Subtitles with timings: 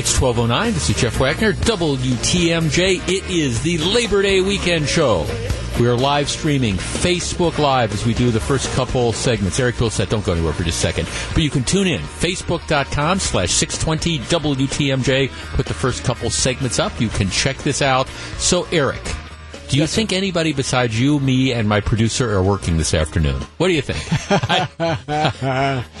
[0.00, 0.72] It's 1209.
[0.72, 3.06] This is Jeff Wagner, WTMJ.
[3.06, 5.26] It is the Labor Day weekend show.
[5.78, 9.60] We are live streaming Facebook Live as we do the first couple segments.
[9.60, 11.06] Eric Bill said, don't go anywhere for just a second.
[11.34, 12.00] But you can tune in.
[12.00, 15.30] Facebook.com slash 620 WTMJ.
[15.54, 16.98] Put the first couple segments up.
[16.98, 18.08] You can check this out.
[18.38, 19.02] So, Eric,
[19.68, 23.42] do you think anybody besides you, me, and my producer are working this afternoon?
[23.58, 24.00] What do you think?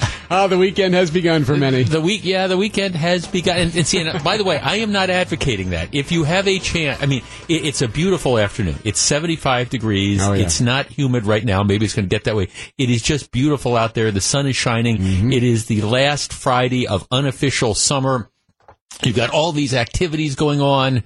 [0.30, 1.82] oh, the weekend has begun for many.
[1.82, 3.58] The week, yeah, the weekend has begun.
[3.58, 5.94] And, and see, and by the way, I am not advocating that.
[5.94, 8.76] If you have a chance, I mean, it, it's a beautiful afternoon.
[8.84, 10.22] It's 75 degrees.
[10.22, 10.44] Oh, yeah.
[10.44, 11.62] It's not humid right now.
[11.62, 12.48] Maybe it's going to get that way.
[12.78, 14.10] It is just beautiful out there.
[14.10, 14.98] The sun is shining.
[14.98, 15.32] Mm-hmm.
[15.32, 18.30] It is the last Friday of unofficial summer.
[19.02, 21.04] You've got all these activities going on.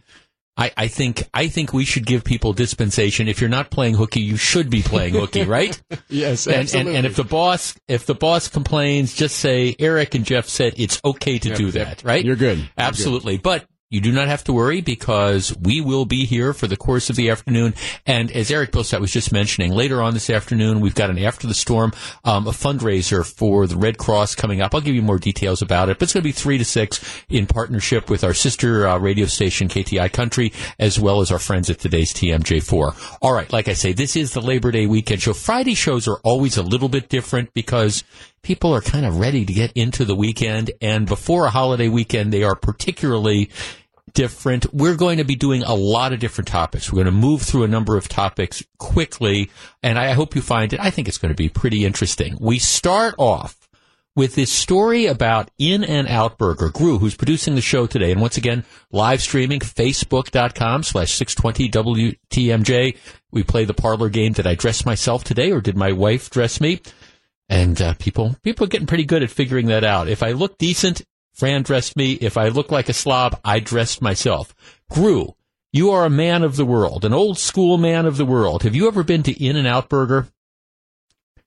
[0.57, 3.27] I, I think I think we should give people dispensation.
[3.27, 5.81] If you're not playing hooky, you should be playing hooky, right?
[6.09, 6.97] Yes, and, and absolutely.
[6.97, 11.01] and if the boss if the boss complains, just say Eric and Jeff said it's
[11.05, 11.73] okay to Yep, do yep.
[11.75, 12.25] that, right?
[12.25, 12.59] You're good.
[12.59, 13.39] You're Absolutely.
[13.39, 17.11] But you do not have to worry because we will be here for the course
[17.11, 17.75] of the afternoon.
[18.07, 21.47] And as Eric Bilsett was just mentioning, later on this afternoon, we've got an After
[21.47, 21.93] the Storm,
[22.25, 24.75] um, a fundraiser for the Red Cross coming up.
[24.75, 27.23] I'll give you more details about it, but it's going to be three to six
[27.29, 31.71] in partnership with our sister uh, radio station, KTI Country, as well as our friends
[31.71, 33.19] at today's TMJ4.
[33.23, 33.53] All right.
[33.53, 35.35] Like I say, this is the Labor Day weekend show.
[35.35, 38.03] Friday shows are always a little bit different because
[38.45, 40.71] people are kind of ready to get into the weekend.
[40.81, 43.51] And before a holiday weekend, they are particularly
[44.13, 44.73] different.
[44.73, 46.93] We're going to be doing a lot of different topics.
[46.93, 49.51] We're going to move through a number of topics quickly,
[49.83, 50.81] and I hope you find it.
[50.81, 52.37] I think it's going to be pretty interesting.
[52.41, 53.57] We start off
[54.17, 56.71] with this story about In and Out Burger.
[56.71, 62.97] Gru, who's producing the show today, and once again, live streaming, facebook.com slash 620 WTMJ.
[63.33, 64.33] We play the parlor game.
[64.33, 66.81] Did I dress myself today, or did my wife dress me?
[67.55, 70.09] And uh, people, people are getting pretty good at figuring that out.
[70.09, 71.03] If I look decent,
[71.35, 72.15] Fran dressed me.
[72.15, 74.53] If I look like a slob, I dressed myself.
[74.91, 75.37] Gru,
[75.73, 78.65] you are a man of the world, an old school man of the world.
[78.65, 80.27] Have you ever been to In and Out Burger?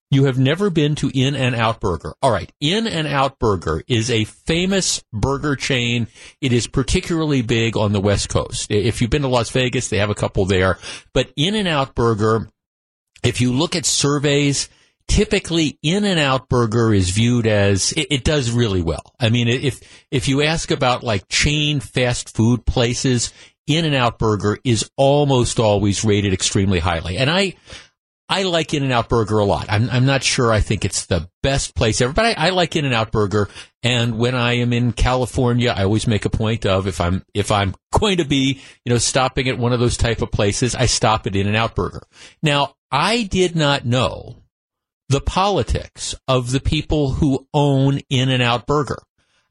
[0.09, 2.13] You have never been to In and Out Burger.
[2.21, 2.53] All right.
[2.61, 6.07] In and Out Burger is a famous burger chain.
[6.39, 8.71] It is particularly big on the West Coast.
[8.71, 10.79] If you've been to Las Vegas, they have a couple there.
[11.11, 12.47] But In and Out Burger,
[13.23, 14.69] if you look at surveys,
[15.07, 19.47] typically in and out burger is viewed as it, it does really well i mean
[19.47, 19.79] if
[20.11, 23.33] if you ask about like chain fast food places
[23.67, 27.53] in and out burger is almost always rated extremely highly and i
[28.29, 29.67] I like In and Out Burger a lot.
[29.69, 32.75] I'm, I'm not sure I think it's the best place ever, but I, I like
[32.75, 33.49] In and Out Burger.
[33.83, 37.51] And when I am in California, I always make a point of if I'm, if
[37.51, 40.87] I'm going to be, you know, stopping at one of those type of places, I
[40.87, 42.03] stop at In and Out Burger.
[42.43, 44.43] Now, I did not know
[45.09, 48.99] the politics of the people who own In and Out Burger.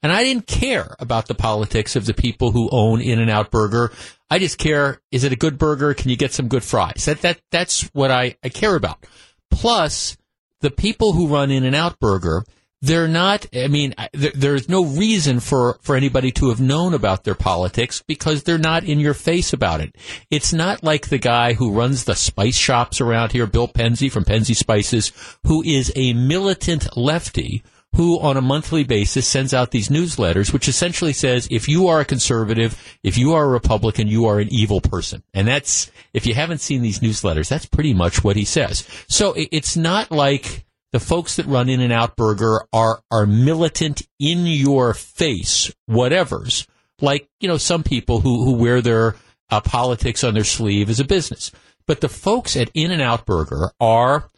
[0.02, 3.50] And I didn't care about the politics of the people who own In and Out
[3.50, 3.90] Burger.
[4.30, 5.94] I just care, is it a good burger?
[5.94, 7.06] Can you get some good fries?
[7.06, 9.06] That, that, that's what I, I care about.
[9.50, 10.16] Plus,
[10.60, 12.44] the people who run In and Out Burger,
[12.82, 17.24] they're not, I mean, there, there's no reason for, for anybody to have known about
[17.24, 19.94] their politics because they're not in your face about it.
[20.30, 24.24] It's not like the guy who runs the spice shops around here, Bill Penzey from
[24.24, 25.12] Penzeys Spices,
[25.44, 27.62] who is a militant lefty
[27.94, 32.00] who on a monthly basis sends out these newsletters, which essentially says, if you are
[32.00, 35.22] a conservative, if you are a Republican, you are an evil person.
[35.32, 38.86] And that's, if you haven't seen these newsletters, that's pretty much what he says.
[39.08, 40.65] So it- it's not like
[40.96, 46.66] the folks that run In and Out Burger are, are militant in your face, whatevers,
[47.02, 49.14] like, you know, some people who, who wear their
[49.50, 51.52] uh, politics on their sleeve as a business.
[51.86, 54.30] But the folks at In and Out Burger are,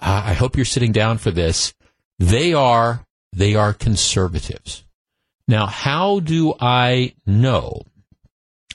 [0.00, 1.72] uh, I hope you're sitting down for this,
[2.18, 4.84] they are, they are conservatives.
[5.48, 7.84] Now, how do I know?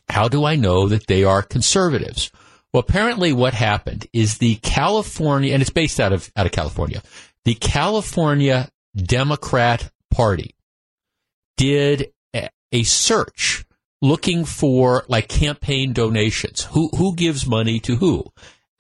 [0.10, 2.32] How do I know that they are conservatives?
[2.74, 7.02] Well, apparently what happened is the California, and it's based out of, out of California,
[7.48, 10.54] the California Democrat Party
[11.56, 12.50] did a,
[12.84, 13.64] search
[14.02, 16.66] looking for like campaign donations.
[16.72, 18.26] Who, who gives money to who?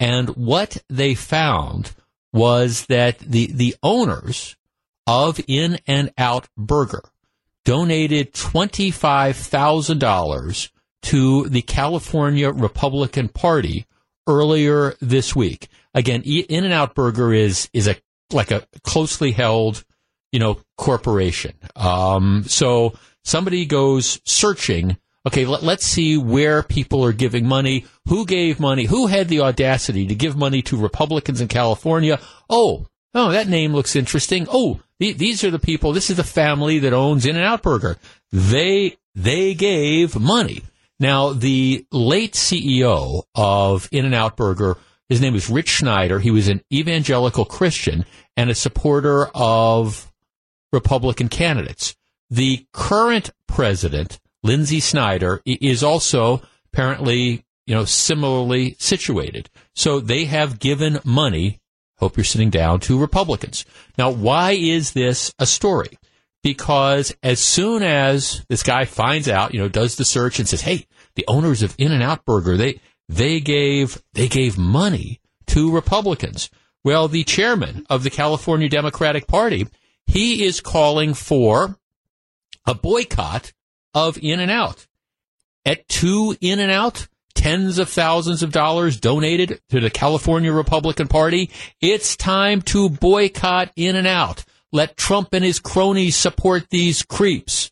[0.01, 1.95] And what they found
[2.33, 4.57] was that the, the owners
[5.07, 7.03] of In and Out Burger
[7.63, 10.71] donated $25,000
[11.03, 13.85] to the California Republican Party
[14.27, 15.69] earlier this week.
[15.93, 17.95] Again, In and Out Burger is, is a,
[18.31, 19.83] like a closely held,
[20.31, 21.53] you know, corporation.
[21.75, 22.93] Um, so
[23.23, 24.97] somebody goes searching.
[25.25, 27.85] Okay, let, let's see where people are giving money.
[28.07, 28.85] Who gave money?
[28.85, 32.19] Who had the audacity to give money to Republicans in California?
[32.49, 34.47] Oh, oh, that name looks interesting.
[34.49, 35.91] Oh, the, these are the people.
[35.93, 37.97] This is the family that owns In and Out Burger.
[38.31, 40.63] They they gave money.
[40.99, 44.77] Now, the late CEO of In-N-Out Burger,
[45.09, 46.19] his name was Rich Snyder.
[46.19, 48.05] He was an evangelical Christian
[48.35, 50.11] and a supporter of
[50.71, 51.95] Republican candidates.
[52.29, 56.41] The current president, Lynsi Snyder, is also
[56.73, 59.49] apparently, you know, similarly situated.
[59.75, 61.61] So they have given money,
[61.99, 63.65] hope you're sitting down, to Republicans.
[63.97, 65.97] Now, why is this a story?
[66.43, 70.61] Because as soon as this guy finds out, you know, does the search and says,
[70.61, 76.49] hey, the owners of In-N-Out Burger, they, they gave, they gave money to Republicans.
[76.83, 79.67] Well, the chairman of the California Democratic Party,
[80.05, 81.77] he is calling for
[82.65, 83.53] a boycott
[83.93, 84.87] of In-N-Out.
[85.65, 91.49] At two In-N-Out, tens of thousands of dollars donated to the California Republican Party.
[91.81, 94.43] It's time to boycott In-N-Out.
[94.71, 97.71] Let Trump and his cronies support these creeps.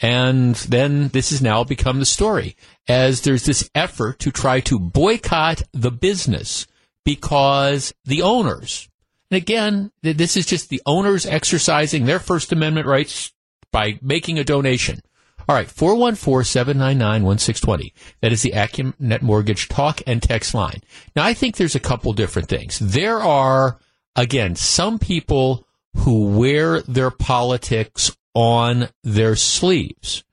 [0.00, 2.56] And then this has now become the story
[2.88, 6.66] as there's this effort to try to boycott the business
[7.04, 8.88] because the owners,
[9.30, 13.32] and again, this is just the owners exercising their First Amendment rights
[13.72, 15.00] by making a donation.
[15.46, 17.92] All right, 414-799-1620.
[18.22, 20.80] That is the AccuNet Mortgage talk and text line.
[21.14, 22.78] Now, I think there's a couple different things.
[22.78, 23.78] There are,
[24.16, 25.66] again, some people
[25.96, 30.24] who wear their politics on their sleeves.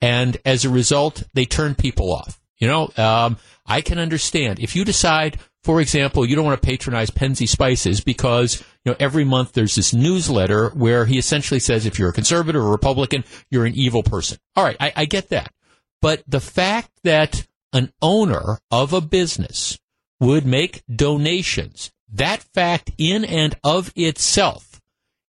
[0.00, 2.40] And as a result, they turn people off.
[2.58, 6.66] You know, um, I can understand if you decide, for example, you don't want to
[6.66, 11.86] patronize Penzeys Spices because you know every month there's this newsletter where he essentially says
[11.86, 14.38] if you're a conservative or Republican, you're an evil person.
[14.56, 15.52] All right, I, I get that,
[16.02, 19.78] but the fact that an owner of a business
[20.18, 24.82] would make donations, that fact in and of itself,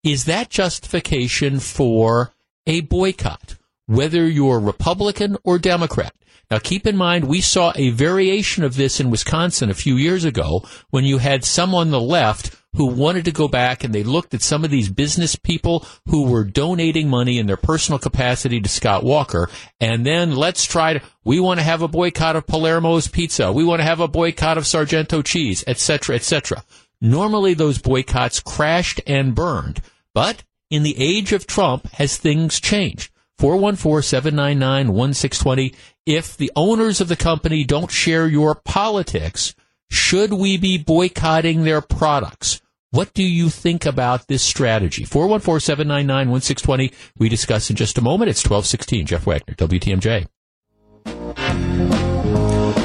[0.02, 2.32] is that justification for
[2.66, 3.56] a boycott?
[3.86, 6.14] Whether you're Republican or Democrat.
[6.50, 10.25] Now, keep in mind, we saw a variation of this in Wisconsin a few years
[10.25, 14.02] ago when you had some on the left who wanted to go back and they
[14.02, 18.60] looked at some of these business people who were donating money in their personal capacity
[18.60, 19.48] to Scott Walker.
[19.81, 23.52] And then let's try to, we want to have a boycott of Palermo's Pizza.
[23.52, 26.64] We want to have a boycott of Sargento cheese, etc., etc.
[27.00, 29.80] Normally those boycotts crashed and burned.
[30.12, 33.10] But in the age of Trump, has things changed?
[33.40, 35.75] 414-799-1620.
[36.06, 39.56] If the owners of the company don't share your politics,
[39.90, 42.60] should we be boycotting their products?
[42.90, 45.04] What do you think about this strategy?
[45.04, 46.94] 414-799-1620.
[47.19, 48.31] We discuss in just a moment.
[48.31, 49.06] It's 1216.
[49.06, 50.28] Jeff Wagner, WTMJ.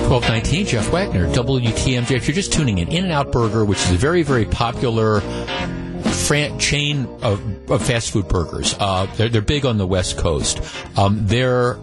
[0.10, 2.12] 1219, Jeff Wagner, WTMJ.
[2.12, 5.22] If you're just tuning in, In-N-Out Burger, which is a very, very popular
[6.20, 8.76] fran- chain of, of, fast food burgers.
[8.80, 10.62] Uh, they're, they're, big on the West Coast.
[10.98, 11.78] Um, their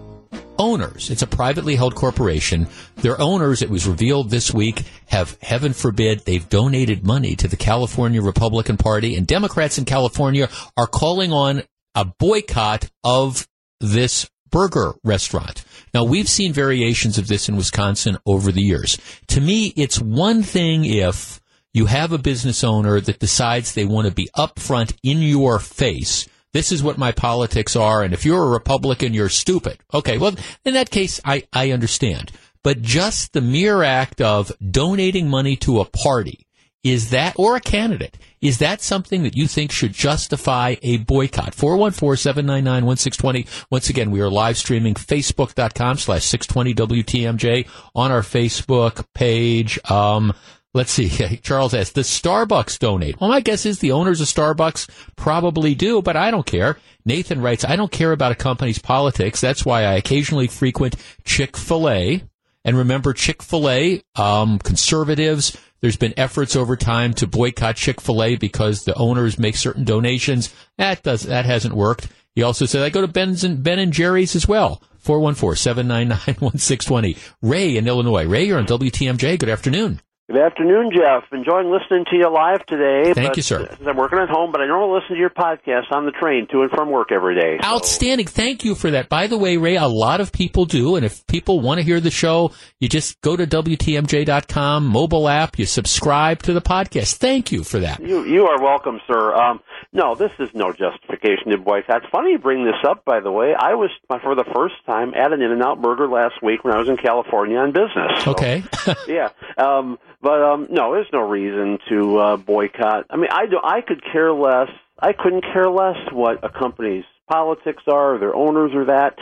[0.59, 2.69] owners, it's a privately held corporation.
[2.97, 7.57] Their owners, it was revealed this week, have, heaven forbid, they've donated money to the
[7.57, 11.63] California Republican Party, and Democrats in California are calling on
[11.95, 13.47] a boycott of
[13.81, 15.65] this burger restaurant.
[15.93, 18.99] Now, we've seen variations of this in Wisconsin over the years.
[19.29, 21.41] To me, it's one thing if
[21.77, 26.27] you have a business owner that decides they want to be upfront in your face.
[26.55, 29.79] This is what my politics are, and if you're a Republican, you're stupid.
[29.93, 30.35] Okay, well,
[30.65, 32.33] in that case, I, I understand.
[32.63, 36.47] But just the mere act of donating money to a party,
[36.83, 41.55] is that, or a candidate, is that something that you think should justify a boycott?
[41.57, 43.67] 414-799-1620.
[43.71, 49.79] Once again, we are live streaming facebook.com slash 620 WTMJ on our Facebook page.
[49.91, 50.33] Um,
[50.77, 51.09] Let's see.
[51.43, 53.19] Charles asks, does Starbucks donate?
[53.19, 56.77] Well, my guess is the owners of Starbucks probably do, but I don't care.
[57.07, 59.41] Nathan writes, I don't care about a company's politics.
[59.41, 62.23] That's why I occasionally frequent Chick-fil-A.
[62.63, 68.93] And remember, Chick-fil-A, um, conservatives, there's been efforts over time to boycott Chick-fil-A because the
[68.97, 70.55] owners make certain donations.
[70.77, 72.09] That does, that hasn't worked.
[72.35, 74.83] He also said, I go to Ben's and, Ben and Jerry's as well.
[75.05, 77.19] 414-799-1620.
[77.41, 78.27] Ray in Illinois.
[78.27, 79.39] Ray, you're on WTMJ.
[79.39, 80.03] Good afternoon.
[80.29, 81.23] Good afternoon, Jeff.
[81.31, 83.15] Enjoying listening to you live today.
[83.15, 83.77] Thank but, you, sir.
[83.87, 86.63] I'm working at home, but I normally listen to your podcast on the train to
[86.63, 87.59] and from work every day.
[87.63, 87.69] So.
[87.69, 88.27] Outstanding.
[88.27, 89.09] Thank you for that.
[89.09, 92.01] By the way, Ray, a lot of people do, and if people want to hear
[92.01, 97.19] the show, you just go to WTMJ.com, mobile app, you subscribe to the podcast.
[97.19, 98.01] Thank you for that.
[98.01, 99.33] You, you are welcome, sir.
[99.33, 99.61] Um,
[99.93, 102.03] no, this is no justification to boycott.
[102.03, 103.55] It's funny you bring this up, by the way.
[103.57, 106.89] I was, for the first time, at an In-N-Out Burger last week when I was
[106.89, 108.25] in California on business.
[108.25, 108.65] So, okay.
[109.07, 109.29] yeah.
[109.57, 113.07] Um, but um, no, there's no reason to uh, boycott.
[113.11, 113.59] I mean, I do.
[113.63, 114.71] I could care less.
[114.99, 119.19] I couldn't care less what a company's politics are, or their owners, or that.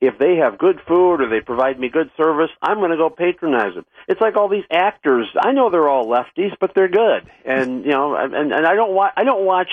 [0.00, 3.10] if they have good food or they provide me good service, I'm going to go
[3.10, 3.84] patronize them.
[4.06, 5.26] It's like all these actors.
[5.40, 8.92] I know they're all lefties, but they're good, and you know, and and I don't
[8.92, 9.12] watch.
[9.16, 9.68] I don't watch.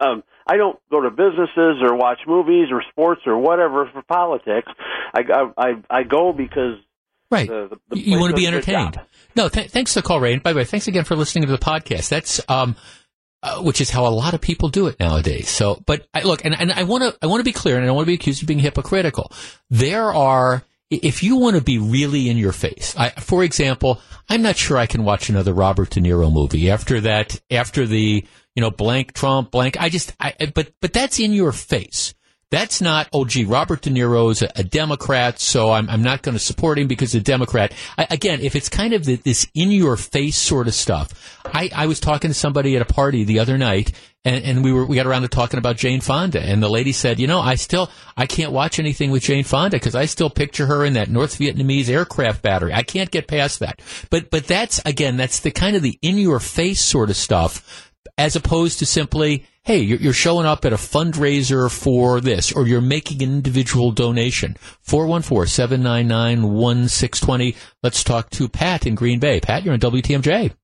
[0.00, 4.70] Um, I don't go to businesses or watch movies or sports or whatever for politics.
[5.14, 6.78] I I I, I go because
[7.30, 7.48] Right.
[7.48, 9.00] The, the, you want to be entertained.
[9.36, 10.32] No, th- thanks for the call, Ray.
[10.32, 12.08] And by the way, thanks again for listening to the podcast.
[12.08, 12.74] That's, um,
[13.42, 15.48] uh, which is how a lot of people do it nowadays.
[15.48, 17.84] So, but I, look, and, and I want to, I want to be clear and
[17.84, 19.30] I don't want to be accused of being hypocritical.
[19.70, 24.42] There are, if you want to be really in your face, I, for example, I'm
[24.42, 28.24] not sure I can watch another Robert De Niro movie after that, after the,
[28.56, 29.76] you know, blank Trump, blank.
[29.78, 32.14] I just, I, but, but that's in your face.
[32.50, 36.34] That's not, oh, gee, Robert De Niro's a, a Democrat, so I'm, I'm not going
[36.34, 37.74] to support him because he's a Democrat.
[37.98, 41.70] I, again, if it's kind of the, this in your face sort of stuff, I,
[41.74, 43.92] I was talking to somebody at a party the other night,
[44.24, 46.92] and, and we were we got around to talking about Jane Fonda, and the lady
[46.92, 50.30] said, you know, I still I can't watch anything with Jane Fonda because I still
[50.30, 52.72] picture her in that North Vietnamese aircraft battery.
[52.72, 53.80] I can't get past that.
[54.10, 57.92] But but that's again, that's the kind of the in your face sort of stuff,
[58.16, 62.80] as opposed to simply hey, you're, showing up at a fundraiser for this, or you're
[62.80, 64.56] making an individual donation.
[64.86, 67.54] 414-799-1620.
[67.82, 69.40] Let's talk to Pat in Green Bay.
[69.40, 70.54] Pat, you're on WTMJ.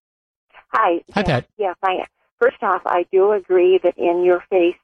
[0.69, 1.05] Hi.
[1.13, 1.47] Hi, Pat.
[1.59, 2.07] Yes, I,
[2.41, 4.75] first off, I do agree that in your face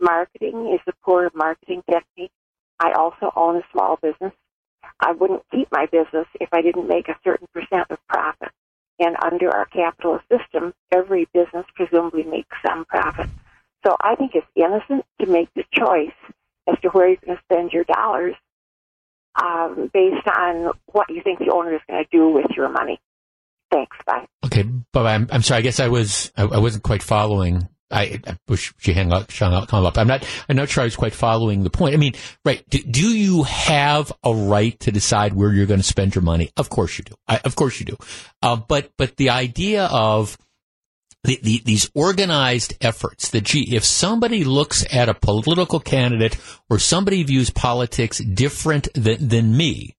[0.00, 2.32] marketing is a poor marketing technique.
[2.80, 4.32] I also own a small business.
[5.00, 8.48] I wouldn't keep my business if I didn't make a certain percent of profit.
[8.98, 13.28] And under our capitalist system, every business presumably makes some profit.
[13.84, 16.14] So I think it's innocent to make the choice
[16.68, 18.34] as to where you're going to spend your dollars
[19.40, 23.00] um, based on what you think the owner is going to do with your money.
[23.70, 23.96] Thanks.
[24.06, 24.26] Bye.
[24.44, 25.58] Okay, but I'm, I'm sorry.
[25.58, 27.68] I guess I was I, I wasn't quite following.
[27.90, 29.96] I, I wish you hang up, come up.
[29.96, 30.26] I'm not.
[30.48, 31.94] I'm not sure I was quite following the point.
[31.94, 32.14] I mean,
[32.44, 32.68] right?
[32.68, 36.50] Do, do you have a right to decide where you're going to spend your money?
[36.56, 37.14] Of course you do.
[37.28, 37.96] I, of course you do.
[38.42, 40.36] Uh, but but the idea of
[41.26, 46.38] the, the, these organized efforts that, gee, if somebody looks at a political candidate
[46.70, 49.96] or somebody views politics different than, than me,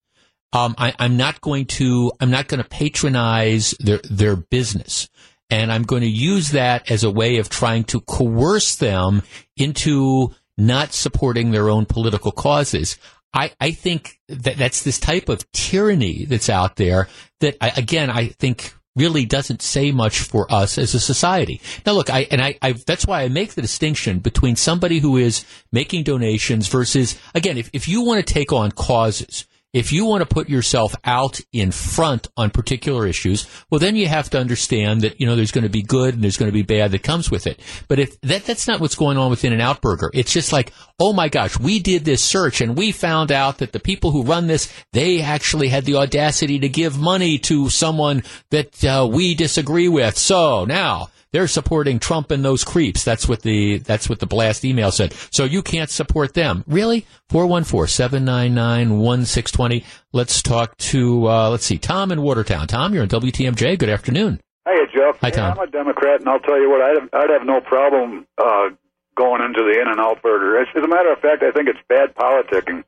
[0.54, 5.10] um, I, am not going to, I'm not going to patronize their, their business.
[5.50, 9.24] And I'm going to use that as a way of trying to coerce them
[9.56, 12.98] into not supporting their own political causes.
[13.34, 17.08] I, I think that that's this type of tyranny that's out there
[17.42, 21.62] that, I, again, I think really doesn't say much for us as a society.
[21.86, 25.16] Now, look, I and I, I, that's why I make the distinction between somebody who
[25.18, 30.06] is making donations versus, again, if if you want to take on causes if you
[30.06, 34.40] want to put yourself out in front on particular issues, well, then you have to
[34.40, 36.92] understand that, you know, there's going to be good and there's going to be bad
[36.92, 37.60] that comes with it.
[37.88, 39.80] But if that, that's not what's going on with In-N-Out
[40.14, 43.74] It's just like, oh my gosh, we did this search and we found out that
[43.74, 48.24] the people who run this, they actually had the audacity to give money to someone
[48.52, 50.18] that uh, we disagree with.
[50.18, 53.04] So now, they're supporting Trump and those creeps.
[53.04, 55.14] That's what the that's what the blast email said.
[55.32, 56.64] So you can't support them.
[56.68, 57.06] Really?
[57.30, 59.84] 414-799-1620.
[60.14, 62.68] Let's talk to uh, let's see, Tom in Watertown.
[62.68, 63.78] Tom, you're on WTMJ.
[63.78, 64.40] Good afternoon.
[64.66, 65.18] Hey, Jeff.
[65.22, 65.58] Hi, Tom.
[65.58, 68.70] I'm a Democrat, and I'll tell you what, I'd have, I'd have no problem uh,
[69.16, 70.60] going into the In and Out Burger.
[70.60, 72.84] As, as a matter of fact, I think it's bad politicking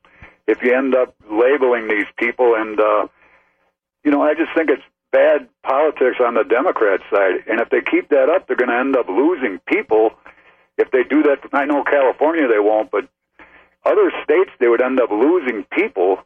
[0.46, 3.06] if you end up labeling these people, and uh,
[4.04, 7.44] you know, I just think it's bad politics on the Democrat side.
[7.48, 10.10] And if they keep that up, they're going to end up losing people.
[10.78, 13.08] If they do that, I know California they won't, but
[13.84, 16.18] other states they would end up losing people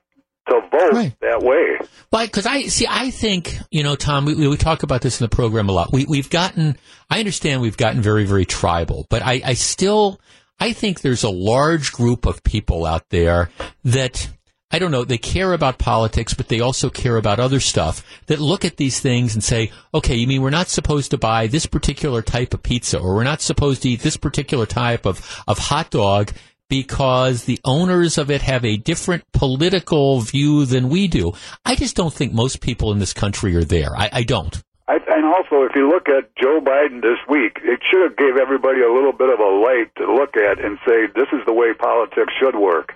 [0.48, 1.20] to vote right.
[1.20, 1.78] that way.
[2.10, 5.24] But because I see, I think you know, Tom, we, we talk about this in
[5.24, 5.92] the program a lot.
[5.92, 6.76] We we've gotten,
[7.08, 10.20] I understand we've gotten very very tribal, but I, I still,
[10.60, 13.50] I think there's a large group of people out there
[13.84, 14.28] that
[14.70, 18.40] I don't know, they care about politics, but they also care about other stuff that
[18.40, 21.66] look at these things and say, okay, you mean we're not supposed to buy this
[21.66, 25.58] particular type of pizza or we're not supposed to eat this particular type of, of
[25.58, 26.32] hot dog
[26.68, 31.32] because the owners of it have a different political view than we do.
[31.64, 33.94] I just don't think most people in this country are there.
[33.96, 34.60] I, I don't.
[34.88, 38.36] I, and also, if you look at Joe Biden this week, it should have gave
[38.36, 41.52] everybody a little bit of a light to look at and say, this is the
[41.52, 42.92] way politics should work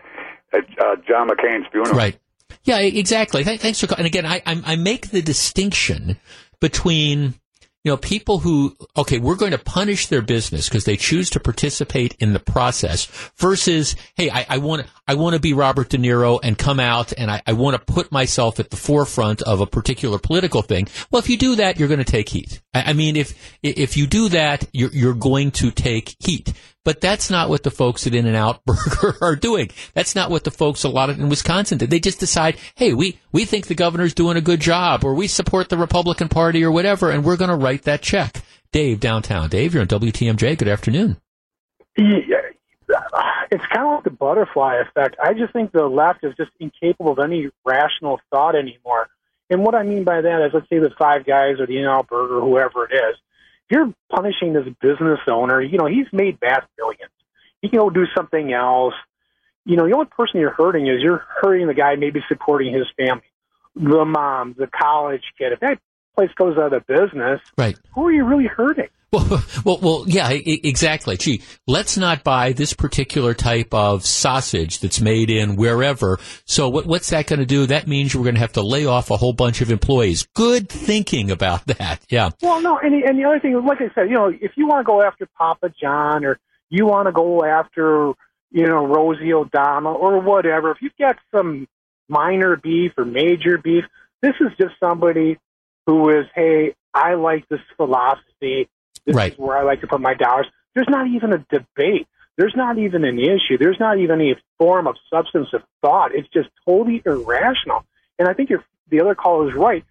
[0.53, 1.97] at uh, John McCain's funeral.
[1.97, 2.19] Right.
[2.65, 3.45] Yeah, exactly.
[3.45, 3.87] Thanks for.
[3.87, 4.01] calling.
[4.01, 6.19] And again, I, I make the distinction
[6.61, 7.35] between
[7.85, 11.41] you know people who okay, we're going to punish their business because they choose to
[11.41, 15.97] participate in the process versus hey, I, I want I want to be Robert De
[15.97, 19.63] Niro and come out and I, I want to put myself at the forefront of
[19.63, 20.87] a particular political thing.
[21.11, 22.61] Well, if you do that, you're going to take heat.
[22.75, 26.53] I, I mean, if if you do that, you're, you're going to take heat.
[26.85, 29.71] But that's not what the folks at In-N-Out Burger are doing.
[29.95, 31.91] That's not what the folks a lot of in Wisconsin did.
[31.91, 35.27] They just decide, hey, we, we think the governor's doing a good job, or we
[35.27, 38.43] support the Republican Party, or whatever, and we're going to write that check.
[38.73, 39.51] Dave, downtown.
[39.51, 40.57] Dave, you're on WTMJ.
[40.57, 41.19] Good afternoon.
[41.99, 42.41] Yeah,
[43.51, 45.17] it's kind of like the butterfly effect.
[45.23, 49.09] I just think the left is just incapable of any rational thought anymore.
[49.51, 52.09] And what I mean by that is, let's say the Five Guys or the In-N-Out
[52.09, 53.17] Burger, whoever it is,
[53.71, 55.61] you're punishing this business owner.
[55.61, 57.13] You know, he's made vast millions.
[57.63, 58.95] He can go do something else.
[59.65, 62.87] You know, the only person you're hurting is you're hurting the guy maybe supporting his
[62.97, 63.23] family,
[63.75, 65.53] the mom, the college kid.
[65.53, 65.79] If that
[66.15, 67.79] place goes out of business, right?
[67.95, 68.89] Who are you really hurting?
[69.11, 71.17] Well, well, well, yeah, exactly.
[71.17, 76.19] Gee, let's not buy this particular type of sausage that's made in wherever.
[76.45, 77.67] So what, what's that going to do?
[77.67, 80.27] That means we're going to have to lay off a whole bunch of employees.
[80.35, 82.01] Good thinking about that.
[82.09, 82.31] Yeah.
[82.43, 84.81] Well, no, and, and the other thing, like I said, you know, if you want
[84.81, 86.39] to go after Papa John or
[86.71, 88.13] you want to go after,
[88.51, 91.67] you know, Rosie O'Donnell or whatever, if you've got some
[92.09, 93.85] minor beef or major beef,
[94.21, 95.39] this is just somebody
[95.87, 98.69] who is, hey, I like this philosophy.
[99.09, 99.33] This right.
[99.33, 100.47] is where I like to put my dollars.
[100.75, 102.07] There's not even a debate.
[102.37, 103.57] There's not even an issue.
[103.59, 106.15] There's not even any form of substance of thought.
[106.15, 107.87] It's just totally irrational.
[108.19, 108.51] And I think
[108.91, 109.83] the other caller is right.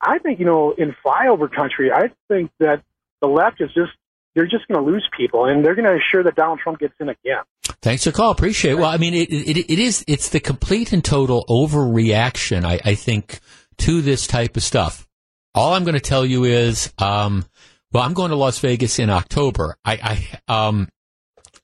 [0.00, 2.82] I think, you know, in flyover country, I think that
[3.22, 3.92] the left is just,
[4.34, 6.94] they're just going to lose people and they're going to ensure that Donald Trump gets
[6.98, 7.44] in again.
[7.80, 8.32] Thanks for the call.
[8.32, 8.78] Appreciate it.
[8.78, 12.94] Well, I mean, it, it, it is, it's the complete and total overreaction, I, I
[12.96, 13.38] think,
[13.78, 15.08] to this type of stuff.
[15.54, 17.46] All I'm going to tell you is, um,
[17.96, 19.78] well, I'm going to Las Vegas in October.
[19.82, 20.86] I, I, um,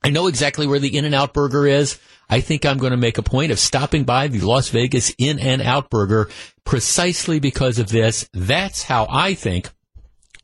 [0.03, 2.01] I know exactly where the In-N-Out Burger is.
[2.31, 5.91] I think I'm going to make a point of stopping by the Las Vegas In-N-Out
[5.91, 6.31] Burger
[6.65, 8.31] precisely because of this.
[8.33, 9.69] That's how I think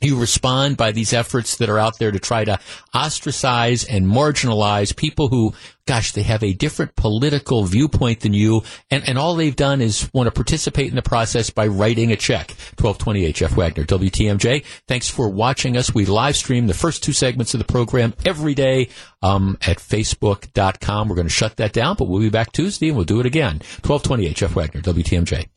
[0.01, 2.59] you respond by these efforts that are out there to try to
[2.95, 5.53] ostracize and marginalize people who,
[5.87, 10.09] gosh, they have a different political viewpoint than you, and, and all they've done is
[10.13, 12.51] want to participate in the process by writing a check.
[12.79, 14.65] 1228 Jeff Wagner, WTMJ.
[14.87, 15.95] Thanks for watching us.
[15.95, 18.89] We live stream the first two segments of the program every day
[19.23, 21.09] um, at facebook.com.
[21.09, 23.27] We're going to shut that down, but we'll be back Tuesday and we'll do it
[23.27, 23.61] again.
[23.83, 25.49] 1228 Jeff Wagner, WTMJ.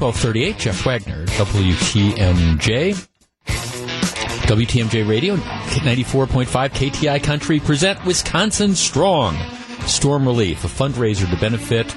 [0.00, 3.08] 1238, Jeff Wagner, WTMJ.
[4.46, 9.36] WTMJ Radio, 94.5 KTI Country present Wisconsin Strong.
[9.88, 11.88] Storm Relief, a fundraiser to benefit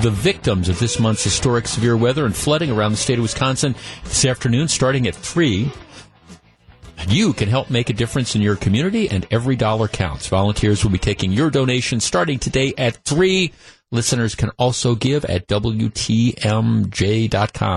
[0.00, 3.74] the victims of this month's historic severe weather and flooding around the state of Wisconsin
[4.04, 5.72] this afternoon starting at 3.
[7.08, 10.28] You can help make a difference in your community, and every dollar counts.
[10.28, 13.52] Volunteers will be taking your donation starting today at 3.
[13.92, 15.84] Listeners can also give at WTMJ.com.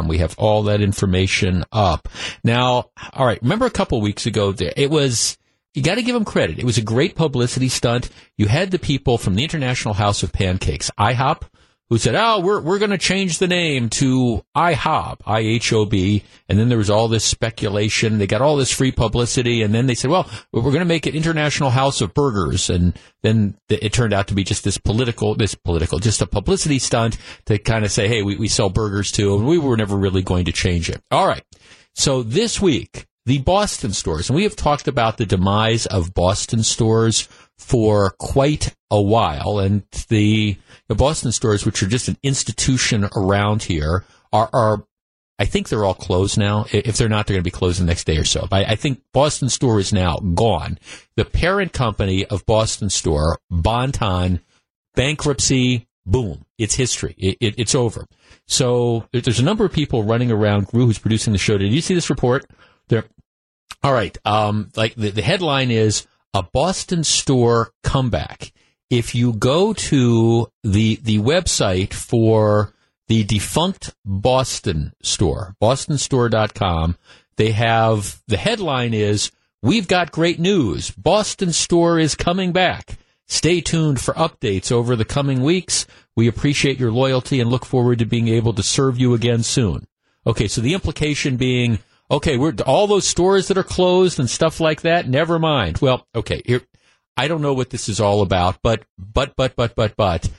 [0.07, 2.09] We have all that information up.
[2.43, 5.37] Now, all right, remember a couple weeks ago, there, it was,
[5.73, 6.57] you got to give them credit.
[6.57, 8.09] It was a great publicity stunt.
[8.37, 11.43] You had the people from the International House of Pancakes, IHOP,
[11.89, 15.85] who said, "Oh, we're we're going to change the name to IHOB, I H O
[15.85, 18.17] B." And then there was all this speculation.
[18.17, 21.05] They got all this free publicity, and then they said, "Well, we're going to make
[21.07, 25.35] it International House of Burgers." And then it turned out to be just this political,
[25.35, 29.11] this political, just a publicity stunt to kind of say, "Hey, we we sell burgers
[29.11, 31.01] too," and we were never really going to change it.
[31.11, 31.43] All right.
[31.93, 36.63] So this week, the Boston stores, and we have talked about the demise of Boston
[36.63, 40.57] stores for quite a while, and the
[40.87, 44.83] the Boston stores, which are just an institution around here, are, are
[45.39, 46.65] I think they're all closed now.
[46.71, 48.47] If they're not, they're going to be closed the next day or so.
[48.49, 50.77] But I think Boston Store is now gone.
[51.15, 54.39] The parent company of Boston Store, Bon-Ton,
[54.93, 57.15] bankruptcy, boom, it's history.
[57.17, 58.05] It, it, it's over.
[58.47, 60.67] So there's a number of people running around.
[60.67, 62.45] Gru, who's producing the show, did you see this report?
[62.87, 63.05] There.
[63.83, 64.17] All right.
[64.25, 68.51] Um, like the, the headline is a Boston Store comeback
[68.89, 72.73] if you go to the the website for
[73.07, 76.97] the defunct Boston store, bostonstore.com,
[77.37, 79.31] they have the headline is
[79.65, 80.91] We've got great news.
[80.91, 82.99] Boston store is coming back.
[83.25, 85.87] Stay tuned for updates over the coming weeks.
[86.15, 89.87] We appreciate your loyalty and look forward to being able to serve you again soon.
[90.27, 91.79] Okay, so the implication being,
[92.09, 95.07] okay, we're all those stores that are closed and stuff like that.
[95.07, 95.79] Never mind.
[95.79, 96.61] Well, okay, here
[97.17, 100.29] I don't know what this is all about, but but but but but but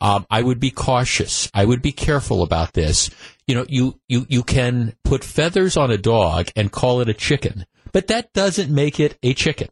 [0.00, 1.50] um, I would be cautious.
[1.52, 3.10] I would be careful about this.
[3.46, 7.14] You know, you you you can put feathers on a dog and call it a
[7.14, 9.68] chicken, but that doesn't make it a chicken.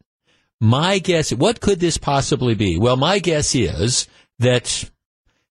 [0.60, 2.78] my guess, what could this possibly be?
[2.78, 4.08] Well, my guess is
[4.40, 4.90] that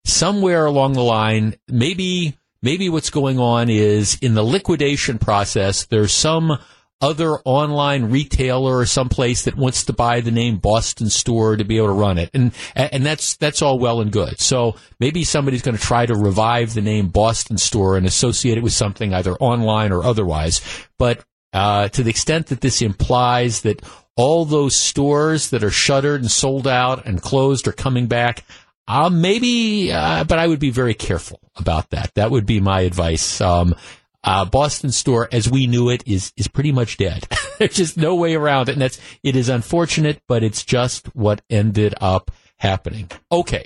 [0.04, 6.12] somewhere along the line, maybe, maybe what's going on is in the liquidation process, there's
[6.12, 6.60] some
[7.00, 11.78] other online retailer or someplace that wants to buy the name Boston Store to be
[11.78, 12.30] able to run it.
[12.34, 14.42] And, and that's, that's all well and good.
[14.42, 18.64] So maybe somebody's going to try to revive the name Boston Store and associate it
[18.66, 20.60] with something either online or otherwise.
[20.98, 23.82] But, uh, to the extent that this implies that
[24.18, 28.44] all those stores that are shuttered and sold out and closed are coming back,
[28.90, 32.14] uh, maybe, uh, but I would be very careful about that.
[32.16, 33.42] That would be my advice.
[33.42, 33.76] Um,
[34.24, 37.28] uh, Boston store, as we knew it, is is pretty much dead.
[37.60, 41.42] There's just no way around it, and that's it is unfortunate, but it's just what
[41.50, 43.10] ended up happening.
[43.32, 43.66] Okay,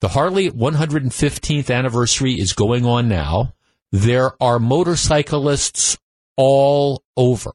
[0.00, 3.54] the Harley 115th anniversary is going on now.
[3.90, 5.96] There are motorcyclists
[6.36, 7.52] all over.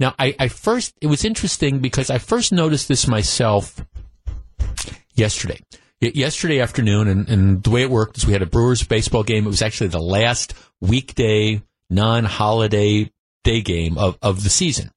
[0.00, 3.84] Now, I, I first it was interesting because I first noticed this myself
[5.14, 5.60] yesterday
[6.00, 9.44] yesterday afternoon, and, and, the way it worked is we had a Brewers baseball game.
[9.44, 13.10] It was actually the last weekday, non-holiday
[13.44, 14.90] day game of, of the season.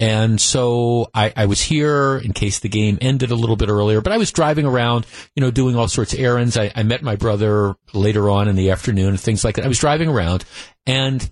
[0.00, 4.00] And so I, I, was here in case the game ended a little bit earlier,
[4.00, 6.56] but I was driving around, you know, doing all sorts of errands.
[6.56, 9.64] I, I met my brother later on in the afternoon, and things like that.
[9.64, 10.44] I was driving around,
[10.86, 11.30] and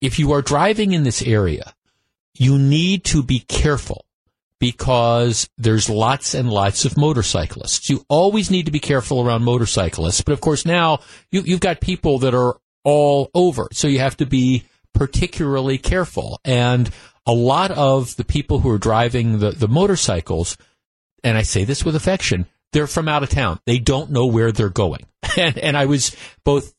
[0.00, 1.74] if you are driving in this area,
[2.34, 4.04] you need to be careful
[4.60, 7.88] because there's lots and lots of motorcyclists.
[7.88, 10.20] You always need to be careful around motorcyclists.
[10.20, 11.00] But of course now
[11.32, 13.68] you, you've got people that are all over.
[13.72, 16.38] So you have to be particularly careful.
[16.44, 16.90] And
[17.26, 20.56] a lot of the people who are driving the, the motorcycles,
[21.24, 23.60] and I say this with affection, they're from out of town.
[23.66, 25.06] They don't know where they're going.
[25.36, 26.74] And, and I was both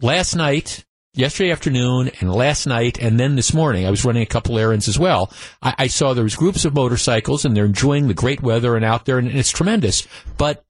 [0.00, 0.84] last night
[1.14, 4.88] yesterday afternoon and last night and then this morning, I was running a couple errands
[4.88, 5.30] as well.
[5.60, 8.84] I, I saw there was groups of motorcycles and they're enjoying the great weather and
[8.84, 10.06] out there and, and it's tremendous.
[10.38, 10.64] But,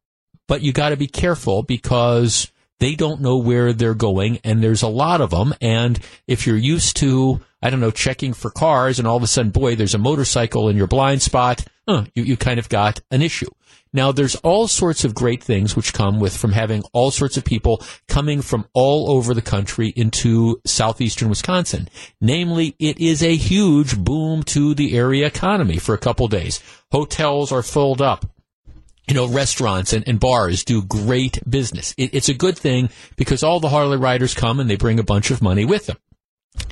[0.49, 2.51] but you got to be careful because
[2.81, 5.55] they don't know where they're going and there's a lot of them.
[5.61, 9.29] And if you're used to, I don't know, checking for cars and all of a
[9.29, 13.01] sudden, boy, there's a motorcycle in your blind spot, huh, you, you kind of got
[13.13, 13.51] an issue.
[13.93, 17.45] Now, there's all sorts of great things which come with from having all sorts of
[17.45, 21.89] people coming from all over the country into southeastern Wisconsin.
[22.21, 26.63] Namely, it is a huge boom to the area economy for a couple days.
[26.91, 28.27] Hotels are filled up.
[29.09, 31.93] You know, restaurants and, and bars do great business.
[31.99, 35.05] It, it's a good thing because all the Harley riders come and they bring a
[35.05, 35.99] bunch of money with them.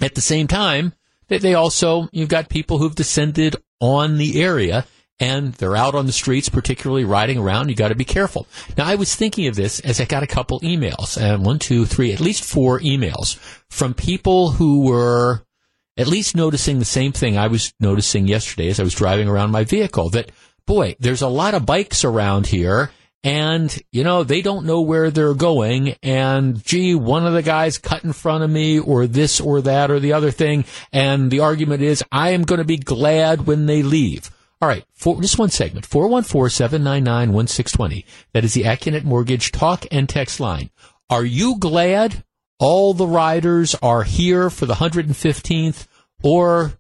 [0.01, 0.95] At the same time,
[1.29, 4.87] they also, you've got people who've descended on the area
[5.21, 7.69] and they're out on the streets, particularly riding around.
[7.69, 8.47] You got to be careful.
[8.77, 11.85] Now, I was thinking of this as I got a couple emails, and one, two,
[11.85, 13.37] three, at least four emails
[13.69, 15.43] from people who were
[15.97, 19.51] at least noticing the same thing I was noticing yesterday as I was driving around
[19.51, 20.09] my vehicle.
[20.11, 20.31] That
[20.65, 22.91] boy, there's a lot of bikes around here.
[23.23, 25.95] And, you know, they don't know where they're going.
[26.03, 29.91] And gee, one of the guys cut in front of me or this or that
[29.91, 30.65] or the other thing.
[30.91, 34.31] And the argument is, I am going to be glad when they leave.
[34.63, 38.05] All right, just one segment, 414-799-1620.
[38.35, 40.69] That is the Accunet Mortgage talk and text line.
[41.09, 42.25] Are you glad
[42.59, 45.87] all the riders are here for the 115th
[46.23, 46.75] or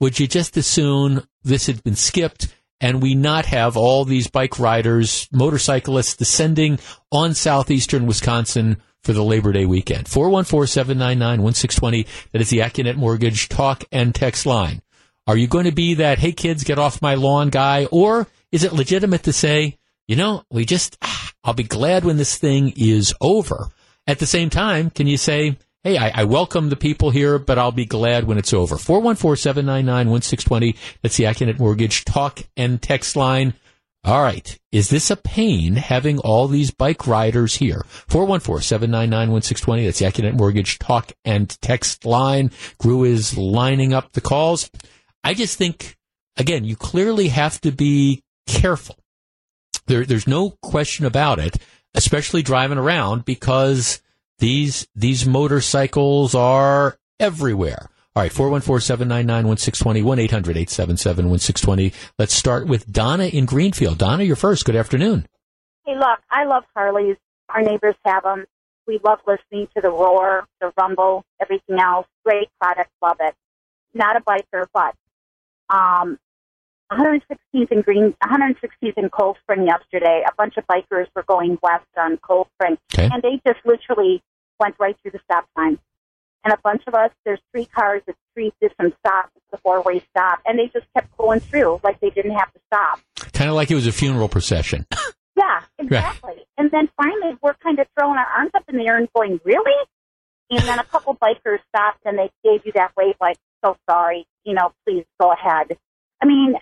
[0.00, 4.26] would you just as soon this had been skipped and we not have all these
[4.26, 6.80] bike riders, motorcyclists descending
[7.12, 10.06] on southeastern Wisconsin for the Labor Day weekend?
[10.06, 12.04] 414-799-1620.
[12.32, 14.82] That is the Accunet Mortgage talk and text line.
[15.26, 17.86] Are you going to be that, hey kids, get off my lawn guy?
[17.92, 22.16] Or is it legitimate to say, you know, we just, ah, I'll be glad when
[22.16, 23.68] this thing is over.
[24.06, 27.56] At the same time, can you say, hey, I, I welcome the people here, but
[27.56, 28.74] I'll be glad when it's over?
[28.76, 30.76] 414-799-1620.
[31.02, 33.54] That's the Accunet Mortgage talk and text line.
[34.04, 34.58] All right.
[34.72, 37.86] Is this a pain having all these bike riders here?
[38.08, 39.84] 414-799-1620.
[39.84, 42.50] That's the Accunet Mortgage talk and text line.
[42.78, 44.68] Gru is lining up the calls.
[45.24, 45.96] I just think,
[46.36, 48.96] again, you clearly have to be careful.
[49.86, 51.56] There, there's no question about it,
[51.94, 54.02] especially driving around because
[54.38, 57.88] these, these motorcycles are everywhere.
[58.14, 61.94] All right, 414-799-1620, 1-800-877-1620.
[62.18, 63.96] Let's start with Donna in Greenfield.
[63.96, 64.66] Donna, you're first.
[64.66, 65.26] Good afternoon.
[65.86, 67.16] Hey, look, I love Harleys.
[67.48, 68.44] Our neighbors have them.
[68.86, 72.06] We love listening to the roar, the rumble, everything else.
[72.24, 73.34] Great product, love it.
[73.94, 74.94] Not a biker, but
[75.72, 76.18] um,
[76.92, 80.22] 116th in Green, 116th in Cold Spring yesterday.
[80.26, 83.08] A bunch of bikers were going west on Cold Spring, okay.
[83.12, 84.22] and they just literally
[84.60, 85.78] went right through the stop sign.
[86.44, 90.02] and a bunch of us, there's three cars at three different stops, the four way
[90.10, 93.00] stop, and they just kept going through like they didn't have to stop.
[93.32, 94.86] Kind of like it was a funeral procession.
[95.36, 96.34] Yeah, exactly.
[96.34, 96.46] Right.
[96.58, 99.40] And then finally, we're kind of throwing our arms up in the air and going,
[99.44, 99.86] really?
[100.52, 104.26] And then a couple bikers stopped and they gave you that wave, like, so sorry,
[104.44, 105.78] you know, please go ahead.
[106.22, 106.56] I mean,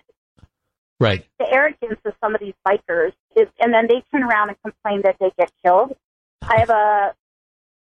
[0.97, 1.25] right.
[1.39, 5.01] The arrogance of some of these bikers is, and then they turn around and complain
[5.01, 5.93] that they get killed.
[6.41, 7.15] I have a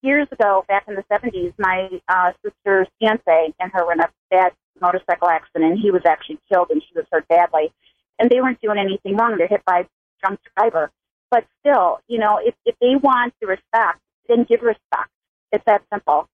[0.02, 4.08] years ago, back in the 70s, my uh, sister's fiance and her were in a
[4.30, 5.72] bad motorcycle accident.
[5.72, 7.72] And he was actually killed and she was hurt badly.
[8.18, 9.36] And they weren't doing anything wrong.
[9.36, 9.84] They're hit by a
[10.22, 10.92] drunk driver.
[11.30, 15.10] But still, you know, if, if they want the respect, then give respect.
[15.52, 16.28] It's that simple.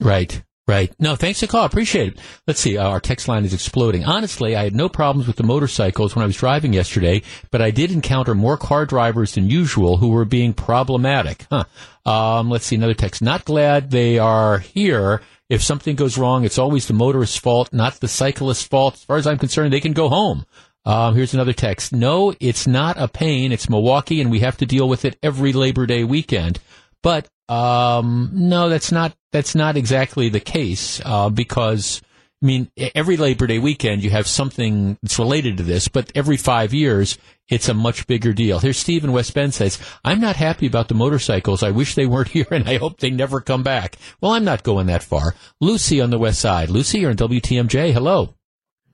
[0.00, 0.42] Right.
[0.68, 0.92] Right.
[1.00, 1.64] No, thanks for call.
[1.64, 2.18] Appreciate it.
[2.46, 2.76] Let's see.
[2.76, 4.04] Uh, our text line is exploding.
[4.04, 7.70] Honestly, I had no problems with the motorcycles when I was driving yesterday, but I
[7.70, 11.46] did encounter more car drivers than usual who were being problematic.
[11.50, 11.64] Huh.
[12.04, 12.76] Um, let's see.
[12.76, 13.22] Another text.
[13.22, 15.22] Not glad they are here.
[15.48, 18.94] If something goes wrong, it's always the motorist's fault, not the cyclist's fault.
[18.94, 20.44] As far as I'm concerned, they can go home.
[20.84, 21.94] Um, here's another text.
[21.94, 23.52] No, it's not a pain.
[23.52, 26.58] It's Milwaukee, and we have to deal with it every Labor Day weekend.
[27.02, 32.02] But um, no, that's not that's not exactly the case uh, because
[32.42, 36.36] I mean every Labor Day weekend you have something that's related to this, but every
[36.36, 38.58] five years it's a much bigger deal.
[38.58, 41.62] Here's Steve in West Bend says, "I'm not happy about the motorcycles.
[41.62, 44.62] I wish they weren't here, and I hope they never come back." Well, I'm not
[44.62, 45.34] going that far.
[45.60, 46.68] Lucy on the West Side.
[46.68, 47.92] Lucy, you're in WTMJ.
[47.92, 48.34] Hello.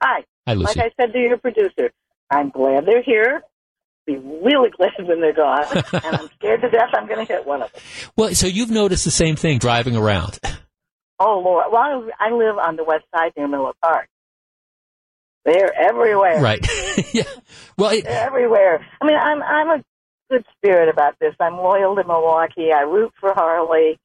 [0.01, 0.25] Hi.
[0.47, 0.79] Hi, Lucy.
[0.79, 1.91] Like I said to your producer,
[2.31, 3.43] I'm glad they're here
[4.07, 7.47] be really glad when they're gone, and I'm scared to death I'm going to hit
[7.47, 7.83] one of them.
[8.17, 10.39] Well, so you've noticed the same thing driving around.
[11.19, 11.67] Oh Lord!
[11.71, 14.09] Well, I live on the west side near Miller Park.
[15.45, 16.41] They're everywhere.
[16.41, 16.67] Right.
[17.13, 17.25] yeah.
[17.77, 18.85] Well, it, they're everywhere.
[19.01, 19.85] I mean, I'm I'm a
[20.31, 21.35] good spirit about this.
[21.39, 22.73] I'm loyal to Milwaukee.
[22.73, 23.99] I root for Harley.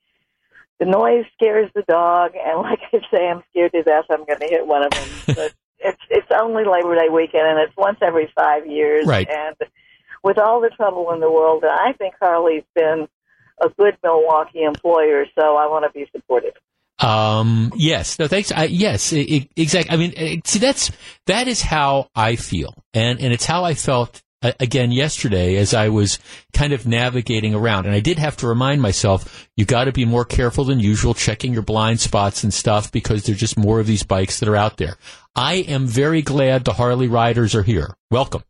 [0.79, 4.39] The noise scares the dog, and like I say, I'm scared to death I'm going
[4.39, 5.09] to hit one of them.
[5.35, 9.05] But it's it's only Labor Day weekend, and it's once every five years.
[9.05, 9.27] Right.
[9.29, 9.55] And
[10.23, 13.07] with all the trouble in the world, I think Harley's been
[13.61, 16.53] a good Milwaukee employer, so I want to be supportive.
[16.99, 18.51] Um, yes, no, thanks.
[18.51, 19.91] I, yes, exactly.
[19.91, 20.91] I mean, it, see, that's,
[21.27, 22.73] that is how I feel.
[22.93, 26.19] And, and it's how I felt uh, again yesterday as I was
[26.53, 27.85] kind of navigating around.
[27.85, 31.13] And I did have to remind myself, you got to be more careful than usual,
[31.13, 34.55] checking your blind spots and stuff because there's just more of these bikes that are
[34.55, 34.97] out there.
[35.35, 37.95] I am very glad the Harley riders are here.
[38.11, 38.43] Welcome.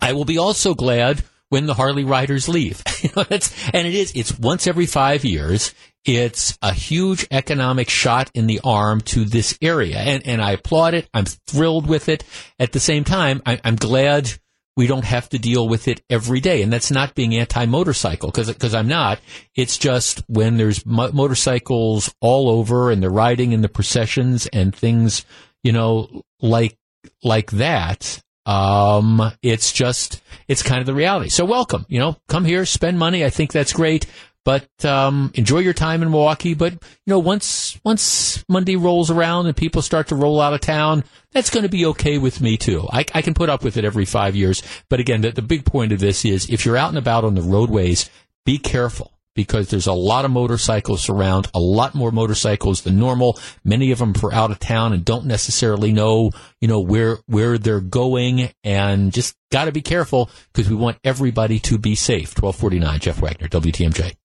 [0.00, 2.82] I will be also glad when the Harley riders leave.
[3.16, 5.74] and it is, it's once every five years.
[6.04, 9.98] It's a huge economic shot in the arm to this area.
[9.98, 11.08] And, and I applaud it.
[11.12, 12.24] I'm thrilled with it.
[12.58, 14.32] At the same time, I, I'm glad
[14.76, 16.62] we don't have to deal with it every day.
[16.62, 19.18] And that's not being anti-motorcycle because I'm not.
[19.56, 24.74] It's just when there's mo- motorcycles all over and they're riding in the processions and
[24.74, 25.26] things,
[25.64, 26.76] you know, like,
[27.24, 28.22] like that.
[28.48, 31.28] Um, it's just, it's kind of the reality.
[31.28, 33.24] So welcome, you know, come here, spend money.
[33.24, 34.06] I think that's great.
[34.42, 36.54] But um, enjoy your time in Milwaukee.
[36.54, 40.62] But you know, once once Monday rolls around and people start to roll out of
[40.62, 42.88] town, that's going to be okay with me too.
[42.90, 44.62] I, I, can put up with it every five years.
[44.88, 47.34] But again, the, the big point of this is if you're out and about on
[47.34, 48.08] the roadways,
[48.46, 53.38] be careful because there's a lot of motorcycles around, a lot more motorcycles than normal.
[53.62, 57.56] Many of them for out of town and don't necessarily know, you know, where, where
[57.56, 62.30] they're going and just got to be careful because we want everybody to be safe.
[62.36, 64.16] 1249, Jeff Wagner, WTMJ.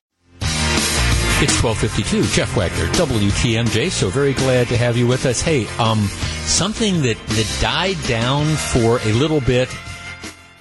[1.44, 3.92] It's 1252, Jeff Wagner, WTMJ.
[3.92, 5.42] So very glad to have you with us.
[5.42, 6.00] Hey, um,
[6.48, 9.70] something that, that died down for a little bit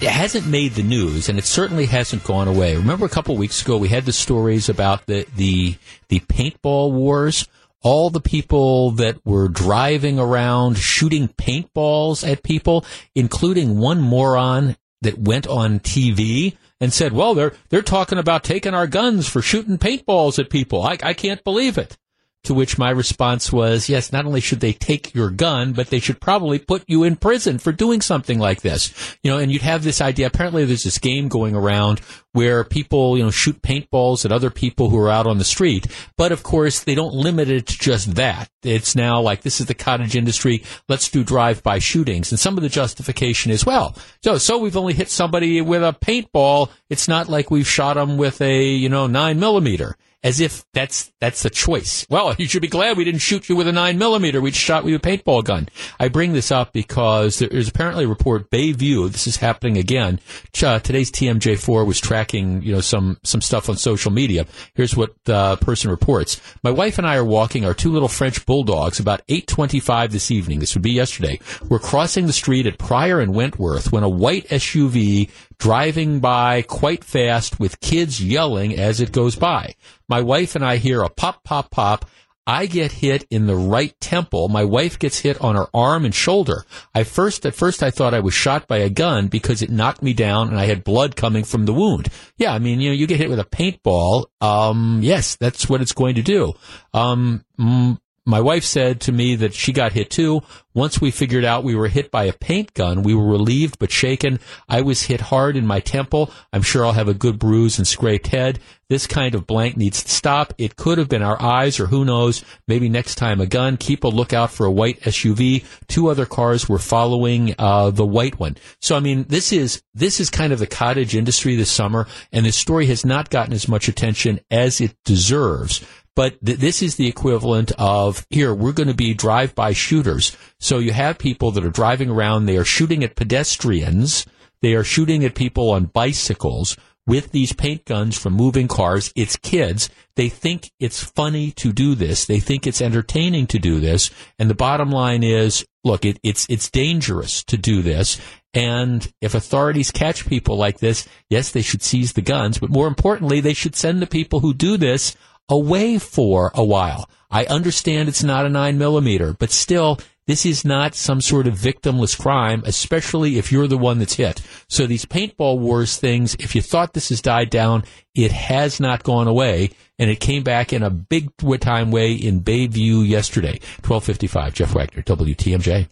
[0.03, 2.75] it hasn't made the news, and it certainly hasn't gone away.
[2.75, 5.77] Remember a couple weeks ago we had the stories about the the
[6.09, 7.47] the paintball wars.
[7.83, 12.85] All the people that were driving around shooting paintballs at people,
[13.15, 18.75] including one moron that went on TV and said, "Well, they're they're talking about taking
[18.75, 21.97] our guns for shooting paintballs at people." I, I can't believe it.
[22.45, 26.01] To which my response was, yes, not only should they take your gun, but they
[26.01, 29.17] should probably put you in prison for doing something like this.
[29.23, 30.27] You know, and you'd have this idea.
[30.27, 32.01] Apparently there's this game going around
[32.33, 35.87] where people, you know, shoot paintballs at other people who are out on the street.
[36.17, 38.51] But of course, they don't limit it to just that.
[38.65, 40.65] It's now like, this is the cottage industry.
[40.89, 42.33] Let's do drive-by shootings.
[42.33, 45.93] And some of the justification is, well, so, so we've only hit somebody with a
[45.93, 46.71] paintball.
[46.91, 49.97] It's not like we've shot them with a, you know, nine millimeter.
[50.23, 52.07] As if that's that's the choice.
[52.09, 54.41] Well, you should be glad we didn't shoot you with a nine millimeter.
[54.41, 55.69] We shot you with a paintball gun.
[55.99, 59.11] I bring this up because there is apparently a report Bayview.
[59.11, 60.21] This is happening again.
[60.63, 64.47] Uh, today's TMJ4 was tracking you know some some stuff on social media.
[64.75, 68.47] Here's what the person reports: My wife and I are walking our two little French
[68.47, 70.61] bulldogs about 8:25 this evening.
[70.61, 71.41] This would be yesterday.
[71.69, 75.31] We're crossing the street at Pryor and Wentworth when a white SUV
[75.63, 79.77] driving by quite fast with kids yelling as it goes by.
[80.09, 82.05] My wife and I hear a pop, pop, pop.
[82.45, 84.49] I get hit in the right temple.
[84.49, 86.65] My wife gets hit on her arm and shoulder.
[86.93, 90.03] I first, at first, I thought I was shot by a gun because it knocked
[90.03, 92.09] me down and I had blood coming from the wound.
[92.39, 94.25] Yeah, I mean, you know, you get hit with a paintball.
[94.41, 96.55] Um, yes, that's what it's going to do.
[96.93, 100.43] Um, mm, my wife said to me that she got hit too.
[100.75, 103.91] Once we figured out we were hit by a paint gun, we were relieved but
[103.91, 104.39] shaken.
[104.69, 106.31] I was hit hard in my temple.
[106.53, 108.59] I'm sure I'll have a good bruise and scraped head.
[108.89, 110.55] This kind of blank needs to stop.
[110.59, 112.45] It could have been our eyes or who knows.
[112.69, 113.77] Maybe next time a gun.
[113.77, 115.65] Keep a lookout for a white SUV.
[115.89, 118.57] Two other cars were following uh, the white one.
[118.81, 122.47] So I mean, this is this is kind of the cottage industry this summer, and
[122.47, 125.85] this story has not gotten as much attention as it deserves.
[126.15, 130.37] But th- this is the equivalent of here, we're going to be drive by shooters.
[130.61, 134.27] So you have people that are driving around, they are shooting at pedestrians,
[134.61, 139.13] they are shooting at people on bicycles with these paint guns from moving cars.
[139.17, 139.91] It's kids.
[140.15, 142.27] They think it's funny to do this.
[142.27, 144.11] They think it's entertaining to do this.
[144.39, 148.21] And the bottom line is, look, it, it's, it's dangerous to do this.
[148.55, 152.87] And if authorities catch people like this, yes, they should seize the guns, but more
[152.87, 155.17] importantly, they should send the people who do this
[155.49, 157.09] away for a while.
[157.31, 161.55] I understand it's not a nine millimeter, but still, this is not some sort of
[161.55, 164.41] victimless crime, especially if you're the one that's hit.
[164.69, 169.03] So these paintball wars things, if you thought this has died down, it has not
[169.03, 173.59] gone away, and it came back in a big time way in Bayview yesterday.
[173.85, 175.89] 1255, Jeff Wagner, WTMJ.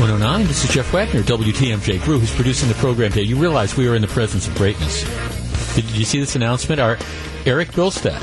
[0.00, 3.22] 109, this is Jeff Wagner, WTMJ Gru, who's producing the program today.
[3.22, 5.43] You realize we are in the presence of greatness.
[5.74, 6.80] Did you see this announcement?
[6.80, 6.98] Our
[7.46, 8.22] Eric Bilstead.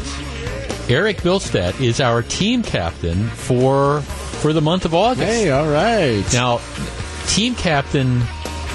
[0.90, 5.28] Eric Bilstead is our team captain for for the month of August.
[5.28, 6.24] Hey, all right.
[6.34, 6.60] Now,
[7.28, 8.22] team captain.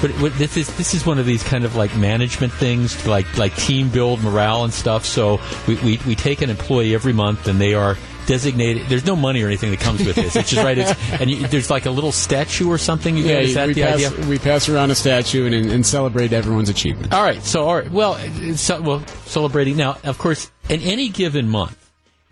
[0.01, 3.37] But this is this is one of these kind of like management things, to like
[3.37, 5.05] like team build morale and stuff.
[5.05, 8.87] So we, we, we take an employee every month, and they are designated.
[8.87, 10.35] There's no money or anything that comes with this.
[10.35, 10.77] It's just right.
[10.77, 13.17] It's, and you, there's like a little statue or something.
[13.17, 14.27] You yeah, that we the pass, idea?
[14.27, 17.13] We pass around a statue and, and celebrate everyone's achievement.
[17.13, 17.41] All right.
[17.41, 17.89] So, all right.
[17.89, 18.19] Well,
[18.55, 19.97] so, well, celebrating now.
[20.03, 21.86] Of course, in any given month,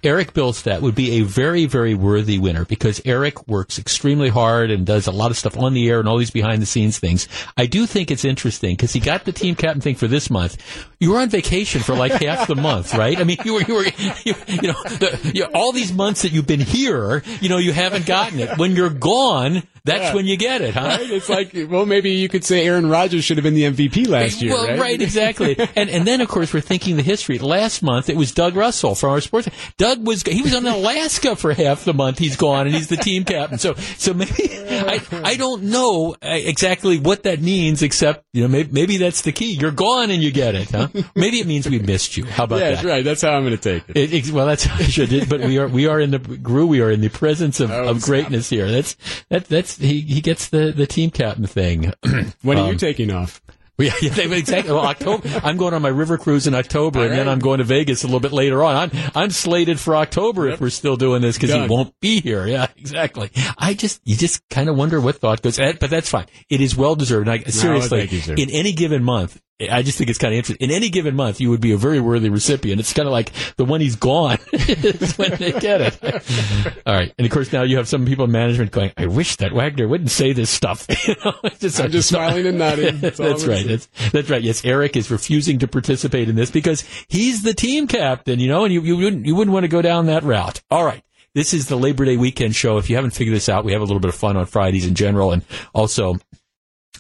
[0.05, 4.85] Eric Bilstead would be a very, very worthy winner because Eric works extremely hard and
[4.85, 7.27] does a lot of stuff on the air and all these behind the scenes things.
[7.57, 10.61] I do think it's interesting because he got the team captain thing for this month.
[10.99, 13.17] You were on vacation for like half the month, right?
[13.17, 13.85] I mean, you were, you were,
[14.23, 17.73] you, you know, the, you, all these months that you've been here, you know, you
[17.73, 18.57] haven't gotten it.
[18.57, 20.13] When you're gone, that's Yeah.
[20.15, 20.81] when you get it, huh?
[20.99, 21.09] Right?
[21.11, 24.41] It's like, well, maybe you could say Aaron Rodgers should have been the MVP last
[24.41, 25.01] year, well, right?
[25.09, 25.55] exactly.
[25.75, 27.37] and and then of course we're thinking the history.
[27.39, 29.47] Last month it was Doug Russell from our sports.
[29.77, 32.17] Doug was he was in Alaska for half the month.
[32.19, 33.57] He's gone and he's the team captain.
[33.59, 34.31] So so maybe
[34.69, 39.21] I I don't know uh, exactly what that means except you know maybe, maybe that's
[39.21, 39.53] the key.
[39.53, 40.87] You're gone and you get it, huh?
[41.15, 42.25] Maybe it means we missed you.
[42.25, 42.75] How about Yeah, that?
[42.75, 43.03] that's right.
[43.05, 43.97] That's how I'm going to take it.
[43.97, 45.29] It, it- well, that's how I should.
[45.29, 46.65] But we are we are in the Gru.
[46.65, 48.71] We are in the presence of, Oh, of greatness here.
[48.71, 48.95] That's
[49.29, 51.93] that that's he he gets the the team captain thing.
[52.41, 53.41] When are Um, you taking off?
[53.77, 54.71] Yeah, yeah, exactly.
[54.71, 55.27] Well, October.
[55.43, 57.27] I'm going on my river cruise in October, and then.
[57.27, 58.73] I'm going to Vegas a little bit later on.
[58.77, 62.47] I'm I'm slated for October if we're still doing this because he won't be here.
[62.55, 63.31] Yeah, exactly.
[63.57, 66.27] I just you just kind of wonder what thought goes, eh, but that's fine.
[66.49, 67.27] It is well deserved.
[67.27, 69.41] And I, seriously, thank you, in any given month.
[69.57, 70.67] I just think it's kind of interesting.
[70.67, 72.81] In any given month, you would be a very worthy recipient.
[72.81, 75.97] It's kind of like the when he's gone is when they get it.
[76.85, 79.37] All right, and of course now you have some people in management going, "I wish
[79.37, 82.99] that Wagner wouldn't say this stuff." you know, just, I'm just smiling and nodding.
[82.99, 83.65] that's That's right.
[83.65, 84.41] That's, that's right.
[84.41, 88.65] Yes, Eric is refusing to participate in this because he's the team captain, you know,
[88.65, 90.61] and you, you wouldn't you wouldn't want to go down that route.
[90.69, 91.01] All right.
[91.35, 92.77] This is the Labor Day weekend show.
[92.77, 94.87] If you haven't figured this out, we have a little bit of fun on Fridays
[94.87, 96.15] in general and also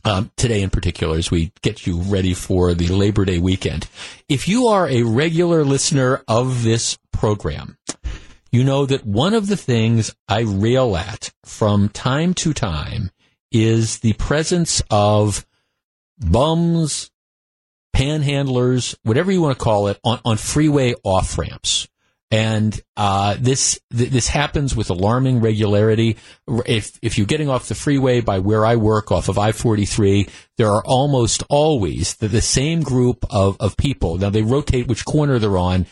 [0.05, 3.87] um, today in particular as we get you ready for the Labor Day weekend.
[4.29, 7.77] If you are a regular listener of this program,
[8.51, 13.11] you know that one of the things I rail at from time to time
[13.51, 15.45] is the presence of
[16.19, 17.11] bums,
[17.95, 21.87] panhandlers, whatever you want to call it, on, on freeway off ramps.
[22.31, 26.17] And uh, this th- this happens with alarming regularity.
[26.47, 30.71] If if you're getting off the freeway by where I work, off of I-43, there
[30.71, 34.17] are almost always the, the same group of, of people.
[34.17, 35.85] Now they rotate which corner they're on,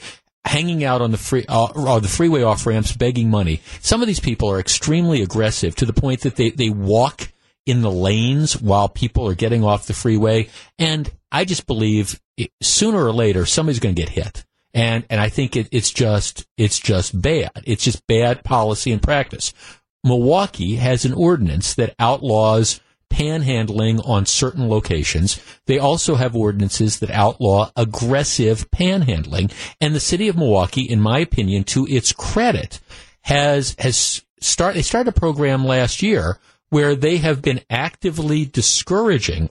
[0.44, 3.62] hanging out on the free uh, or the freeway off ramps, begging money.
[3.82, 7.32] Some of these people are extremely aggressive to the point that they they walk
[7.66, 10.50] in the lanes while people are getting off the freeway.
[10.80, 15.22] And I just believe it, sooner or later somebody's going to get hit and and
[15.22, 17.52] I think it, it's just it's just bad.
[17.66, 19.54] It's just bad policy and practice.
[20.04, 25.40] Milwaukee has an ordinance that outlaws panhandling on certain locations.
[25.68, 29.54] They also have ordinances that outlaw aggressive panhandling.
[29.80, 32.80] And the city of Milwaukee, in my opinion, to its credit,
[33.22, 39.50] has has start they started a program last year where they have been actively discouraging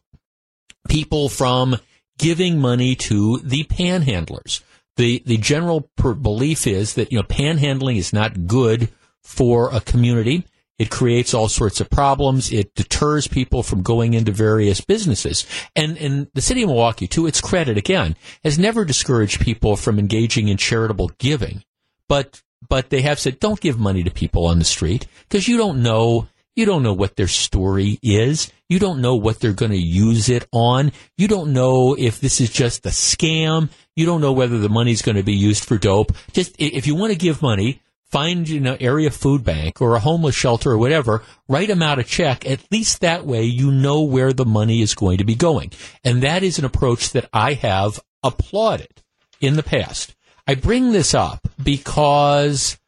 [0.88, 1.76] people from
[2.18, 4.62] giving money to the panhandlers
[4.96, 8.90] the the general per- belief is that you know panhandling is not good
[9.22, 10.44] for a community.
[10.78, 12.52] It creates all sorts of problems.
[12.52, 15.46] It deters people from going into various businesses.
[15.76, 19.98] And, and the city of Milwaukee, to its credit, again, has never discouraged people from
[19.98, 21.62] engaging in charitable giving.
[22.08, 25.56] But, but they have said, don't give money to people on the street because you
[25.56, 28.52] don't know you don't know what their story is.
[28.68, 30.92] You don't know what they're going to use it on.
[31.16, 33.70] You don't know if this is just a scam.
[33.96, 36.12] You don't know whether the money's going to be used for dope.
[36.32, 40.34] Just if you want to give money, find know area food bank or a homeless
[40.34, 42.46] shelter or whatever, write them out a check.
[42.46, 45.72] At least that way you know where the money is going to be going.
[46.04, 49.02] And that is an approach that I have applauded
[49.40, 50.14] in the past.
[50.46, 52.78] I bring this up because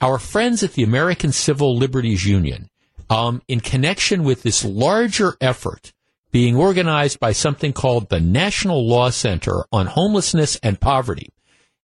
[0.00, 2.68] our friends at the American Civil Liberties Union
[3.12, 5.92] um, in connection with this larger effort
[6.30, 11.28] being organized by something called the National Law Center on Homelessness and Poverty,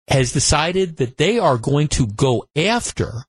[0.08, 3.24] has decided that they are going to go after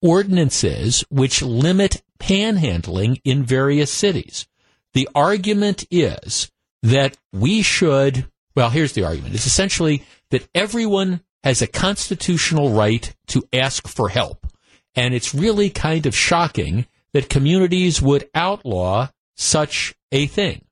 [0.00, 4.48] ordinances which limit panhandling in various cities.
[4.94, 6.50] The argument is
[6.82, 8.26] that we should,
[8.56, 9.34] well, here's the argument.
[9.34, 14.46] It's essentially that everyone has a constitutional right to ask for help.
[14.94, 20.64] And it's really kind of shocking that communities would outlaw such a thing.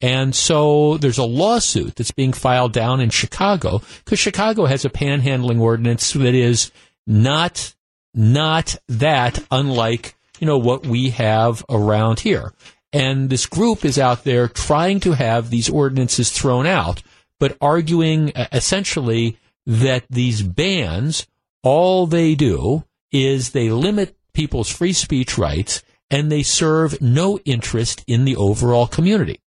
[0.00, 4.90] And so there's a lawsuit that's being filed down in Chicago because Chicago has a
[4.90, 6.70] panhandling ordinance that is
[7.06, 7.74] not
[8.14, 12.52] not that unlike you know what we have around here.
[12.92, 17.02] And this group is out there trying to have these ordinances thrown out,
[17.40, 21.26] but arguing uh, essentially that these bans
[21.62, 28.04] all they do is they limit people's free speech rights and they serve no interest
[28.06, 29.40] in the overall community.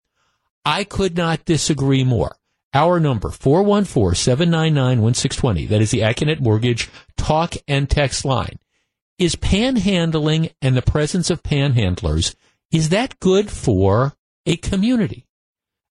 [0.64, 2.36] I could not disagree more.
[2.72, 8.60] Our number, 414-799-1620, that is the Accunet Mortgage talk and text line.
[9.18, 12.36] Is panhandling and the presence of panhandlers,
[12.70, 14.14] is that good for
[14.44, 15.26] a community?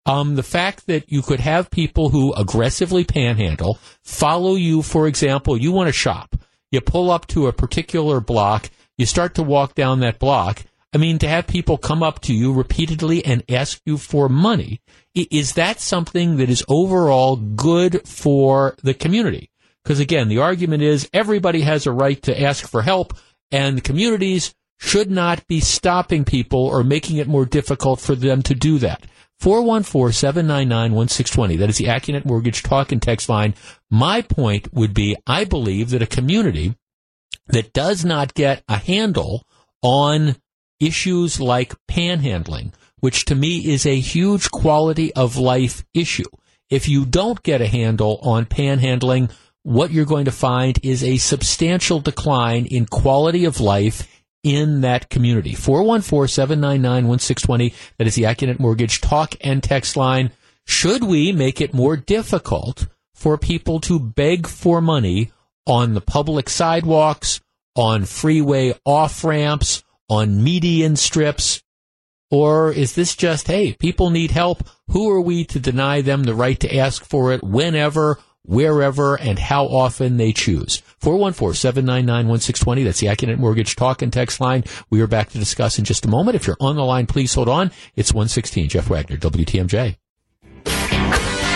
[0.06, 5.58] Um, the fact that you could have people who aggressively panhandle follow you, for example,
[5.58, 6.36] you want to shop.
[6.72, 10.64] You pull up to a particular block you start to walk down that block.
[10.94, 14.80] I mean, to have people come up to you repeatedly and ask you for money,
[15.14, 19.52] is that something that is overall good for the community?
[19.84, 23.14] Because again, the argument is everybody has a right to ask for help,
[23.52, 28.56] and communities should not be stopping people or making it more difficult for them to
[28.56, 29.06] do that.
[29.42, 31.60] 414-799-1620.
[31.60, 33.54] That is the Accunet Mortgage talk and text line.
[33.92, 36.78] My point would be, I believe that a community
[37.48, 39.46] that does not get a handle
[39.82, 40.36] on
[40.80, 46.26] issues like panhandling, which to me is a huge quality of life issue.
[46.70, 49.32] If you don't get a handle on panhandling,
[49.64, 54.08] what you're going to find is a substantial decline in quality of life
[54.44, 55.54] in that community.
[55.54, 57.74] 414-799-1620.
[57.98, 60.32] That is the Accunet Mortgage talk and text line.
[60.68, 65.32] Should we make it more difficult for people to beg for money
[65.66, 67.42] on the public sidewalks,
[67.76, 71.62] on freeway off ramps, on median strips?
[72.32, 74.68] Or is this just, hey, people need help.
[74.90, 79.38] Who are we to deny them the right to ask for it whenever, wherever, and
[79.38, 80.82] how often they choose?
[81.02, 82.84] 414-799-1620.
[82.84, 84.64] That's the Accunet Mortgage talk and text line.
[84.90, 86.36] We are back to discuss in just a moment.
[86.36, 87.72] If you're on the line, please hold on.
[87.96, 88.70] It's 116.
[88.70, 89.98] Jeff Wagner, WTMJ.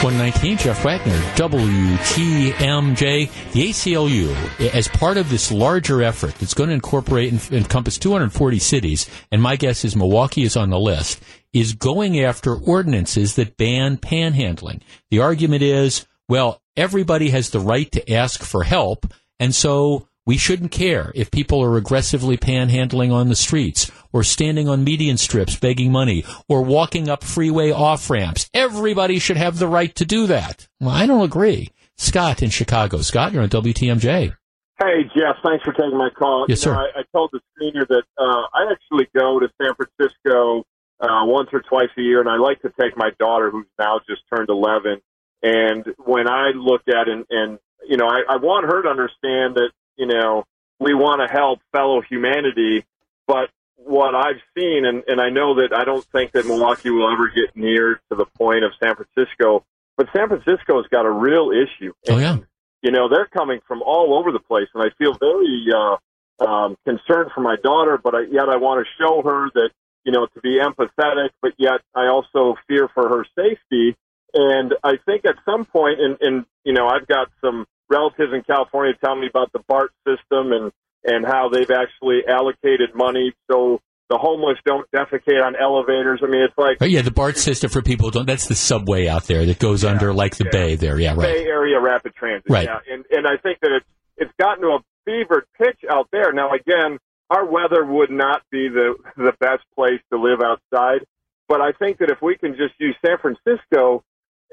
[0.04, 3.30] 119, Jeff Wagner, WTMJ.
[3.52, 8.60] The ACLU, as part of this larger effort that's going to incorporate and encompass 240
[8.60, 11.22] cities, and my guess is Milwaukee is on the list,
[11.52, 14.82] is going after ordinances that ban panhandling.
[15.12, 19.06] The argument is, well, everybody has the right to ask for help,
[19.40, 24.70] And so we shouldn't care if people are aggressively panhandling on the streets or standing
[24.70, 28.48] on median strips begging money or walking up freeway off ramps.
[28.54, 30.68] Everybody should have the right to do that.
[30.80, 31.70] Well, I don't agree.
[31.98, 33.00] Scott in Chicago.
[33.00, 34.36] Scott, you're on WTMJ.
[34.80, 36.46] Hey, Jeff, thanks for taking my call.
[36.48, 36.92] Yes, you know, sir.
[36.96, 40.64] I, I told the screener that uh, I actually go to San Francisco
[41.00, 44.00] uh, once or twice a year, and I like to take my daughter, who's now
[44.08, 45.02] just turned 11.
[45.42, 47.58] And when I look at and, and
[47.88, 50.46] you know, I, I want her to understand that, you know,
[50.80, 52.86] we want to help fellow humanity,
[53.28, 57.12] but what I've seen, and, and I know that I don't think that Milwaukee will
[57.12, 59.66] ever get near to the point of San Francisco,
[59.98, 61.94] but San Francisco's got a real issue.
[62.10, 62.38] Oh, yeah.
[62.82, 65.98] You know, they're coming from all over the place, and I feel very uh,
[66.44, 69.72] um, concerned for my daughter, but I, yet I want to show her that,
[70.06, 73.98] you know, to be empathetic, but yet I also fear for her safety.
[74.34, 78.44] And I think at some point, and, and you know, I've got some relatives in
[78.44, 80.72] California telling me about the BART system and,
[81.04, 86.20] and how they've actually allocated money so the homeless don't defecate on elevators.
[86.24, 88.26] I mean, it's like Oh, yeah, the BART system for people don't.
[88.26, 91.00] That's the subway out there that goes under like the bay there.
[91.00, 91.36] Yeah, right.
[91.36, 92.50] Bay Area Rapid Transit.
[92.50, 92.68] Right.
[92.68, 93.86] Yeah, and and I think that it's
[94.18, 96.34] it's gotten to a fevered pitch out there.
[96.34, 96.98] Now, again,
[97.30, 101.06] our weather would not be the the best place to live outside,
[101.48, 104.04] but I think that if we can just use San Francisco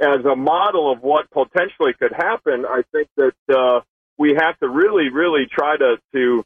[0.01, 3.81] as a model of what potentially could happen, I think that uh,
[4.19, 6.45] we have to really, really try to to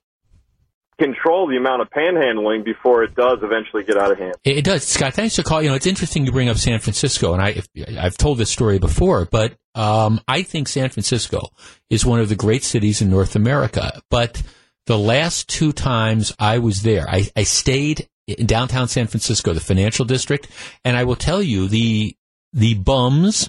[0.99, 4.35] control the amount of panhandling before it does eventually get out of hand.
[4.45, 5.15] It does, Scott.
[5.15, 5.65] Thanks for calling.
[5.65, 7.63] You know, it's interesting you bring up San Francisco, and I,
[7.99, 11.49] I've told this story before, but um, I think San Francisco
[11.89, 14.03] is one of the great cities in North America.
[14.11, 14.43] But
[14.87, 19.61] the last two times I was there, I, I stayed in downtown San Francisco, the
[19.61, 20.49] financial district,
[20.85, 22.15] and I will tell you the
[22.53, 23.49] the bums,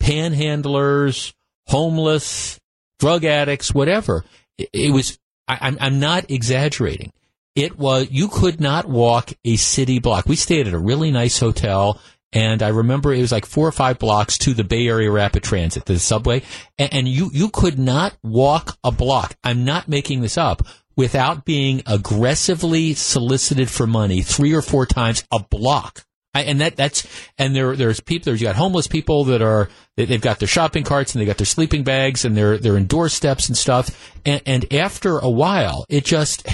[0.00, 1.32] panhandlers,
[1.66, 2.58] homeless,
[2.98, 4.24] drug addicts, whatever.
[4.56, 5.18] It, it was.
[5.46, 7.12] I, I'm I'm not exaggerating.
[7.54, 10.26] It was you could not walk a city block.
[10.26, 12.00] We stayed at a really nice hotel,
[12.32, 15.42] and I remember it was like four or five blocks to the Bay Area Rapid
[15.42, 16.42] Transit, the subway,
[16.78, 19.36] and, and you you could not walk a block.
[19.42, 20.62] I'm not making this up.
[20.96, 26.04] Without being aggressively solicited for money three or four times a block.
[26.34, 27.06] I, and that that's
[27.38, 30.48] and there there's people there's you got homeless people that are they, they've got their
[30.48, 34.14] shopping carts and they got their sleeping bags and they're they're in doorsteps and stuff.
[34.26, 36.46] And, and after a while it just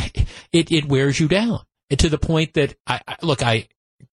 [0.52, 1.60] it it wears you down
[1.90, 3.68] to the point that I, I look I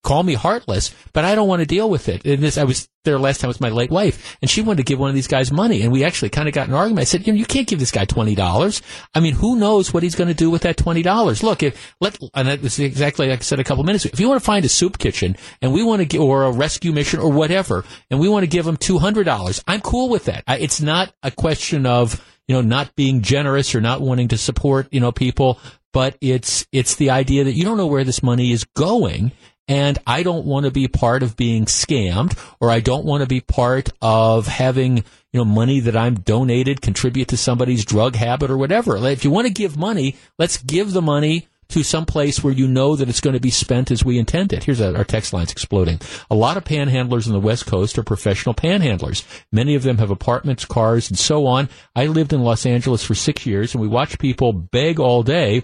[0.03, 2.25] call me heartless but I don't want to deal with it.
[2.25, 4.83] And this I was there last time with my late wife and she wanted to
[4.85, 7.01] give one of these guys money and we actually kind of got an argument.
[7.01, 8.83] I said you know you can't give this guy twenty dollars.
[9.15, 11.43] I mean who knows what he's going to do with that twenty dollars?
[11.43, 14.13] Look if let and that was exactly like I said a couple minutes ago.
[14.13, 16.53] If you want to find a soup kitchen and we want to get or a
[16.53, 20.09] rescue mission or whatever and we want to give them two hundred dollars I'm cool
[20.09, 20.45] with that.
[20.47, 24.39] I, it's not a question of you know not being generous or not wanting to
[24.39, 25.59] support you know people
[25.93, 29.33] but it's it's the idea that you don't know where this money is going
[29.69, 33.29] and I don't want to be part of being scammed or I don't want to
[33.29, 35.05] be part of having, you
[35.35, 38.97] know, money that I'm donated contribute to somebody's drug habit or whatever.
[39.07, 42.67] If you want to give money, let's give the money to some place where you
[42.67, 44.65] know that it's going to be spent as we intend it.
[44.65, 46.01] Here's our text lines exploding.
[46.31, 49.23] A lot of panhandlers on the West Coast are professional panhandlers.
[49.53, 51.69] Many of them have apartments, cars, and so on.
[51.95, 55.63] I lived in Los Angeles for six years and we watched people beg all day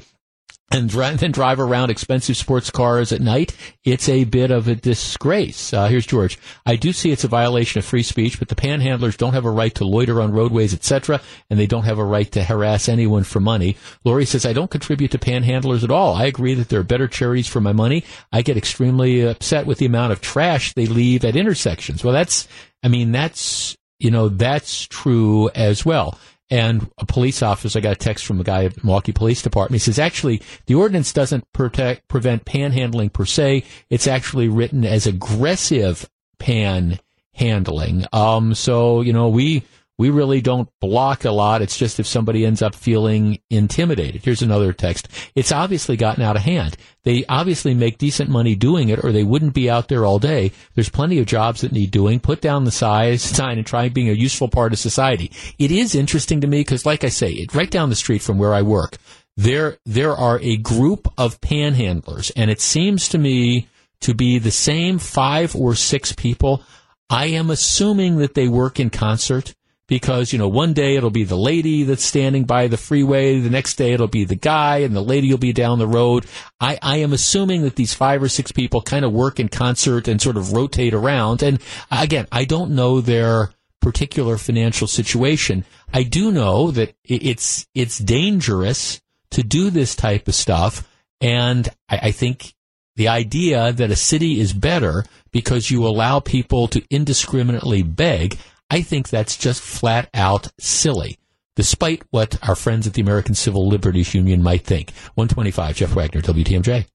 [0.70, 5.72] and then drive around expensive sports cars at night, it's a bit of a disgrace.
[5.72, 6.36] Uh, here's George.
[6.66, 9.50] I do see it's a violation of free speech, but the panhandlers don't have a
[9.50, 13.22] right to loiter on roadways, etc., and they don't have a right to harass anyone
[13.22, 13.76] for money.
[14.04, 16.14] Lori says, I don't contribute to panhandlers at all.
[16.14, 18.02] I agree that there are better charities for my money.
[18.32, 22.02] I get extremely upset with the amount of trash they leave at intersections.
[22.02, 22.48] Well, that's,
[22.82, 26.18] I mean, that's, you know, that's true as well.
[26.50, 29.80] And a police officer, I got a text from a guy at Milwaukee Police Department.
[29.80, 33.64] He says, actually, the ordinance doesn't protect, prevent panhandling per se.
[33.88, 38.06] It's actually written as aggressive panhandling.
[38.12, 39.62] Um, so, you know, we,
[39.96, 41.62] we really don't block a lot.
[41.62, 44.24] It's just if somebody ends up feeling intimidated.
[44.24, 45.08] Here's another text.
[45.36, 46.76] It's obviously gotten out of hand.
[47.04, 50.50] They obviously make decent money doing it or they wouldn't be out there all day.
[50.74, 52.18] There's plenty of jobs that need doing.
[52.18, 55.30] Put down the size sign and try being a useful part of society.
[55.58, 58.38] It is interesting to me because like I say, it right down the street from
[58.38, 58.96] where I work,
[59.36, 63.68] there, there are a group of panhandlers and it seems to me
[64.00, 66.62] to be the same five or six people.
[67.08, 69.54] I am assuming that they work in concert
[69.86, 73.50] because you know one day it'll be the lady that's standing by the freeway the
[73.50, 76.26] next day it'll be the guy and the lady will be down the road.
[76.60, 80.08] I, I am assuming that these five or six people kind of work in concert
[80.08, 81.42] and sort of rotate around.
[81.42, 81.60] And
[81.90, 83.50] again i don't know their
[83.84, 85.62] particular financial situation.
[85.92, 89.00] I do know that it's it's dangerous
[89.32, 90.88] to do this type of stuff,
[91.20, 92.54] and I, I think
[92.96, 98.38] the idea that a city is better because you allow people to indiscriminately beg,
[98.70, 101.18] I think that's just flat out silly
[101.56, 104.90] despite what our friends at the American Civil Liberties Union might think.
[105.14, 106.86] 125, Jeff Wagner, WTMJ.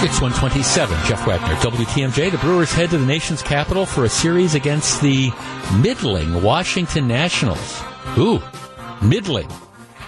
[0.00, 0.96] It's 127.
[1.06, 2.30] Jeff Wagner, WTMJ.
[2.30, 5.30] The Brewers head to the nation's capital for a series against the
[5.80, 7.82] middling Washington Nationals.
[8.16, 8.42] Ooh,
[9.02, 9.48] middling.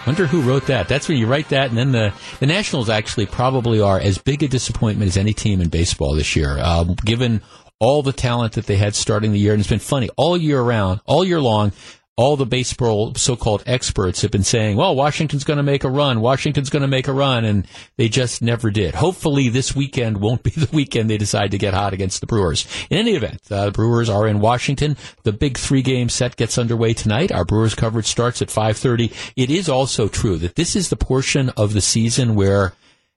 [0.06, 0.88] Wonder who wrote that.
[0.88, 4.42] That's when you write that, and then the, the Nationals actually probably are as big
[4.42, 7.42] a disappointment as any team in baseball this year, um, given
[7.80, 9.52] all the talent that they had starting the year.
[9.52, 11.72] And it's been funny all year around, all year long
[12.20, 16.20] all the baseball so-called experts have been saying, well, Washington's going to make a run.
[16.20, 17.46] Washington's going to make a run.
[17.46, 17.66] And
[17.96, 18.94] they just never did.
[18.94, 22.66] Hopefully this weekend won't be the weekend they decide to get hot against the Brewers.
[22.90, 24.98] In any event, uh, the Brewers are in Washington.
[25.22, 27.32] The big three game set gets underway tonight.
[27.32, 29.10] Our Brewers coverage starts at 530.
[29.36, 32.74] It is also true that this is the portion of the season where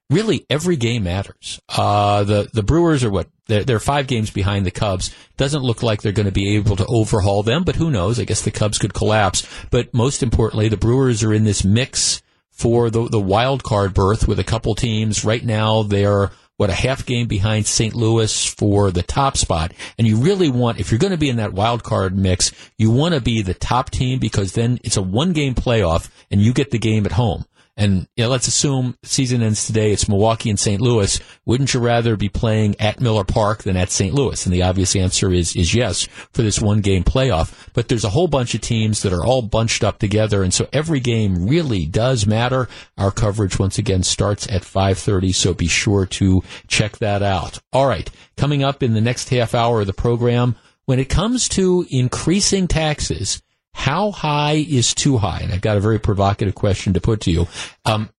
[0.09, 1.59] really every game matters.
[1.67, 5.13] Uh, the the Brewers are what they're, they're, five games behind the Cubs.
[5.37, 8.19] Doesn't look like they're going to be able to overhaul them, but who knows?
[8.19, 9.47] I guess the Cubs could collapse.
[9.69, 12.21] But most importantly, the Brewers are in this mix
[12.51, 15.25] for the the wild card berth with a couple teams.
[15.25, 17.95] Right now, they're what a half game behind St.
[17.95, 19.73] Louis for the top spot.
[19.97, 22.91] And you really want, if you're going to be in that wild card mix, you
[22.91, 26.53] want to be the top team because then it's a one game playoff and you
[26.53, 27.45] get the game at home.
[27.75, 29.91] And you know, let's assume season ends today.
[29.91, 30.79] It's Milwaukee and St.
[30.79, 31.19] Louis.
[31.45, 34.13] Wouldn't you rather be playing at Miller Park than at St.
[34.13, 34.45] Louis?
[34.45, 37.69] And the obvious answer is is yes for this one game playoff.
[37.73, 40.67] But there's a whole bunch of teams that are all bunched up together, and so
[40.71, 42.69] every game really does matter.
[42.97, 47.59] Our coverage once again starts at 5:30, so be sure to check that out.
[47.71, 50.55] All right, coming up in the next half hour of the program,
[50.85, 53.41] when it comes to increasing taxes
[53.73, 55.39] how high is too high?
[55.39, 57.47] And I've got a very provocative question to put to you.
[57.85, 58.09] Um,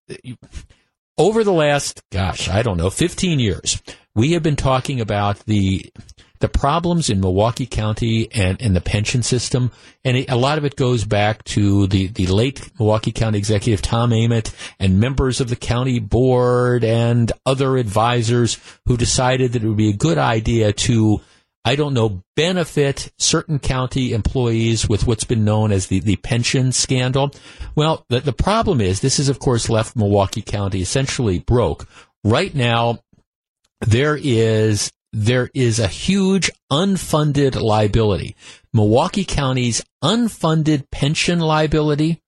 [1.16, 3.80] over the last, gosh, I don't know, 15 years,
[4.14, 5.92] we have been talking about the
[6.40, 9.70] the problems in Milwaukee County and, and the pension system.
[10.05, 13.80] And it, a lot of it goes back to the, the late Milwaukee County executive
[13.80, 19.66] Tom Ament and members of the county board and other advisors who decided that it
[19.66, 21.22] would be a good idea to
[21.65, 26.73] I don't know, benefit certain county employees with what's been known as the, the pension
[26.73, 27.31] scandal.
[27.75, 31.89] Well, the, the problem is this is, of course, left Milwaukee County essentially broke.
[32.23, 32.99] Right now,
[33.81, 38.35] there is there is a huge unfunded liability.
[38.73, 42.21] Milwaukee County's unfunded pension liability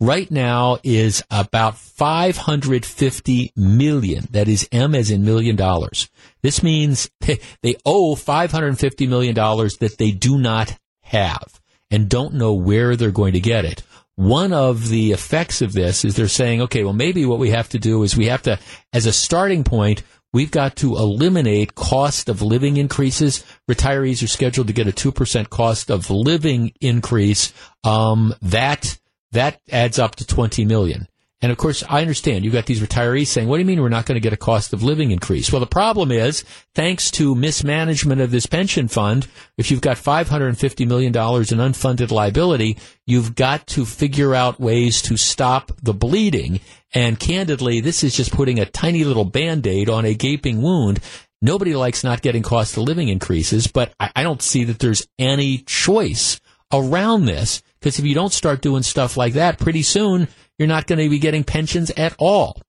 [0.00, 4.26] right now is about 550 million.
[4.30, 6.08] That is M as in million dollars.
[6.42, 12.96] This means they owe $550 million that they do not have and don't know where
[12.96, 13.82] they're going to get it.
[14.16, 17.70] One of the effects of this is they're saying, okay, well, maybe what we have
[17.70, 18.58] to do is we have to,
[18.92, 23.44] as a starting point, we've got to eliminate cost of living increases.
[23.68, 27.52] Retirees are scheduled to get a 2% cost of living increase.
[27.82, 28.98] Um, that,
[29.32, 31.08] that adds up to 20 million.
[31.42, 33.88] And of course, I understand you've got these retirees saying, what do you mean we're
[33.88, 35.50] not going to get a cost of living increase?
[35.50, 39.26] Well, the problem is, thanks to mismanagement of this pension fund,
[39.56, 42.76] if you've got $550 million in unfunded liability,
[43.06, 46.60] you've got to figure out ways to stop the bleeding.
[46.92, 51.00] And candidly, this is just putting a tiny little band-aid on a gaping wound.
[51.40, 55.06] Nobody likes not getting cost of living increases, but I, I don't see that there's
[55.18, 56.38] any choice
[56.70, 57.62] around this.
[57.80, 60.28] Because if you don't start doing stuff like that, pretty soon
[60.58, 62.60] you're not going to be getting pensions at all.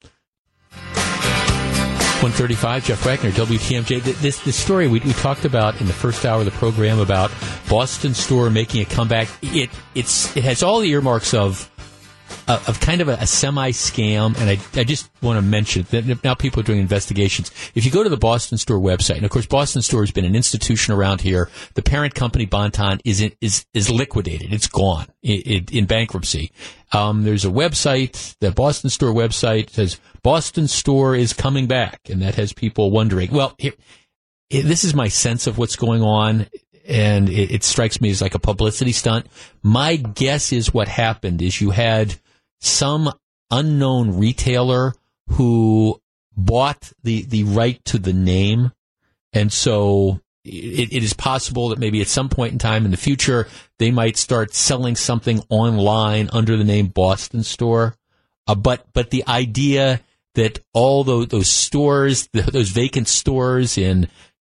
[2.21, 4.03] 135, Jeff Wagner, WTMJ.
[4.21, 7.31] This, this story we, we talked about in the first hour of the program about
[7.67, 9.27] Boston Store making a comeback.
[9.41, 11.70] It, it's, it has all the earmarks of
[12.47, 16.23] of kind of a, a semi scam, and I, I just want to mention that
[16.23, 17.51] now people are doing investigations.
[17.75, 20.25] If you go to the Boston Store website, and of course Boston Store has been
[20.25, 24.53] an institution around here, the parent company Bon-Ton is is is liquidated.
[24.53, 26.51] It's gone in, in bankruptcy.
[26.91, 32.21] Um, there's a website, the Boston Store website says Boston Store is coming back, and
[32.21, 33.31] that has people wondering.
[33.31, 33.55] Well,
[34.49, 36.47] this is my sense of what's going on
[36.87, 39.27] and it, it, strikes me as like a publicity stunt.
[39.61, 42.15] My guess is what happened is you had
[42.61, 43.11] some
[43.49, 44.93] unknown retailer
[45.31, 45.99] who
[46.35, 48.71] bought the, the right to the name.
[49.33, 52.97] And so it, it is possible that maybe at some point in time in the
[52.97, 53.47] future,
[53.79, 57.95] they might start selling something online under the name Boston Store.
[58.47, 60.01] Uh, but, but the idea
[60.35, 64.07] that all those, those stores, those vacant stores in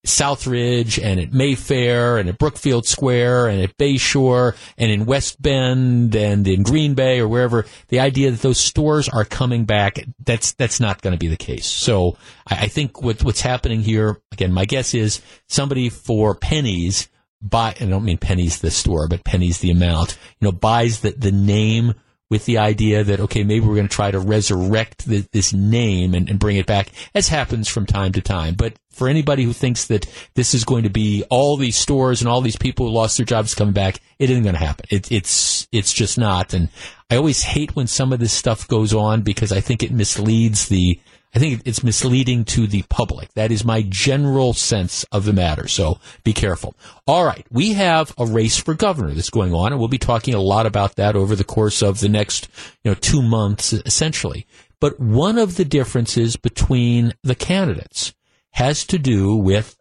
[0.06, 6.14] Southridge and at Mayfair and at Brookfield Square and at Bayshore and in West Bend
[6.16, 10.52] and in Green Bay or wherever, the idea that those stores are coming back, that's,
[10.54, 11.68] that's not going to be the case.
[11.68, 17.10] So I, I think what, what's happening here, again, my guess is somebody for pennies
[17.42, 21.12] buy, I don't mean pennies the store, but pennies the amount, you know, buys the,
[21.12, 21.94] the name
[22.34, 26.16] with the idea that, okay, maybe we're going to try to resurrect the, this name
[26.16, 28.56] and, and, bring it back, as happens from time to time.
[28.56, 32.28] But for anybody who thinks that this is going to be all these stores and
[32.28, 34.88] all these people who lost their jobs coming back, it isn't going to happen.
[34.90, 36.56] It, it's, it's just not.
[36.56, 36.70] And
[37.12, 40.70] I always hate when some of this stuff goes on because I think it misleads
[40.70, 41.00] the,
[41.36, 43.34] I think it's misleading to the public.
[43.34, 45.68] That is my general sense of the matter.
[45.68, 46.76] So be careful.
[47.08, 47.46] All right.
[47.50, 50.66] We have a race for governor that's going on and we'll be talking a lot
[50.66, 52.48] about that over the course of the next,
[52.84, 54.46] you know, two months essentially.
[54.80, 58.14] But one of the differences between the candidates
[58.52, 59.78] has to do with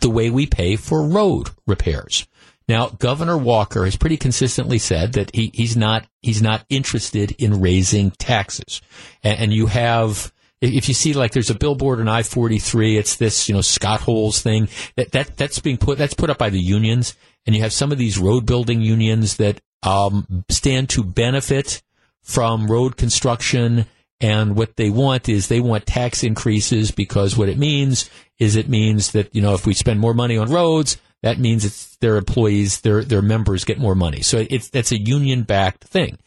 [0.00, 2.26] the way we pay for road repairs.
[2.68, 7.60] Now, Governor Walker has pretty consistently said that he, he's not he's not interested in
[7.60, 8.82] raising taxes,
[9.22, 13.48] and, and you have if you see like there's a billboard on I-43, it's this,
[13.48, 16.60] you know, Scott Holes thing that, that, that's being put, that's put up by the
[16.60, 17.14] unions.
[17.46, 21.82] And you have some of these road building unions that, um, stand to benefit
[22.22, 23.86] from road construction.
[24.20, 28.68] And what they want is they want tax increases because what it means is it
[28.68, 32.16] means that, you know, if we spend more money on roads, that means it's their
[32.16, 34.22] employees, their, their members get more money.
[34.22, 36.18] So it's, that's a union backed thing.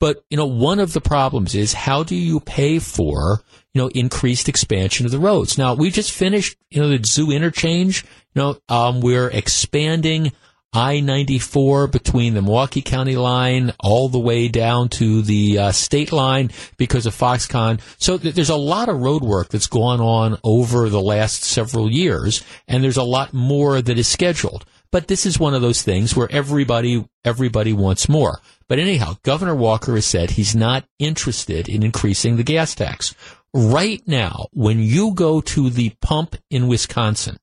[0.00, 3.42] But, you know, one of the problems is how do you pay for,
[3.74, 5.58] you know, increased expansion of the roads?
[5.58, 8.04] Now, we just finished, you know, the zoo interchange.
[8.34, 10.32] You know, um, we're expanding
[10.72, 16.50] I-94 between the Milwaukee County line all the way down to the uh, state line
[16.76, 17.80] because of Foxconn.
[17.96, 21.90] So th- there's a lot of road work that's gone on over the last several
[21.90, 24.66] years, and there's a lot more that is scheduled.
[24.90, 28.40] But this is one of those things where everybody everybody wants more.
[28.68, 33.14] But anyhow, Governor Walker has said he's not interested in increasing the gas tax.
[33.54, 37.38] Right now, when you go to the pump in Wisconsin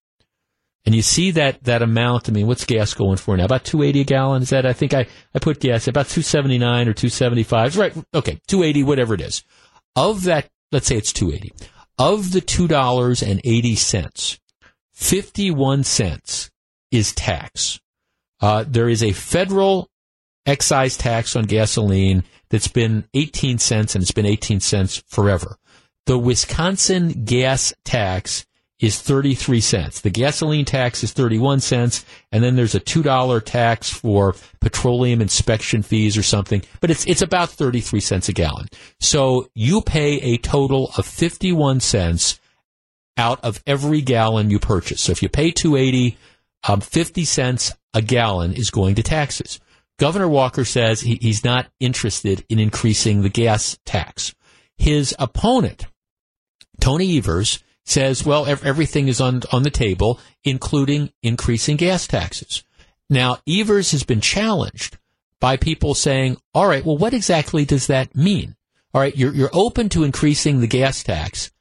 [0.86, 3.46] and you see that, that amount, I mean, what's gas going for now?
[3.46, 4.44] About 280 a gallon?
[4.44, 7.78] Is that, I think I, I put gas about 279 or 275.
[7.78, 7.94] Right.
[8.14, 8.40] Okay.
[8.48, 9.44] 280, whatever it is.
[9.96, 11.54] Of that, let's say it's 280.
[11.98, 14.40] Of the $2.80,
[14.94, 16.52] 51 cents
[16.96, 17.80] is tax.
[18.42, 19.90] Uh, there is a federal
[20.46, 25.58] excise tax on gasoline that's been 18 cents and it's been 18 cents forever.
[26.06, 28.46] The Wisconsin gas tax
[28.80, 30.02] is 33 cents.
[30.02, 32.06] The gasoline tax is 31 cents.
[32.32, 37.22] And then there's a $2 tax for petroleum inspection fees or something, but it's, it's
[37.22, 38.68] about 33 cents a gallon.
[39.00, 42.40] So you pay a total of 51 cents
[43.18, 45.02] out of every gallon you purchase.
[45.02, 46.18] So if you pay 280,
[46.68, 49.60] um, 50 cents a gallon is going to taxes.
[49.98, 54.36] Governor Walker says he, he's not interested in increasing the gas tax.
[54.78, 55.88] His opponent,
[56.82, 62.64] Tony Evers, says, well, everything is on, on the table, including increasing gas taxes.
[63.10, 64.98] Now, Evers has been challenged
[65.40, 68.56] by people saying, all right, well, what exactly does that mean?
[68.94, 71.52] All right, you're, you're open to increasing the gas tax.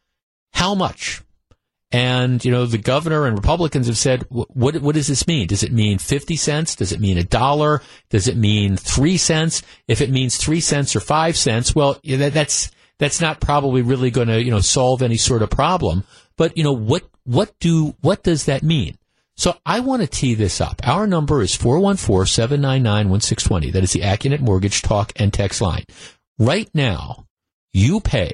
[0.53, 1.23] How much?
[1.95, 5.47] And, you know, the governor and Republicans have said, what, what does this mean?
[5.47, 6.75] Does it mean 50 cents?
[6.75, 7.83] Does it mean a dollar?
[8.11, 9.63] Does it mean three cents?
[9.87, 14.27] If it means three cents or five cents, well, that's, that's not probably really going
[14.27, 16.03] to, you know, solve any sort of problem.
[16.37, 18.99] But, you know, what, what do, what does that mean?
[19.37, 20.81] So I want to tee this up.
[20.83, 23.73] Our number is 414-799-1620.
[23.73, 25.85] That is the Accunet Mortgage Talk and Text line.
[26.41, 27.29] Right now,
[27.73, 28.33] you pay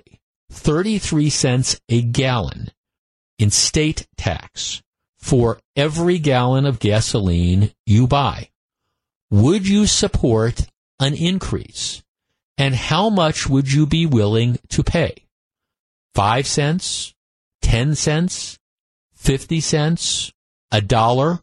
[0.51, 2.71] 33 cents a gallon
[3.41, 4.83] in state tax
[5.17, 8.51] for every gallon of gasoline you buy.
[9.31, 10.69] Would you support
[10.99, 12.03] an increase?
[12.59, 15.25] And how much would you be willing to pay?
[16.15, 17.15] Five cents?
[17.63, 18.59] Ten cents?
[19.15, 20.33] Fifty cents?
[20.71, 21.41] A dollar?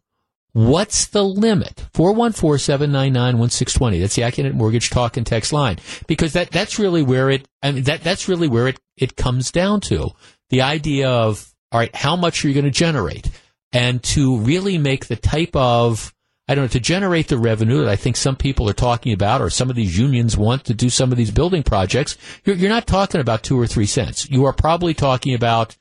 [0.54, 1.88] What's the limit?
[1.94, 4.02] 414-799-1620.
[4.02, 5.78] That's the Accunet Mortgage Talk and Text line.
[6.08, 9.52] Because that, that's really where it, I mean, that, that's really where it, it comes
[9.52, 10.10] down to.
[10.50, 13.30] The idea of, all right, how much are you going to generate?
[13.72, 16.12] And to really make the type of,
[16.48, 19.42] I don't know, to generate the revenue that I think some people are talking about,
[19.42, 22.72] or some of these unions want to do some of these building projects, you're, you're
[22.72, 24.28] not talking about two or three cents.
[24.28, 25.78] You are probably talking about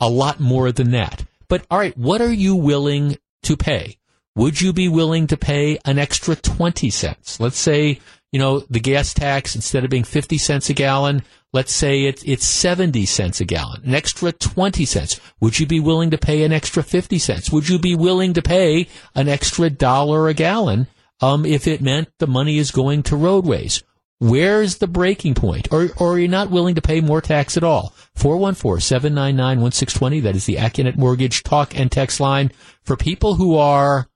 [0.00, 1.24] a lot more than that.
[1.48, 3.96] But all right, what are you willing to pay?
[4.36, 7.40] Would you be willing to pay an extra 20 cents?
[7.40, 8.00] Let's say
[8.32, 11.22] you know, the gas tax, instead of being 50 cents a gallon,
[11.52, 15.20] let's say it, it's 70 cents a gallon, an extra 20 cents.
[15.40, 17.50] Would you be willing to pay an extra 50 cents?
[17.50, 20.88] Would you be willing to pay an extra dollar a gallon
[21.20, 23.82] um, if it meant the money is going to roadways?
[24.20, 25.72] Where's the breaking point?
[25.72, 27.94] Or, or are you not willing to pay more tax at all?
[28.16, 30.22] 414-799-1620.
[30.22, 32.50] That is the Accunet Mortgage talk and text line
[32.82, 34.08] for people who are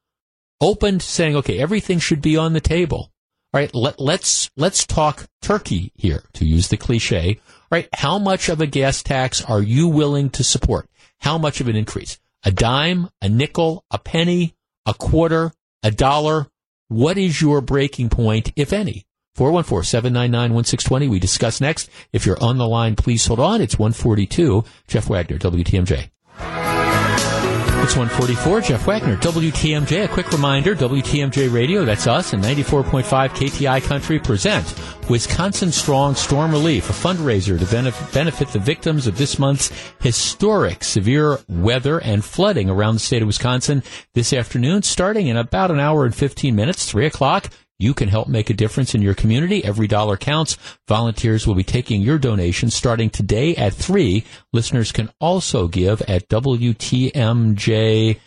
[0.61, 3.12] open to saying, okay, everything should be on the table.
[3.55, 7.39] All right, let, let's let's talk turkey here, to use the cliche.
[7.39, 10.89] All right, how much of a gas tax are you willing to support?
[11.21, 12.19] How much of an increase?
[12.45, 14.55] A dime, a nickel, a penny,
[14.87, 16.49] a quarter, a dollar?
[16.89, 19.05] What is your breaking point, if any?
[19.37, 21.11] 414-799-1620.
[21.11, 21.91] We discuss next.
[22.13, 23.61] If you're on the line, please hold on.
[23.61, 24.65] It's 142.
[24.89, 26.11] Jeff Wagner, WTMJ.
[27.83, 30.05] It's 144, Jeff Wagner, WTMJ.
[30.05, 34.73] A quick reminder, WTMJ Radio, that's us, and 94.5 KTI Country present
[35.11, 40.85] Wisconsin Strong Storm Relief, a fundraiser to benef- benefit the victims of this month's historic
[40.85, 43.83] severe weather and flooding around the state of Wisconsin
[44.15, 47.51] this afternoon, starting in about an hour and 15 minutes, 3 o'clock.
[47.83, 49.65] You can help make a difference in your community.
[49.65, 50.57] Every dollar counts.
[50.87, 54.25] Volunteers will be taking your donations starting today at 3.
[54.53, 58.19] Listeners can also give at WTMJ.com.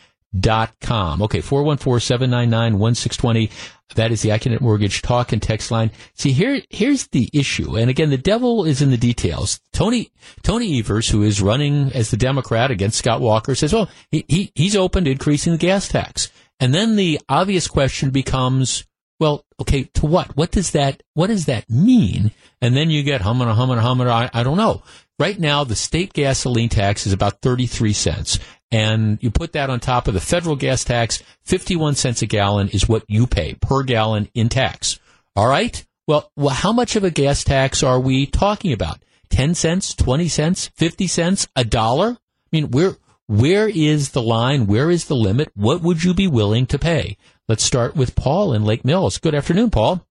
[1.22, 3.50] Okay, 414-799-1620.
[3.96, 5.92] That is the Accunet Mortgage talk and text line.
[6.16, 7.78] See, here, here's the issue.
[7.78, 9.62] And again, the devil is in the details.
[9.72, 10.12] Tony,
[10.44, 14.52] Tony Evers, who is running as the Democrat against Scott Walker, says, well, he, he,
[14.54, 16.30] he's open to increasing the gas tax.
[16.60, 18.86] And then the obvious question becomes,
[19.20, 20.36] well, okay, to what?
[20.36, 22.32] What does that, what does that mean?
[22.62, 24.84] And then you get humana, humana, humana, I, I don't know.
[25.18, 28.40] Right now, the state gasoline tax is about 33 cents.
[28.72, 32.68] And you put that on top of the federal gas tax, 51 cents a gallon
[32.70, 35.00] is what you pay per gallon in tax.
[35.36, 35.86] All right?
[36.08, 39.00] Well, well how much of a gas tax are we talking about?
[39.30, 42.10] 10 cents, 20 cents, 50 cents, a dollar?
[42.10, 42.18] I
[42.52, 42.98] mean, where,
[43.28, 44.68] where is the line?
[44.68, 45.52] Where is the limit?
[45.56, 47.18] What would you be willing to pay?
[47.48, 49.20] Let's start with Paul in Lake Mills.
[49.20, 50.04] Good afternoon, Paul.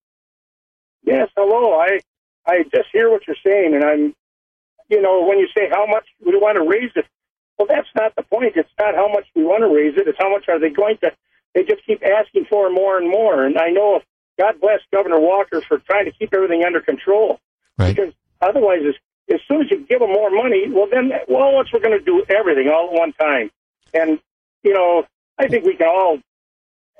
[1.02, 1.78] Yes, hello.
[1.78, 1.98] I
[2.46, 4.14] I just hear what you're saying, and I'm,
[4.88, 7.06] you know, when you say how much we want to raise it,
[7.58, 8.52] well, that's not the point.
[8.56, 10.06] It's not how much we want to raise it.
[10.06, 11.10] It's how much are they going to?
[11.54, 13.44] They just keep asking for more and more.
[13.44, 14.00] And I know,
[14.38, 17.40] God bless Governor Walker for trying to keep everything under control.
[17.78, 17.96] Right.
[17.96, 18.94] Because otherwise, as,
[19.32, 22.04] as soon as you give them more money, well, then, well, what's we're going to
[22.04, 23.50] do everything all at one time?
[23.92, 24.20] And
[24.62, 25.04] you know,
[25.38, 26.18] I think we can all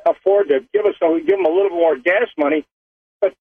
[0.07, 2.67] afford to give us a, give them a little more gas money,
[3.21, 3.33] but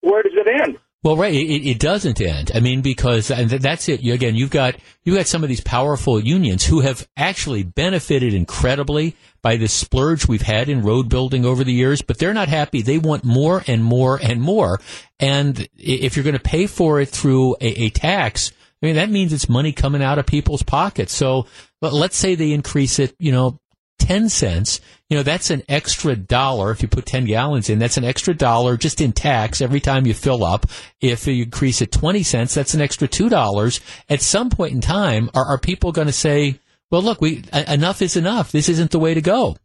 [0.00, 0.78] where does it end?
[1.04, 2.50] Well, right, it, it doesn't end.
[2.54, 4.00] I mean, because and that's it.
[4.02, 8.32] You, again, you've got you've got some of these powerful unions who have actually benefited
[8.32, 12.48] incredibly by this splurge we've had in road building over the years, but they're not
[12.48, 12.80] happy.
[12.80, 14.80] They want more and more and more.
[15.20, 18.52] And if you're going to pay for it through a, a tax,
[18.82, 21.12] I mean, that means it's money coming out of people's pockets.
[21.12, 21.46] So
[21.82, 23.60] let's say they increase it, you know,
[23.98, 26.70] 10 cents, you know, that's an extra dollar.
[26.70, 30.06] If you put 10 gallons in, that's an extra dollar just in tax every time
[30.06, 30.66] you fill up.
[31.00, 33.80] If you increase it 20 cents, that's an extra $2.
[34.08, 36.58] At some point in time, are, are people going to say,
[36.90, 38.52] well, look, we, enough is enough.
[38.52, 39.56] This isn't the way to go.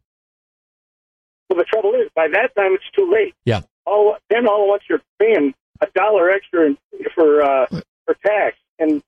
[1.48, 3.34] Well, the trouble is, by that time, it's too late.
[3.44, 3.62] Yeah.
[3.86, 6.76] All, then all once you're paying a dollar extra
[7.14, 7.66] for, uh,
[8.04, 8.56] for tax.
[8.78, 9.02] And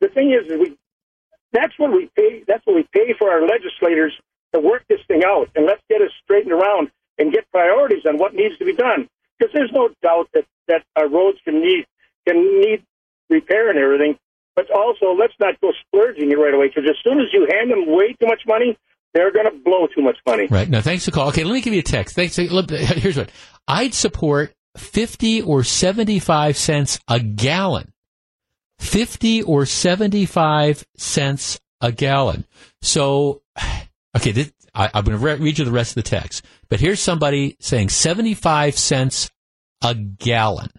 [0.00, 0.76] the thing is, we,
[1.52, 4.12] that's what we pay, that's what we pay for our legislators
[4.54, 8.18] to work this thing out and let's get it straightened around and get priorities on
[8.18, 9.08] what needs to be done.
[9.38, 11.84] Because there's no doubt that that our roads can need
[12.26, 12.82] can need
[13.28, 14.18] repair and everything.
[14.56, 16.68] But also, let's not go splurging it right away.
[16.68, 18.78] Because as soon as you hand them way too much money,
[19.12, 20.46] they're going to blow too much money.
[20.48, 20.68] Right.
[20.68, 21.28] Now, thanks for call.
[21.28, 22.14] Okay, let me give you a text.
[22.14, 22.36] Thanks.
[22.36, 23.30] Here's what
[23.66, 27.92] I'd support: fifty or seventy-five cents a gallon.
[28.78, 32.44] Fifty or seventy-five cents a gallon.
[32.80, 33.42] So
[34.16, 36.44] Okay, this, I, am going to re- read you the rest of the text.
[36.68, 39.30] But here's somebody saying 75 cents
[39.82, 40.70] a gallon.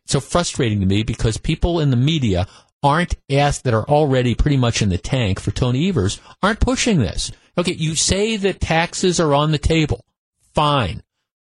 [0.05, 2.47] so frustrating to me because people in the media
[2.83, 6.99] aren't asked that are already pretty much in the tank for Tony Evers aren't pushing
[6.99, 7.33] this.
[7.57, 10.05] Okay, you say that taxes are on the table.
[10.55, 11.03] Fine.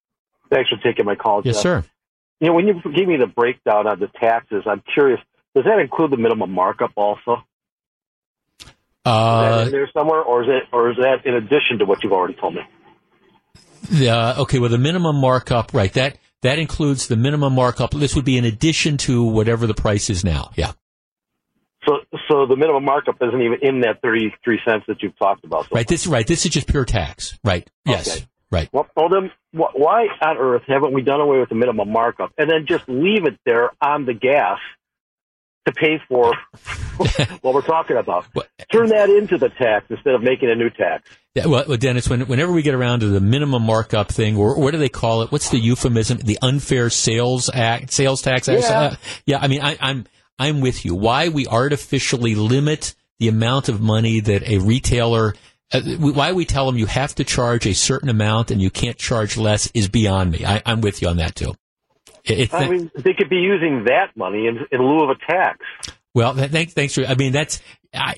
[0.50, 1.42] Thanks for taking my call.
[1.44, 1.62] Yes, Jeff.
[1.62, 1.84] sir.
[2.42, 5.20] You know, when you give me the breakdown of the taxes, I'm curious.
[5.54, 7.36] Does that include the minimum markup also?
[8.58, 8.66] Is
[9.04, 12.02] that Uh, in there somewhere, or is it, or is that in addition to what
[12.02, 12.62] you've already told me?
[13.90, 15.92] the, uh, okay, well, the minimum markup, right?
[15.92, 17.92] That that includes the minimum markup.
[17.92, 20.50] This would be in addition to whatever the price is now.
[20.56, 20.72] Yeah,
[21.86, 25.64] So, so the minimum markup isn't even in that thirty-three cents that you've talked about.
[25.64, 25.86] So right.
[25.86, 26.26] This right.
[26.26, 27.38] This is just pure tax.
[27.44, 27.68] Right.
[27.84, 28.26] Yes.
[28.52, 28.68] Right.
[28.70, 32.32] Well, well then, wh- why on earth haven't we done away with the minimum markup
[32.36, 34.58] and then just leave it there on the gas
[35.66, 36.34] to pay for
[37.40, 38.26] what we're talking about?
[38.70, 41.08] Turn that into the tax instead of making a new tax.
[41.34, 44.60] Yeah, well, well, Dennis, when, whenever we get around to the minimum markup thing, or
[44.60, 45.32] what do they call it?
[45.32, 46.18] What's the euphemism?
[46.18, 48.62] The unfair sales act, sales tax act.
[48.62, 48.80] Yeah.
[48.80, 49.38] Uh, yeah.
[49.40, 50.04] I mean, I, I'm
[50.38, 50.94] I'm with you.
[50.94, 55.34] Why we artificially limit the amount of money that a retailer,
[55.72, 58.98] Uh, why we tell them you have to charge a certain amount and you can't
[58.98, 60.44] charge less is beyond me.
[60.44, 61.54] I, I'm with you on that too.
[62.24, 65.58] It, I mean, they could be using that money in, in lieu of a tax.
[66.14, 67.04] Well, th- thanks, thanks for.
[67.04, 67.60] I mean, that's.
[67.94, 68.14] I,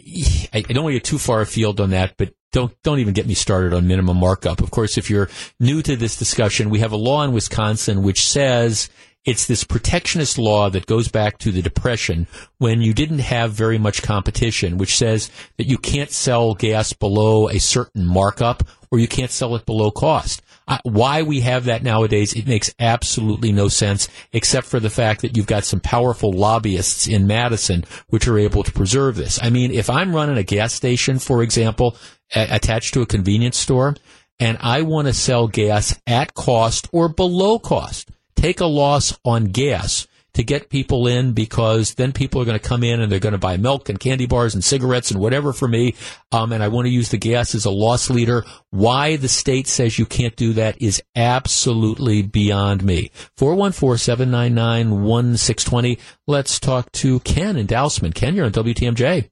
[0.52, 3.26] I don't want to get too far afield on that, but don't don't even get
[3.26, 4.60] me started on minimum markup.
[4.60, 5.28] Of course, if you're
[5.58, 8.90] new to this discussion, we have a law in Wisconsin which says
[9.24, 12.26] it's this protectionist law that goes back to the Depression
[12.58, 17.48] when you didn't have very much competition, which says that you can't sell gas below
[17.48, 20.42] a certain markup or you can't sell it below cost.
[20.66, 25.20] Uh, why we have that nowadays, it makes absolutely no sense, except for the fact
[25.20, 29.38] that you've got some powerful lobbyists in Madison which are able to preserve this.
[29.42, 31.96] I mean, if I'm running a gas station, for example,
[32.34, 33.96] a- attached to a convenience store,
[34.40, 39.46] and I want to sell gas at cost or below cost, take a loss on
[39.46, 43.20] gas to get people in because then people are going to come in and they're
[43.20, 45.94] going to buy milk and candy bars and cigarettes and whatever for me.
[46.32, 48.44] Um, and I want to use the gas as a loss leader.
[48.70, 53.12] Why the state says you can't do that is absolutely beyond me.
[53.38, 56.00] 414-799-1620.
[56.26, 58.14] Let's talk to Ken in Dousman.
[58.14, 59.30] Ken, you're on WTMJ.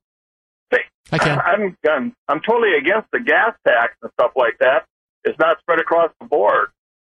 [1.11, 1.41] Hi, Ken.
[1.41, 4.87] I'm, I'm I'm totally against the gas tax and stuff like that.
[5.25, 6.69] It's not spread across the board.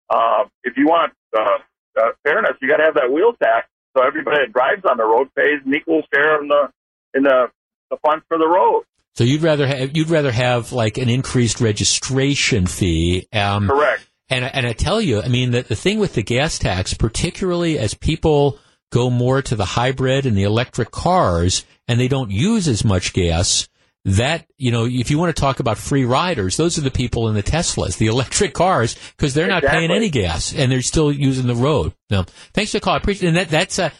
[0.09, 1.59] Uh, if you want uh,
[1.97, 5.03] uh, fairness, you got to have that wheel tax so everybody that drives on the
[5.05, 6.69] road pays an equal share in the
[7.13, 7.47] in the
[7.89, 8.83] the funds for the road.
[9.15, 13.27] So you'd rather have, you'd rather have like an increased registration fee.
[13.31, 14.05] Um, Correct.
[14.29, 16.93] And I- and I tell you, I mean, the, the thing with the gas tax,
[16.93, 18.57] particularly as people
[18.91, 23.13] go more to the hybrid and the electric cars, and they don't use as much
[23.13, 23.67] gas.
[24.05, 27.27] That you know, if you want to talk about free riders, those are the people
[27.27, 31.11] in the Teslas, the electric cars, because they're not paying any gas and they're still
[31.11, 31.93] using the road.
[32.11, 32.93] No, thanks for the call.
[32.93, 33.29] I appreciate.
[33.29, 33.91] And that that's a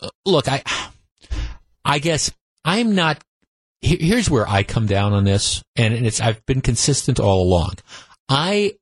[0.00, 0.48] uh, look.
[0.48, 0.62] I
[1.84, 2.32] I guess
[2.64, 3.22] I'm not
[3.82, 7.74] here's where I come down on this, and it's I've been consistent all along.
[8.28, 8.74] I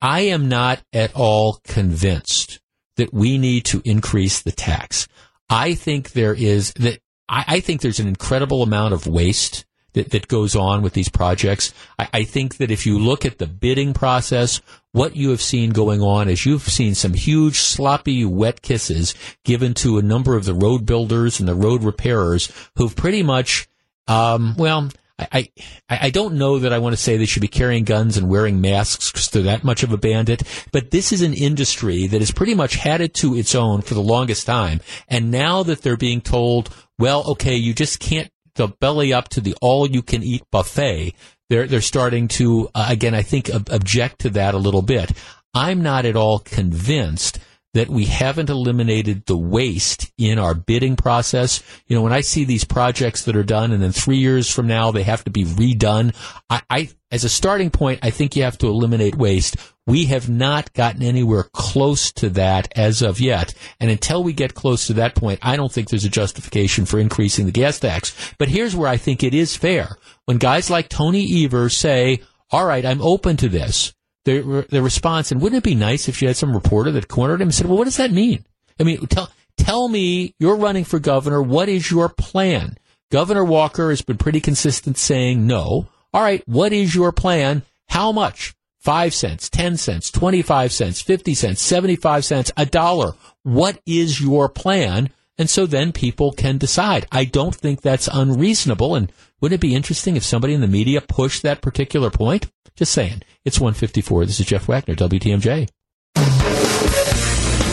[0.00, 2.60] I am not at all convinced
[2.96, 5.08] that we need to increase the tax.
[5.48, 10.10] I think there is that I, I think there's an incredible amount of waste that,
[10.10, 11.72] that goes on with these projects.
[11.98, 14.60] I, I think that if you look at the bidding process,
[14.92, 19.14] what you have seen going on is you've seen some huge sloppy wet kisses
[19.44, 23.68] given to a number of the road builders and the road repairers who've pretty much
[24.08, 24.90] um, well,
[25.32, 25.48] I,
[25.88, 28.28] I, I don't know that I want to say they should be carrying guns and
[28.28, 32.20] wearing masks because they're that much of a bandit, but this is an industry that
[32.20, 34.80] has pretty much had it to its own for the longest time.
[35.08, 39.40] And now that they're being told, well, okay, you just can't go belly up to
[39.40, 41.14] the all you can eat buffet,
[41.48, 45.12] they're, they're starting to, uh, again, I think ob- object to that a little bit.
[45.52, 47.40] I'm not at all convinced
[47.74, 51.62] that we haven't eliminated the waste in our bidding process.
[51.86, 54.66] You know, when I see these projects that are done and then three years from
[54.66, 56.14] now they have to be redone,
[56.48, 59.56] I, I as a starting point, I think you have to eliminate waste.
[59.90, 63.54] We have not gotten anywhere close to that as of yet.
[63.80, 66.98] And until we get close to that point, I don't think there's a justification for
[66.98, 68.32] increasing the gas tax.
[68.38, 69.96] But here's where I think it is fair.
[70.26, 72.20] When guys like Tony Evers say,
[72.50, 73.92] all right, I'm open to this
[74.24, 75.32] the response.
[75.32, 77.66] And wouldn't it be nice if you had some reporter that cornered him and said,
[77.66, 78.44] "Well, what does that mean?
[78.78, 81.42] I mean, tell tell me you're running for governor.
[81.42, 82.76] What is your plan?"
[83.10, 85.88] Governor Walker has been pretty consistent saying no.
[86.12, 87.62] All right, what is your plan?
[87.88, 88.54] How much?
[88.80, 93.12] Five cents, ten cents, twenty-five cents, fifty cents, seventy-five cents, a dollar.
[93.42, 95.10] What is your plan?
[95.36, 97.06] And so then people can decide.
[97.12, 98.94] I don't think that's unreasonable.
[98.94, 102.50] And wouldn't it be interesting if somebody in the media pushed that particular point?
[102.76, 103.22] Just saying.
[103.44, 104.26] It's 154.
[104.26, 105.68] This is Jeff Wagner, WTMJ.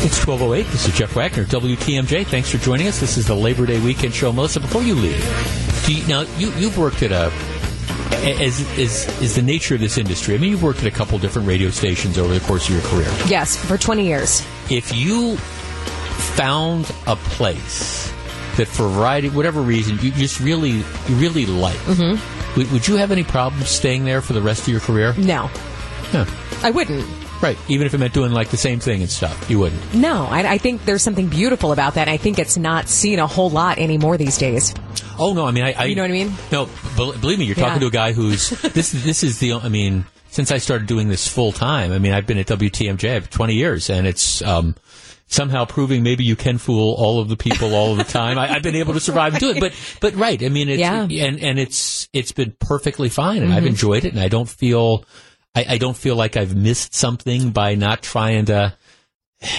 [0.04, 0.72] It's 1208.
[0.72, 2.26] This is Jeff Wagner, WTMJ.
[2.28, 3.00] Thanks for joining us.
[3.00, 4.32] This is the Labor Day weekend show.
[4.32, 7.30] Melissa, before you leave, you, now you, you've worked at a
[8.14, 10.36] as is is the nature of this industry.
[10.36, 12.84] I mean, you've worked at a couple different radio stations over the course of your
[12.84, 13.08] career.
[13.28, 14.42] Yes, for 20 years.
[14.70, 15.38] If you
[16.36, 18.12] found a place
[18.58, 22.60] that, for a variety, whatever reason, you just really you really like, Mm-hmm.
[22.60, 25.14] would, would you have any problems staying there for the rest of your career?
[25.18, 25.50] No,
[26.12, 26.26] Huh.
[26.64, 27.06] I wouldn't.
[27.42, 27.58] Right.
[27.68, 29.94] Even if it meant doing like the same thing and stuff, you wouldn't.
[29.94, 32.08] No, I, I think there's something beautiful about that.
[32.08, 34.74] I think it's not seen a whole lot anymore these days.
[35.20, 36.34] Oh no, I mean, I, I You know what I mean?
[36.52, 37.80] No, bel- believe me, you're talking Yeah.
[37.80, 38.92] to a guy who's this.
[38.92, 39.54] This is the.
[39.54, 43.24] I mean, since I started doing this full time, I mean, I've been at WTMJ
[43.24, 44.76] for 20 years, and it's um,
[45.28, 48.38] somehow proving maybe you can fool all of the people all of the time.
[48.38, 50.42] I, I've been able to survive and do it, but but right.
[50.44, 51.02] I mean, it's, Yeah.
[51.04, 53.68] and and it's it's been perfectly fine, and I've Mhm.
[53.68, 55.04] enjoyed it, and I don't feel.
[55.56, 58.76] I, I don't feel like I've missed something by not trying to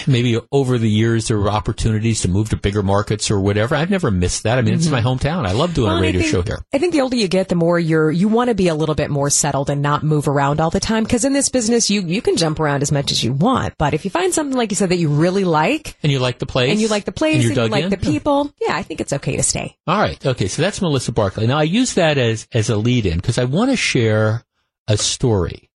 [0.08, 3.76] maybe over the years there were opportunities to move to bigger markets or whatever.
[3.76, 4.58] I've never missed that.
[4.58, 4.92] I mean, it's Mhm.
[4.92, 5.46] my hometown.
[5.46, 6.58] I love doing Well, a radio think- show here.
[6.74, 8.96] I think the older you get, the more you're you want to be a little
[8.96, 11.04] bit more settled and not move around all the time.
[11.04, 13.94] Because in this business, you you can jump around as much as you want, but
[13.94, 16.46] if you find something like you said that you really like, And you like the
[16.46, 16.72] place?
[16.72, 17.90] and you like the place, And and, you like in?
[17.90, 19.76] the people, yeah, I think it's okay to stay.
[19.86, 20.24] All right.
[20.26, 20.48] Okay.
[20.48, 21.46] So that's Melissa Barkley.
[21.46, 24.44] Now I use that as, as a lead in because I want to share
[24.88, 25.70] a story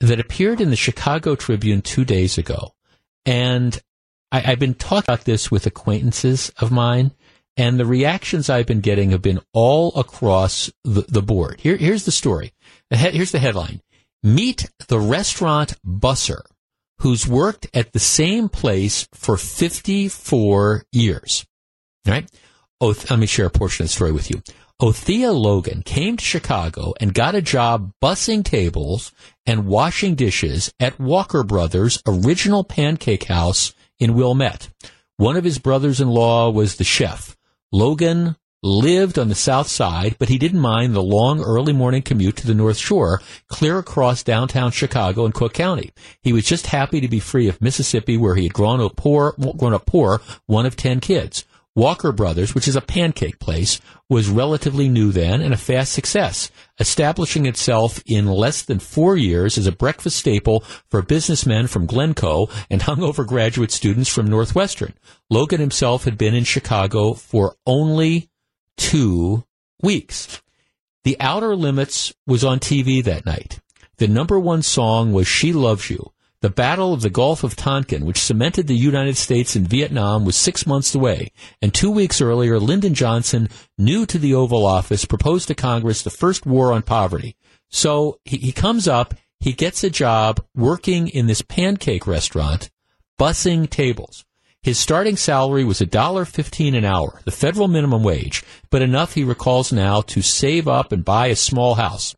[0.00, 2.74] that appeared in the Chicago Tribune two days ago.
[3.24, 3.80] And
[4.30, 7.12] I, I've been talking about this with acquaintances of mine
[7.56, 11.60] and the reactions I've been getting have been all across the, the board.
[11.60, 12.52] Here, here's the story.
[12.90, 13.80] Here's the headline.
[14.22, 16.42] Meet the restaurant busser
[17.00, 21.44] who's worked at the same place for 54 years.
[22.06, 22.30] All right.
[22.80, 24.42] Oh, let me share a portion of the story with you.
[24.80, 29.12] Othea Logan came to Chicago and got a job bussing tables
[29.46, 34.68] and washing dishes at Walker Brothers' original pancake house in Wilmette.
[35.18, 37.36] One of his brothers-in-law was the chef.
[37.70, 42.36] Logan lived on the south side, but he didn't mind the long early morning commute
[42.36, 45.90] to the North Shore, clear across downtown Chicago and Cook County.
[46.22, 49.34] He was just happy to be free of Mississippi, where he had grown up poor,
[49.56, 51.44] grown up poor, one of ten kids.
[51.74, 53.80] Walker Brothers, which is a pancake place,
[54.12, 59.56] was relatively new then and a fast success, establishing itself in less than four years
[59.56, 60.60] as a breakfast staple
[60.90, 64.92] for businessmen from Glencoe and hungover graduate students from Northwestern.
[65.30, 68.28] Logan himself had been in Chicago for only
[68.76, 69.44] two
[69.82, 70.42] weeks.
[71.04, 73.60] The Outer Limits was on TV that night.
[73.96, 76.12] The number one song was She Loves You.
[76.42, 80.36] The Battle of the Gulf of Tonkin, which cemented the United States in Vietnam, was
[80.36, 81.30] six months away.
[81.62, 86.10] And two weeks earlier, Lyndon Johnson, new to the Oval Office, proposed to Congress the
[86.10, 87.36] first war on poverty.
[87.70, 92.72] So he, he comes up, he gets a job working in this pancake restaurant,
[93.20, 94.24] bussing tables.
[94.64, 99.72] His starting salary was $1.15 an hour, the federal minimum wage, but enough, he recalls
[99.72, 102.16] now, to save up and buy a small house.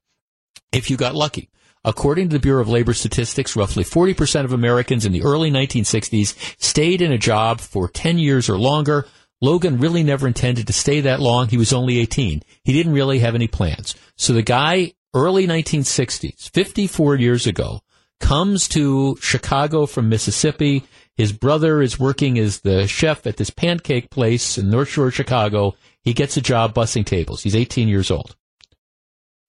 [0.73, 1.51] If you got lucky.
[1.85, 6.35] According to the Bureau of Labor Statistics, roughly 40% of Americans in the early 1960s
[6.63, 9.07] stayed in a job for 10 years or longer.
[9.43, 11.49] Logan really never intended to stay that long.
[11.49, 12.43] He was only 18.
[12.65, 13.95] He didn't really have any plans.
[14.17, 17.83] So the guy, early 1960s, 54 years ago,
[18.19, 20.85] comes to Chicago from Mississippi.
[21.17, 25.75] His brother is working as the chef at this pancake place in North Shore, Chicago.
[26.01, 27.43] He gets a job bussing tables.
[27.43, 28.37] He's 18 years old.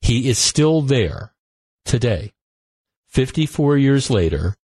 [0.01, 1.31] He is still there
[1.86, 2.33] today,
[3.09, 4.55] 54 years later,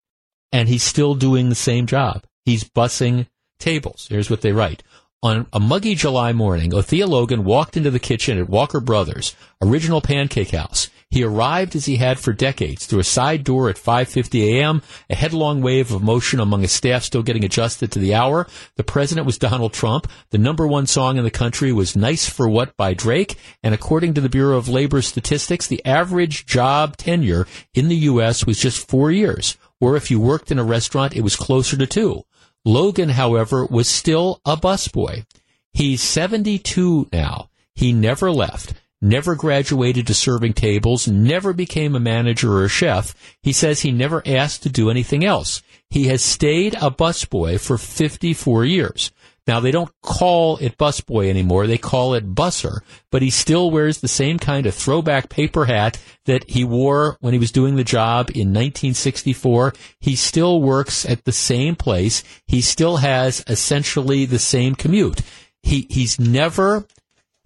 [0.52, 2.24] and he's still doing the same job.
[2.44, 3.26] He's bussing
[3.59, 4.06] tables.
[4.09, 4.82] Here's what they write.
[5.22, 10.01] On a muggy July morning, Othea Logan walked into the kitchen at Walker Brothers, original
[10.01, 10.88] pancake house.
[11.10, 14.80] He arrived as he had for decades through a side door at 5:50 a.m.
[15.08, 18.46] A headlong wave of motion among his staff still getting adjusted to the hour.
[18.76, 20.06] The president was Donald Trump.
[20.30, 24.14] The number one song in the country was "Nice for What" by Drake, and according
[24.14, 28.46] to the Bureau of Labor Statistics, the average job tenure in the U.S.
[28.46, 29.56] was just four years.
[29.80, 32.22] Or if you worked in a restaurant, it was closer to two.
[32.64, 35.24] Logan, however, was still a busboy.
[35.72, 37.50] He's 72 now.
[37.74, 43.14] He never left, never graduated to serving tables, never became a manager or a chef.
[43.43, 45.62] He says he never asked to do anything else.
[45.89, 49.10] He has stayed a busboy for 54 years.
[49.47, 51.66] Now they don't call it busboy anymore.
[51.66, 55.98] They call it busser, but he still wears the same kind of throwback paper hat
[56.27, 59.72] that he wore when he was doing the job in 1964.
[59.98, 62.22] He still works at the same place.
[62.47, 65.22] He still has essentially the same commute.
[65.62, 66.86] He, he's never,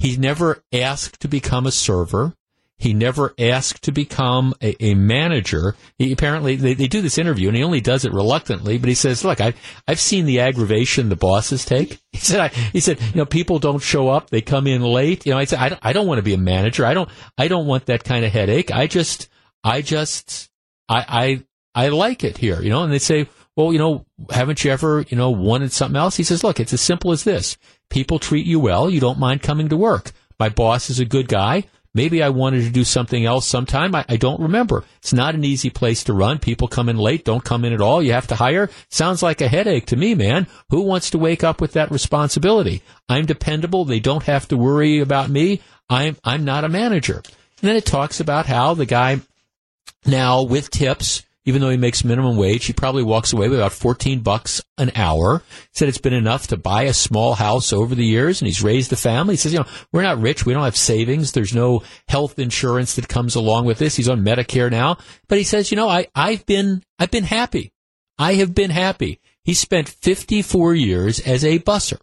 [0.05, 2.35] he's never asked to become a server.
[2.77, 5.77] He never asked to become a, a manager.
[5.97, 8.95] He apparently they, they do this interview and he only does it reluctantly, but he
[8.95, 9.55] says, look, I,
[9.89, 12.01] I've seen the aggravation the bosses take.
[12.13, 14.31] He said, I, he said, you know, people don't show up.
[14.31, 15.27] They come in late.
[15.27, 16.87] You know, I said, I I don't want to be a manager.
[16.87, 18.71] I don't, I don't want that kind of headache.
[18.71, 19.29] I just,
[19.65, 20.49] I just,
[20.89, 21.45] I,
[21.75, 24.71] I, I like it here, you know, and they say, well, you know, haven't you
[24.71, 26.17] ever, you know, wanted something else?
[26.17, 27.57] He says, look, it's as simple as this.
[27.89, 28.91] People treat you well.
[28.91, 30.13] You don't mind coming to work.
[30.39, 31.65] My boss is a good guy.
[31.97, 33.95] Maybe I wanted to do something else sometime.
[33.95, 34.83] I, I, don't remember.
[34.99, 36.41] It's not an easy place to run.
[36.41, 38.03] People come in late, don't come in at all.
[38.03, 38.69] You have to hire.
[38.89, 40.49] Sounds like a headache to me, man.
[40.71, 42.83] Who wants to wake up with that responsibility?
[43.09, 43.85] I'm dependable.
[43.85, 45.63] They don't have to worry about me.
[45.89, 47.23] I'm, I'm not a manager.
[47.63, 49.21] And then it talks about how the guy
[50.05, 53.73] now with tips, even though he makes minimum wage, he probably walks away with about
[53.73, 55.39] 14 bucks an hour.
[55.39, 58.63] He Said it's been enough to buy a small house over the years and he's
[58.63, 59.35] raised a family.
[59.35, 60.47] He says, you know, we're not rich.
[60.47, 61.33] We don't have savings.
[61.33, 63.97] There's no health insurance that comes along with this.
[63.97, 64.97] He's on Medicare now,
[65.29, 67.73] but he says, you know, I, I've been, I've been happy.
[68.19, 69.21] I have been happy.
[69.43, 72.01] He spent 54 years as a busser.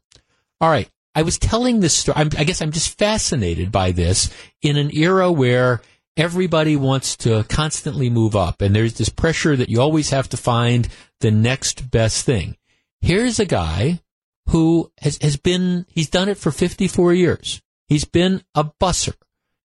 [0.60, 0.90] All right.
[1.14, 2.18] I was telling this story.
[2.18, 5.82] I'm, I guess I'm just fascinated by this in an era where
[6.18, 10.38] everybody wants to constantly move up and there's this pressure that you always have to
[10.38, 10.88] find
[11.22, 12.58] the next best thing.
[13.02, 14.02] Here's a guy
[14.50, 17.62] who has, has been, he's done it for 54 years.
[17.88, 19.16] He's been a busser.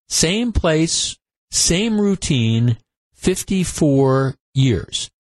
[0.09, 1.17] Same place,
[1.51, 2.79] same routine,
[3.15, 5.11] 54 years.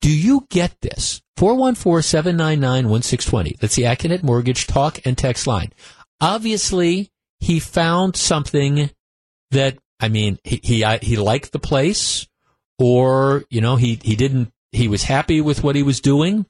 [0.00, 1.20] Do you get this?
[1.38, 3.58] 414-799-1620.
[3.58, 5.72] That's the Accunet Mortgage talk and text line.
[6.20, 8.90] Obviously, he found something
[9.50, 12.26] that I mean, he, he, he liked the place
[12.78, 16.46] or, you know, he, he didn't, he was happy with what he was doing,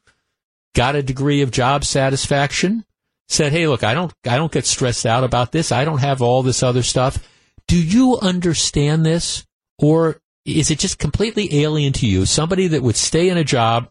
[0.74, 2.84] got a degree of job satisfaction,
[3.28, 5.72] said, Hey, look, I don't, I don't get stressed out about this.
[5.72, 7.26] I don't have all this other stuff.
[7.66, 9.46] Do you understand this?
[9.78, 12.26] Or is it just completely alien to you?
[12.26, 13.90] Somebody that would stay in a job,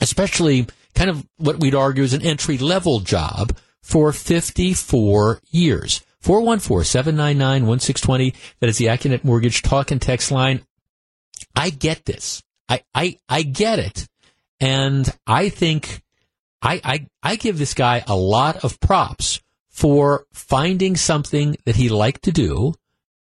[0.00, 6.02] especially kind of what we'd argue is an entry level job for 54 years.
[6.24, 8.34] 414-799-1620.
[8.60, 10.62] That is the Accunet Mortgage talk and text line.
[11.54, 12.42] I get this.
[12.68, 14.06] I, I, I get it.
[14.60, 16.02] And I think
[16.62, 21.90] I, I, I give this guy a lot of props for finding something that he
[21.90, 22.74] liked to do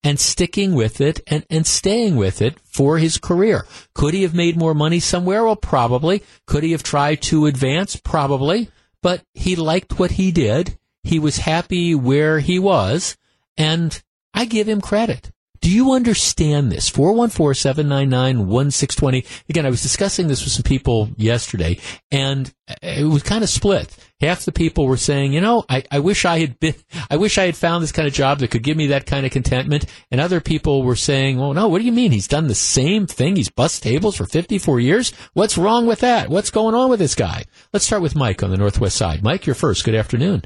[0.04, 3.66] and sticking with it and, and staying with it for his career.
[3.94, 5.44] Could he have made more money somewhere?
[5.44, 6.24] Well, probably.
[6.46, 7.96] Could he have tried to advance?
[7.96, 8.70] Probably.
[9.02, 13.18] But he liked what he did he was happy where he was,
[13.58, 14.02] and
[14.34, 15.32] I give him credit.
[15.64, 16.90] Do you understand this?
[16.90, 19.26] 414-799-1620.
[19.48, 21.80] Again, I was discussing this with some people yesterday,
[22.12, 23.96] and it was kind of split.
[24.20, 26.76] Half the people were saying, you know, I, I wish I had been,
[27.10, 29.26] I wish I had found this kind of job that could give me that kind
[29.26, 29.86] of contentment.
[30.12, 32.12] And other people were saying, well, no, what do you mean?
[32.12, 33.38] He's done the same thing.
[33.38, 35.14] He's bust tables for 54 years.
[35.32, 36.28] What's wrong with that?
[36.28, 37.46] What's going on with this guy?
[37.72, 39.24] Let's start with Mike on the Northwest side.
[39.24, 39.86] Mike, you're first.
[39.86, 40.44] Good afternoon.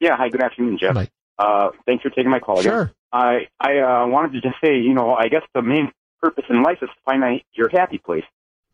[0.00, 0.16] Yeah.
[0.16, 0.28] Hi.
[0.28, 0.96] Good afternoon, Jeff.
[0.96, 1.08] Hi.
[1.38, 2.60] Uh, thanks for taking my call.
[2.60, 2.72] Again.
[2.72, 2.92] Sure.
[3.12, 6.62] I I uh, wanted to just say, you know, I guess the main purpose in
[6.62, 8.24] life is to find your happy place.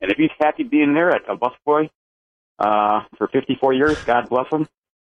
[0.00, 1.90] And if he's happy being there at a busboy
[2.58, 4.68] uh, for 54 years, God bless him.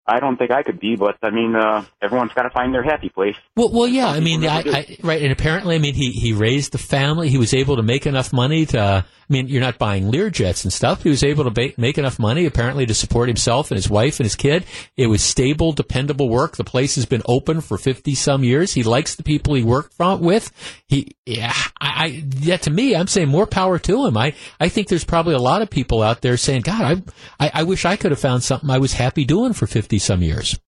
[0.07, 2.83] I don't think I could be, but I mean, uh, everyone's got to find their
[2.83, 3.37] happy place.
[3.57, 4.09] Well, well, yeah.
[4.09, 7.31] I mean, I, I, right, and apparently, I mean, he he raised the family.
[7.31, 9.05] He was able to make enough money to.
[9.07, 11.03] I mean, you're not buying Learjets and stuff.
[11.03, 14.21] He was able to ba- make enough money, apparently, to support himself and his wife
[14.21, 14.67] and his kid.
[14.99, 16.59] It was stable, dependable work.
[16.59, 18.75] The place has been open for fifty some years.
[18.75, 20.53] He likes the people he worked from, with.
[20.87, 22.59] He, yeah, I, I, yeah.
[22.59, 24.19] To me, I'm saying more power to him.
[24.19, 27.03] I, I think there's probably a lot of people out there saying, God,
[27.41, 29.94] I, I, I wish I could have found something I was happy doing for fifty
[29.99, 30.59] some years.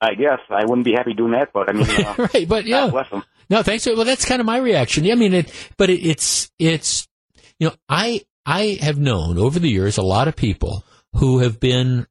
[0.00, 2.48] I guess I wouldn't be happy doing that, but I mean, uh, right?
[2.48, 3.22] But yeah, God bless him.
[3.48, 3.86] No, thanks.
[3.86, 5.04] Well, that's kind of my reaction.
[5.04, 7.08] Yeah, I mean, it, but it, it's it's
[7.58, 10.84] you know, I I have known over the years a lot of people
[11.14, 12.06] who have been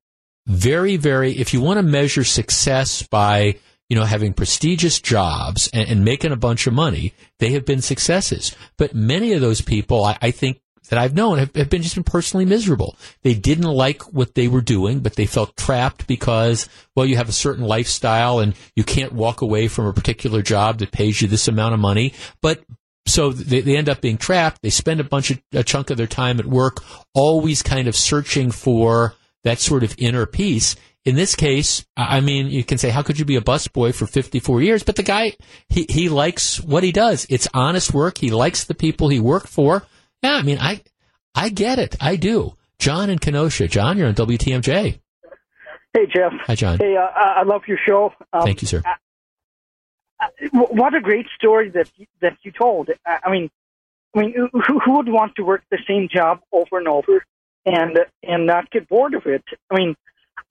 [0.48, 1.34] very, very.
[1.34, 3.58] If you want to measure success by
[3.90, 7.82] you know having prestigious jobs and, and making a bunch of money, they have been
[7.82, 8.56] successes.
[8.78, 10.60] But many of those people, I, I think,
[10.90, 12.96] that I've known have, have, been just been personally miserable.
[13.24, 17.30] They didn't like what they were doing, but they felt trapped because, well, you have
[17.30, 21.28] a certain lifestyle and you can't walk away from a particular job that pays you
[21.28, 22.14] this amount of money.
[22.42, 22.64] But
[23.08, 24.62] so they, they end up being trapped.
[24.62, 26.84] They spend a bunch of a chunk of their time at work,
[27.14, 30.76] always kind of searching for that sort of inner peace.
[31.06, 34.08] In this case, I mean, you can say, how could you be a busboy for
[34.08, 34.82] 54 years?
[34.82, 35.34] But the guy,
[35.70, 37.28] he, he likes what he does.
[37.30, 38.18] It's honest work.
[38.18, 39.84] He likes the people he worked for.
[40.26, 40.82] Yeah, I mean, I,
[41.36, 41.96] I get it.
[42.02, 42.56] I do.
[42.80, 43.68] John and Kenosha.
[43.68, 45.00] John, you're on WTMJ.
[45.94, 46.34] Hey, Jeff.
[46.48, 46.80] Hi, John.
[46.80, 48.12] Hey, uh, I love your show.
[48.34, 48.82] Um, Thank you, sir.
[48.86, 51.92] Uh, what a great story that
[52.22, 52.90] that you told.
[53.06, 53.52] I mean,
[54.16, 57.24] I mean, who, who would want to work the same job over and over
[57.68, 59.44] and and not get bored of it?
[59.70, 59.96] I mean,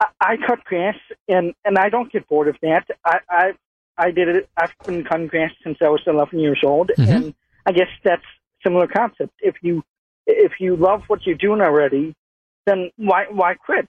[0.01, 0.97] I, I cut grass
[1.27, 2.87] and and I don't get bored of that.
[3.05, 3.53] I I
[3.99, 4.49] I did it.
[4.57, 7.11] I've been cutting grass since I was 11 years old, mm-hmm.
[7.11, 7.35] and
[7.67, 8.23] I guess that's
[8.65, 9.33] similar concept.
[9.41, 9.83] If you
[10.27, 12.15] if you love what you're doing already,
[12.67, 13.89] then why why quit?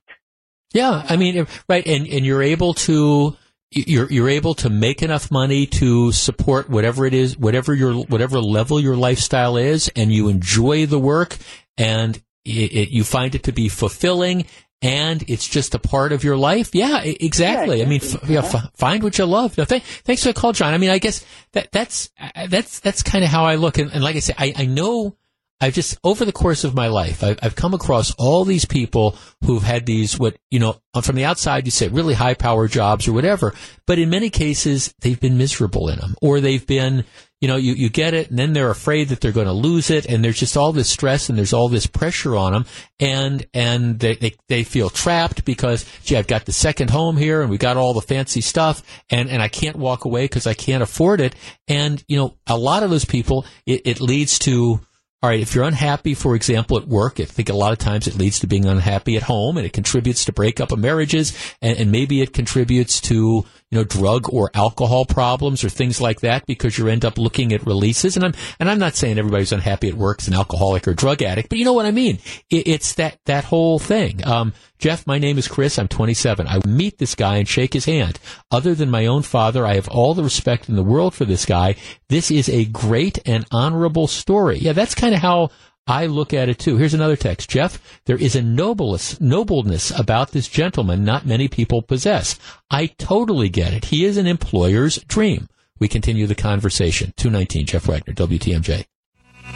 [0.74, 3.38] Yeah, I mean, right, and and you're able to
[3.72, 8.40] you're you're able to make enough money to support whatever it is, whatever your whatever
[8.40, 11.38] level your lifestyle is, and you enjoy the work,
[11.78, 14.46] and it, it, you find it to be fulfilling,
[14.86, 16.76] and it's just a part of your life.
[16.76, 17.80] Yeah, exactly.
[17.80, 19.58] Yeah, I mean, f- yeah, f- find what you love.
[19.58, 20.76] No, th- thanks for the call, John.
[20.76, 22.12] I mean, I guess that that's
[22.50, 25.18] that's that's kind of how I look, and, and like I say, I, I know
[25.60, 29.18] I've just over the course of my life, I've, I've, come across all these people
[29.44, 32.68] who've had these what you know uh, from the outside you say really high power
[32.68, 33.54] jobs or whatever,
[33.88, 37.06] but in many cases they've been miserable in them, or they've been
[37.42, 39.90] you know you, you get it and then they're afraid that they're going to lose
[39.90, 42.66] it, and there's just all this stress and there's all this pressure on them,
[43.00, 47.42] and and they they, they feel trapped because gee I've got the second home here
[47.42, 50.54] and we got all the fancy stuff and and I can't walk away because I
[50.54, 51.36] can't afford it,
[51.68, 54.80] and you know a lot of those people it, it leads to
[55.26, 58.06] all right, if you're unhappy, for example, at work, I think a lot of times
[58.06, 61.80] it leads to being unhappy at home and it contributes to breakup of marriages and,
[61.80, 66.46] and maybe it contributes to, you know, drug or alcohol problems or things like that
[66.46, 68.16] because you end up looking at releases.
[68.16, 71.22] And I'm, and I'm not saying everybody's unhappy at work is an alcoholic or drug
[71.22, 72.20] addict, but you know what I mean?
[72.50, 74.26] It, it's that, that whole thing.
[74.26, 75.80] Um, Jeff, my name is Chris.
[75.80, 76.48] I'm 27.
[76.48, 78.20] I meet this guy and shake his hand.
[78.52, 81.46] Other than my own father, I have all the respect in the world for this
[81.46, 81.76] guy.
[82.10, 84.60] This is a great and honorable story.
[84.60, 85.50] Yeah, that's kind of how
[85.88, 86.78] I look at it too.
[86.78, 87.50] Here's another text.
[87.50, 92.40] Jeff, there is a nobleness, nobleness about this gentleman not many people possess.
[92.72, 93.86] I totally get it.
[93.86, 95.48] He is an employer's dream.
[95.80, 97.14] We continue the conversation.
[97.18, 98.86] 219, Jeff Wagner, WTMJ.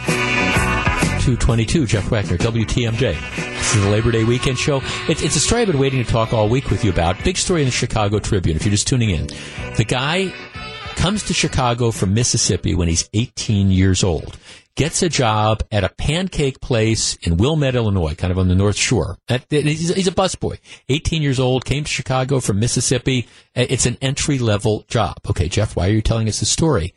[0.06, 2.98] 222, Jeff Wagner, WTMJ.
[2.98, 4.80] This is the Labor Day weekend show.
[5.08, 7.22] It's, it's a story I've been waiting to talk all week with you about.
[7.24, 9.26] Big story in the Chicago Tribune, if you're just tuning in.
[9.76, 10.32] The guy
[10.94, 14.38] comes to Chicago from Mississippi when he's 18 years old,
[14.74, 18.76] gets a job at a pancake place in Wilmette, Illinois, kind of on the North
[18.76, 19.18] Shore.
[19.28, 20.58] He's a busboy.
[20.88, 23.28] 18 years old, came to Chicago from Mississippi.
[23.56, 25.16] Uh, it's an entry level job.
[25.28, 26.94] Okay, Jeff, why are you telling us the story?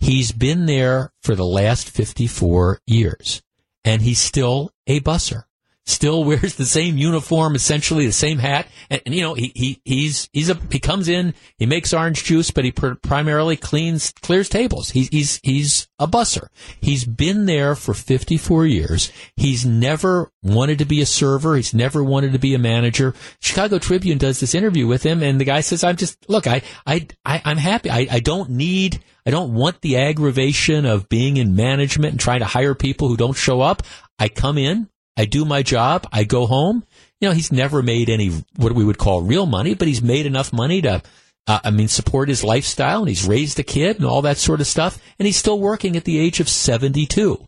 [0.00, 3.42] He's been there for the last 54 years,
[3.84, 5.44] and he's still a busser
[5.88, 8.68] still wears the same uniform, essentially the same hat.
[8.90, 12.24] And, and, you know, he, he, he's, he's a, he comes in, he makes orange
[12.24, 14.90] juice, but he pr- primarily cleans, clears tables.
[14.90, 16.48] He's, he's, he's a busser.
[16.80, 19.10] He's been there for 54 years.
[19.36, 21.56] He's never wanted to be a server.
[21.56, 23.14] He's never wanted to be a manager.
[23.40, 26.62] Chicago Tribune does this interview with him and the guy says, I'm just, look, I,
[26.86, 27.90] I, I I'm happy.
[27.90, 32.40] I, I don't need, I don't want the aggravation of being in management and trying
[32.40, 33.82] to hire people who don't show up.
[34.18, 34.88] I come in,
[35.18, 36.06] I do my job.
[36.12, 36.84] I go home.
[37.20, 40.26] You know, he's never made any what we would call real money, but he's made
[40.26, 41.02] enough money to,
[41.48, 44.60] uh, I mean, support his lifestyle and he's raised a kid and all that sort
[44.60, 45.02] of stuff.
[45.18, 47.44] And he's still working at the age of 72.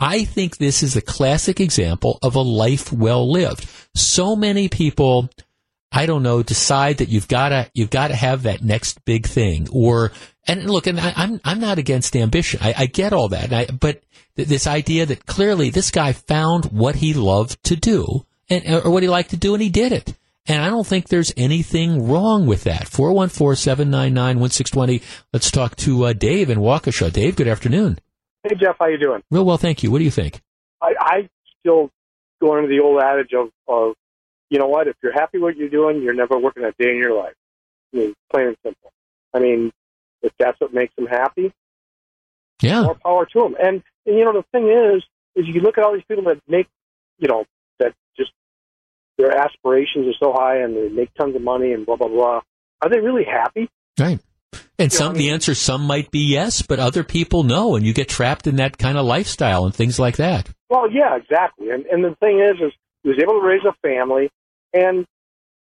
[0.00, 3.68] I think this is a classic example of a life well lived.
[3.94, 5.30] So many people,
[5.92, 9.26] I don't know, decide that you've got to you've got to have that next big
[9.26, 10.12] thing, or
[10.46, 12.60] and look, and I, am I'm, I'm not against ambition.
[12.62, 14.02] I, I get all that, I, but
[14.34, 19.02] this idea that clearly this guy found what he loved to do and or what
[19.02, 20.14] he liked to do and he did it.
[20.46, 22.86] And I don't think there's anything wrong with that.
[22.86, 25.02] 414-799-1620.
[25.32, 27.12] Let's talk to uh, Dave in Waukesha.
[27.12, 28.00] Dave, good afternoon.
[28.42, 28.74] Hey, Jeff.
[28.80, 29.22] How you doing?
[29.30, 29.92] Real well, thank you.
[29.92, 30.42] What do you think?
[30.82, 31.28] I, I
[31.60, 31.90] still
[32.40, 33.94] go into the old adage of, of,
[34.52, 36.90] you know what, if you're happy with what you're doing, you're never working a day
[36.90, 37.34] in your life.
[37.92, 38.92] I mean, plain and simple.
[39.32, 39.72] I mean,
[40.20, 41.52] if that's what makes them happy,
[42.60, 42.82] Yeah.
[42.82, 43.54] More power to them.
[43.58, 45.02] And, and you know the thing is,
[45.34, 46.68] is you look at all these people that make,
[47.18, 47.44] you know,
[47.78, 48.30] that just
[49.18, 52.40] their aspirations are so high and they make tons of money and blah blah blah.
[52.82, 53.68] Are they really happy?
[53.98, 54.20] Right.
[54.78, 58.08] And some, the answer, some might be yes, but other people no, and you get
[58.08, 60.50] trapped in that kind of lifestyle and things like that.
[60.68, 61.70] Well, yeah, exactly.
[61.70, 62.72] And and the thing is, is
[63.02, 64.30] he was able to raise a family,
[64.72, 65.06] and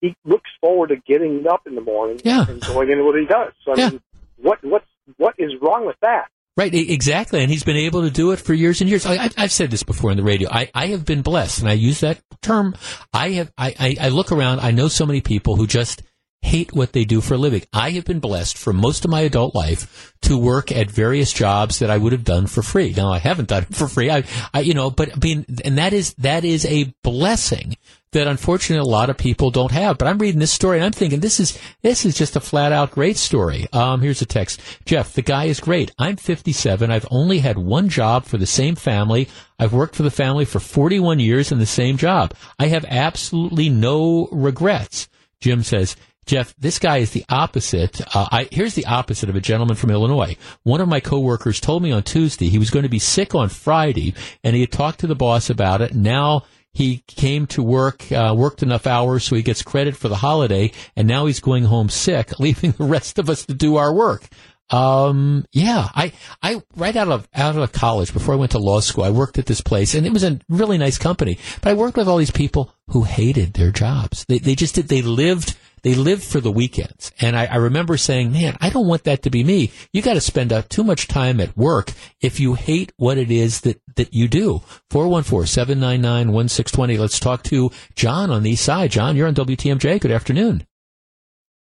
[0.01, 2.45] he looks forward to getting up in the morning Yeah.
[2.49, 3.53] and going into what he does.
[3.65, 3.91] So I Yeah.
[3.91, 4.01] mean,
[4.37, 6.29] what what's what is wrong with that?
[6.57, 9.05] Right, exactly, and he's been able to do it for years and years.
[9.05, 10.49] I, I've, I've said this before in the radio.
[10.51, 12.75] I, I have been blessed, and I use that term.
[13.13, 13.53] I have.
[13.59, 14.61] I, I, I look around.
[14.61, 16.03] I know so many people who just
[16.41, 17.63] hate what they do for a living.
[17.75, 21.81] I have been blessed for most of my adult life to work at various jobs
[21.81, 22.95] that I would have done for free.
[22.97, 24.11] Now I haven't done it for free.
[24.11, 24.23] I,
[24.55, 27.77] I you know, but mean, and that is that is a blessing
[28.17, 29.99] that unfortunately a lot of people don't have.
[29.99, 32.73] But I'm reading this story and I'm thinking this is this is just a flat
[32.73, 33.67] out great story.
[33.75, 34.61] Um, here's a text.
[34.87, 35.93] Jeff, the guy is great.
[35.99, 36.91] I'm 57.
[36.91, 39.29] I've only had one job for the same family.
[39.59, 42.33] I've worked for the family for 41 years in the same job.
[42.59, 45.09] I have absolutely no regrets.
[45.41, 45.95] Jim says,
[46.25, 48.01] Jeff, this guy is the opposite.
[48.17, 50.37] Uh, I, here's the opposite of a gentleman from Illinois.
[50.63, 53.49] One of my coworkers told me on Tuesday he was going to be sick on
[53.51, 55.95] Friday, and he had talked to the boss about it.
[55.95, 56.43] Now
[56.77, 60.73] he came to work, uh, worked enough hours so he gets credit for the holiday,
[60.95, 64.29] and now he's going home sick, leaving the rest of us to do our work.
[64.69, 66.13] Um, yeah, I,
[66.43, 69.39] I, right out of, out of college, before I went to law school, I worked
[69.39, 72.19] at this place and it was a really nice company, but I worked with all
[72.19, 74.27] these people who hated their jobs.
[74.29, 77.13] They, they just did, they lived, they live for the weekends.
[77.21, 79.71] And I, I remember saying, man, I don't want that to be me.
[79.93, 83.31] You got to spend uh, too much time at work if you hate what it
[83.31, 84.63] is that, that you do.
[84.91, 86.99] 414-799-1620.
[86.99, 88.91] Let's talk to John on the east side.
[88.91, 90.01] John, you're on WTMJ.
[90.01, 90.67] Good afternoon.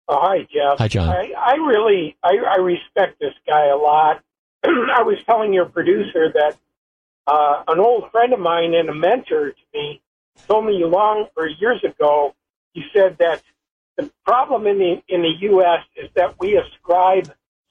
[0.09, 0.79] Oh, hi, Jeff.
[0.79, 1.11] Hi, John.
[1.11, 4.23] I, I really, I, I respect this guy a lot.
[4.65, 6.57] I was telling your producer that
[7.27, 10.01] uh, an old friend of mine and a mentor to me
[10.47, 12.35] told me long or years ago.
[12.73, 13.43] He said that
[13.99, 15.81] the problem in the in the U.S.
[15.97, 17.31] is that we ascribe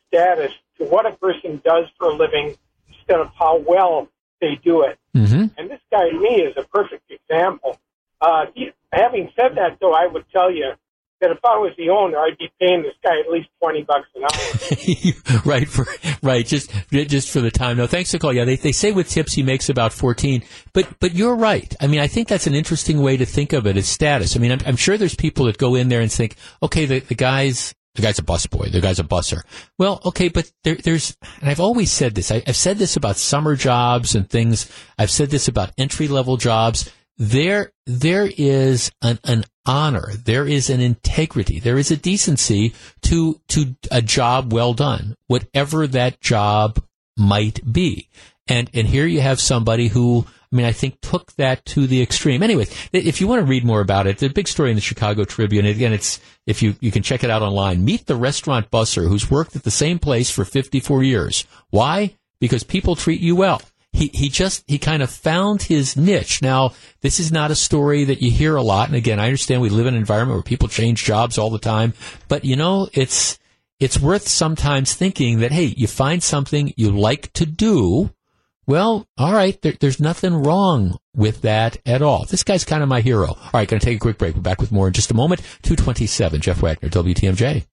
[0.09, 2.55] status to what a person does for a living
[2.89, 4.09] instead of how well
[4.41, 4.99] they do it.
[5.15, 5.45] Mm-hmm.
[5.57, 7.79] And this guy to me is a perfect example.
[8.21, 10.73] Uh, he- having said that, though, I would tell you
[11.21, 14.07] that if I was the owner, I'd be paying this guy at least twenty bucks
[14.15, 15.41] an hour.
[15.45, 15.85] right for
[16.21, 17.77] right just just for the time.
[17.77, 18.33] No thanks for call.
[18.33, 21.73] Yeah they, they say with tips he makes about 14 but but you're right.
[21.81, 24.35] I mean i think that's an interesting way to think of it as status.
[24.35, 26.99] I mean i'm, I'm sure there's people that go in there and think okay the,
[26.99, 29.41] the guy's the guy's a busboy the guy's a busser.
[29.77, 33.17] Well okay but there, there's and i've always said this I, i've said this about
[33.17, 34.71] summer jobs and things.
[34.97, 40.69] I've said this about entry level jobs there there is an, an honor there is
[40.69, 46.81] an integrity there is a decency to to a job well done whatever that job
[47.17, 48.07] might be
[48.47, 52.01] and and here you have somebody who I mean, I think took that to the
[52.01, 52.41] extreme.
[52.41, 55.25] Anyways, if you want to read more about it, the big story in the Chicago
[55.25, 55.65] Tribune.
[55.65, 57.83] Again, it's if you you can check it out online.
[57.83, 61.45] Meet the restaurant busser who's worked at the same place for 54 years.
[61.69, 62.15] Why?
[62.39, 63.61] Because people treat you well
[63.93, 66.41] he he just he kind of found his niche.
[66.41, 68.87] Now, this is not a story that you hear a lot.
[68.87, 71.59] And again, I understand we live in an environment where people change jobs all the
[71.59, 71.93] time,
[72.27, 73.39] but you know, it's
[73.79, 78.11] it's worth sometimes thinking that hey, you find something you like to do.
[78.65, 82.25] Well, all right, there, there's nothing wrong with that at all.
[82.25, 83.27] This guy's kind of my hero.
[83.29, 84.35] All right, going to take a quick break.
[84.35, 85.39] We're back with more in just a moment.
[85.61, 87.65] 227, Jeff Wagner, WTMJ.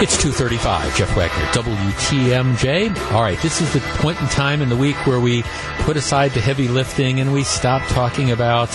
[0.00, 3.12] It's 235, Jeff Wagner, WTMJ.
[3.12, 5.42] All right, this is the point in time in the week where we
[5.80, 8.68] put aside the heavy lifting and we stop talking about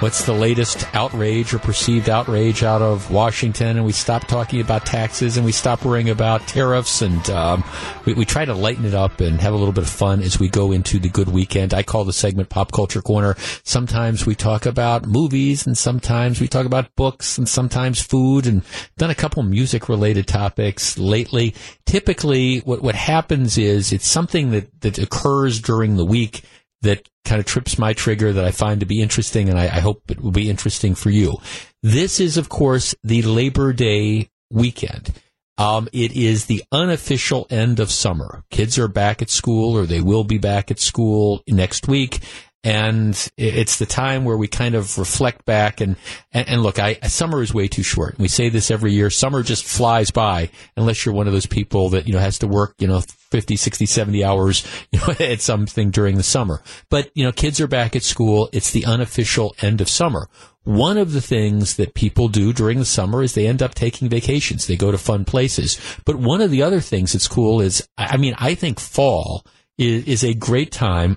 [0.00, 4.86] what's the latest outrage or perceived outrage out of Washington and we stop talking about
[4.86, 7.62] taxes and we stop worrying about tariffs and um,
[8.06, 10.40] we, we try to lighten it up and have a little bit of fun as
[10.40, 11.74] we go into the good weekend.
[11.74, 13.36] I call the segment Pop Culture Corner.
[13.62, 18.62] Sometimes we talk about movies and sometimes we talk about books and sometimes food and
[18.96, 21.54] done a couple music related topics lately.
[21.84, 26.42] Typically what, what happens is it's something that, that occurs during the week
[26.82, 29.80] that kind of trips my trigger that I find to be interesting, and I, I,
[29.80, 31.36] hope it will be interesting for you.
[31.82, 35.12] This is, of course, the Labor Day weekend.
[35.58, 38.44] Um, it is the unofficial end of summer.
[38.50, 42.20] Kids are back at school, or they will be back at school next week.
[42.62, 45.96] And it's the time where we kind of reflect back and,
[46.32, 48.18] and, and look, I, summer is way too short.
[48.18, 49.08] We say this every year.
[49.08, 52.46] Summer just flies by unless you're one of those people that, you know, has to
[52.46, 53.00] work, you know,
[53.30, 56.62] 50, 60, 70 hours, you know, at something during the summer.
[56.90, 58.50] But, you know, kids are back at school.
[58.52, 60.28] It's the unofficial end of summer.
[60.64, 64.10] One of the things that people do during the summer is they end up taking
[64.10, 64.66] vacations.
[64.66, 65.80] They go to fun places.
[66.04, 69.46] But one of the other things that's cool is, I mean, I think fall
[69.78, 71.16] is, is a great time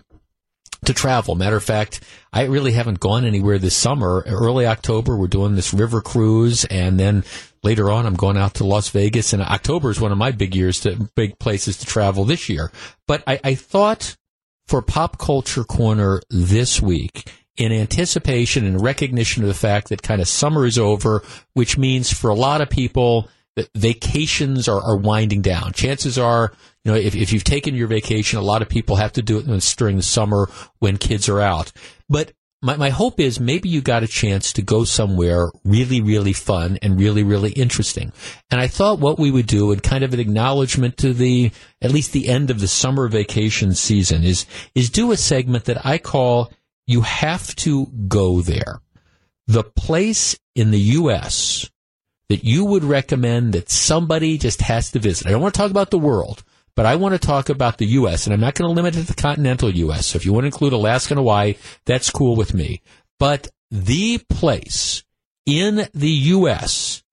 [0.83, 1.35] to travel.
[1.35, 2.01] Matter of fact,
[2.31, 4.23] I really haven't gone anywhere this summer.
[4.27, 7.23] Early October, we're doing this river cruise, and then
[7.63, 9.33] later on, I'm going out to Las Vegas.
[9.33, 12.71] And October is one of my big years to big places to travel this year.
[13.07, 14.15] But I, I thought
[14.67, 20.21] for Pop Culture Corner this week, in anticipation and recognition of the fact that kind
[20.21, 21.23] of summer is over,
[21.53, 25.73] which means for a lot of people that vacations are, are winding down.
[25.73, 26.53] Chances are
[26.83, 29.39] you know, if, if you've taken your vacation, a lot of people have to do
[29.39, 30.49] it during the summer
[30.79, 31.71] when kids are out.
[32.09, 36.33] But my, my hope is maybe you got a chance to go somewhere really, really
[36.33, 38.11] fun and really, really interesting.
[38.51, 41.51] And I thought what we would do, in kind of an acknowledgement to the,
[41.81, 44.45] at least the end of the summer vacation season, is,
[44.75, 46.51] is do a segment that I call
[46.85, 48.81] You Have to Go There.
[49.47, 51.69] The place in the U.S.
[52.29, 55.27] that you would recommend that somebody just has to visit.
[55.27, 56.43] I don't want to talk about the world.
[56.75, 59.01] But I want to talk about the U.S., and I'm not going to limit it
[59.01, 60.07] to the continental U.S.
[60.07, 61.55] So if you want to include Alaska and Hawaii,
[61.85, 62.81] that's cool with me.
[63.19, 65.03] But the place
[65.45, 67.03] in the U.S.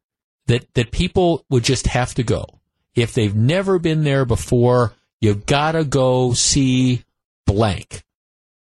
[0.47, 2.47] that, that people would just have to go,
[2.95, 7.05] if they've never been there before, you've got to go see
[7.47, 8.03] blank.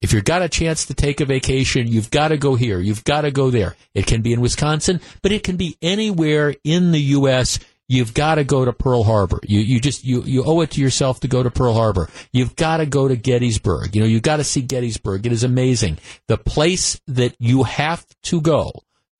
[0.01, 2.79] If you've got a chance to take a vacation, you've got to go here.
[2.79, 3.75] You've got to go there.
[3.93, 7.59] It can be in Wisconsin, but it can be anywhere in the U.S
[7.89, 9.41] you've got to go to Pearl Harbor.
[9.43, 12.07] You you just you you owe it to yourself to go to Pearl Harbor.
[12.31, 13.93] You've got to go to Gettysburg.
[13.93, 15.25] You know, you've got to see Gettysburg.
[15.25, 15.97] It is amazing.
[16.27, 18.71] The place that you have to go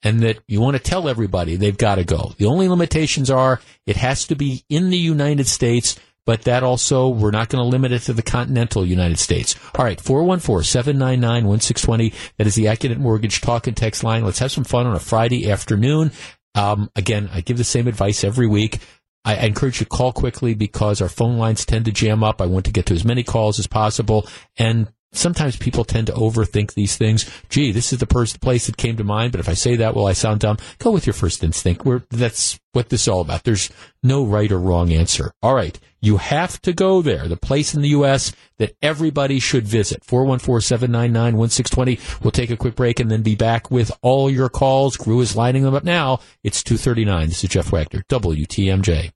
[0.02, 2.32] and that you want to tell everybody they've got to go.
[2.38, 6.00] The only limitations are it has to be in the United States.
[6.26, 9.56] But that also, we're not going to limit it to the continental United States.
[9.74, 12.14] All right, 414-799-1620.
[12.38, 14.24] That is the Accunet Mortgage talk and text line.
[14.24, 16.12] Let's have some fun on a Friday afternoon.
[16.56, 18.80] Um, again, I give the same advice every week.
[19.26, 22.42] I, I encourage you to call quickly because our phone lines tend to jam up.
[22.42, 24.28] I want to get to as many calls as possible.
[24.58, 27.30] And sometimes people tend to overthink these things.
[27.50, 29.96] Gee, this is the first place that came to mind, but if I say that,
[29.96, 30.58] will I sound dumb?
[30.78, 31.86] Go with your first instinct.
[31.86, 33.44] We're, that's what this is all about.
[33.44, 33.70] There's
[34.04, 35.32] no right or wrong answer.
[35.42, 35.80] All right.
[36.02, 37.28] You have to go there.
[37.28, 38.32] The place in the U.S.
[38.58, 40.02] that everybody should visit.
[40.04, 42.24] 414-799-1620.
[42.24, 44.96] We'll take a quick break and then be back with all your calls.
[44.96, 46.22] Crew is lining them up now.
[46.44, 47.28] It's 239.
[47.28, 49.12] This is Jeff Wagner, WTMJ.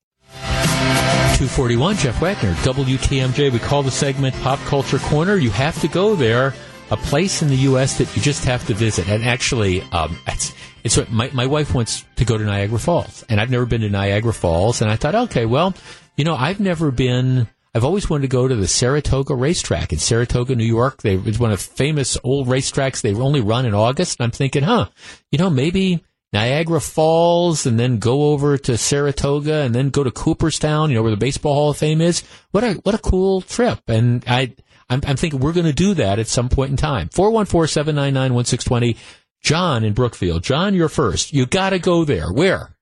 [1.43, 3.51] 241, Jeff Wagner, WTMJ.
[3.51, 5.35] We call the segment Pop Culture Corner.
[5.35, 6.53] You have to go there.
[6.89, 7.97] A place in the U.S.
[7.97, 9.09] that you just have to visit.
[9.09, 10.53] And actually, um, it's,
[10.85, 13.25] it's what my, my wife wants to go to Niagara Falls.
[13.27, 14.81] And I've never been to Niagara Falls.
[14.81, 15.73] And I thought, okay, well,
[16.15, 19.99] you know, I've never been, I've always wanted to go to the Saratoga racetrack in
[19.99, 21.01] Saratoga, New York.
[21.01, 23.01] They, it's one of the famous old racetracks.
[23.01, 24.17] They only run in August.
[24.17, 24.87] And I'm thinking, huh,
[25.29, 30.09] you know, maybe Niagara Falls and then go over to Saratoga and then go to
[30.09, 32.23] Cooperstown, you know, where the Baseball Hall of Fame is.
[32.51, 33.79] What a, what a cool trip.
[33.87, 34.55] And I,
[34.89, 37.09] I'm, I'm thinking we're going to do that at some point in time.
[37.09, 38.97] 414-799-1620.
[39.41, 40.41] John in Brookfield.
[40.41, 41.33] John, you're first.
[41.33, 42.31] You got to go there.
[42.31, 42.75] Where?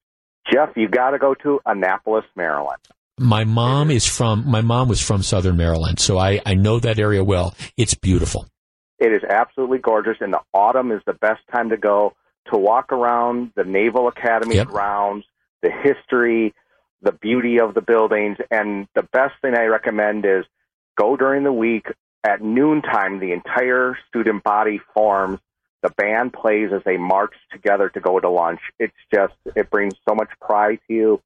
[0.51, 2.79] Jeff, you got to go to Annapolis, Maryland.
[3.19, 6.97] My mom is from, my mom was from Southern Maryland, so I, I know that
[6.97, 7.53] area well.
[7.77, 8.47] It's beautiful.
[8.97, 12.13] It is absolutely gorgeous, and the autumn is the best time to go
[12.47, 14.67] to walk around the Naval Academy yep.
[14.67, 15.25] grounds,
[15.61, 16.53] the history,
[17.01, 20.45] the beauty of the buildings, and the best thing I recommend is
[20.97, 21.87] go during the week
[22.23, 23.19] at noontime.
[23.19, 25.39] The entire student body forms.
[25.81, 28.59] The band plays as they march together to go to lunch.
[28.77, 31.21] It's just it brings so much pride to you.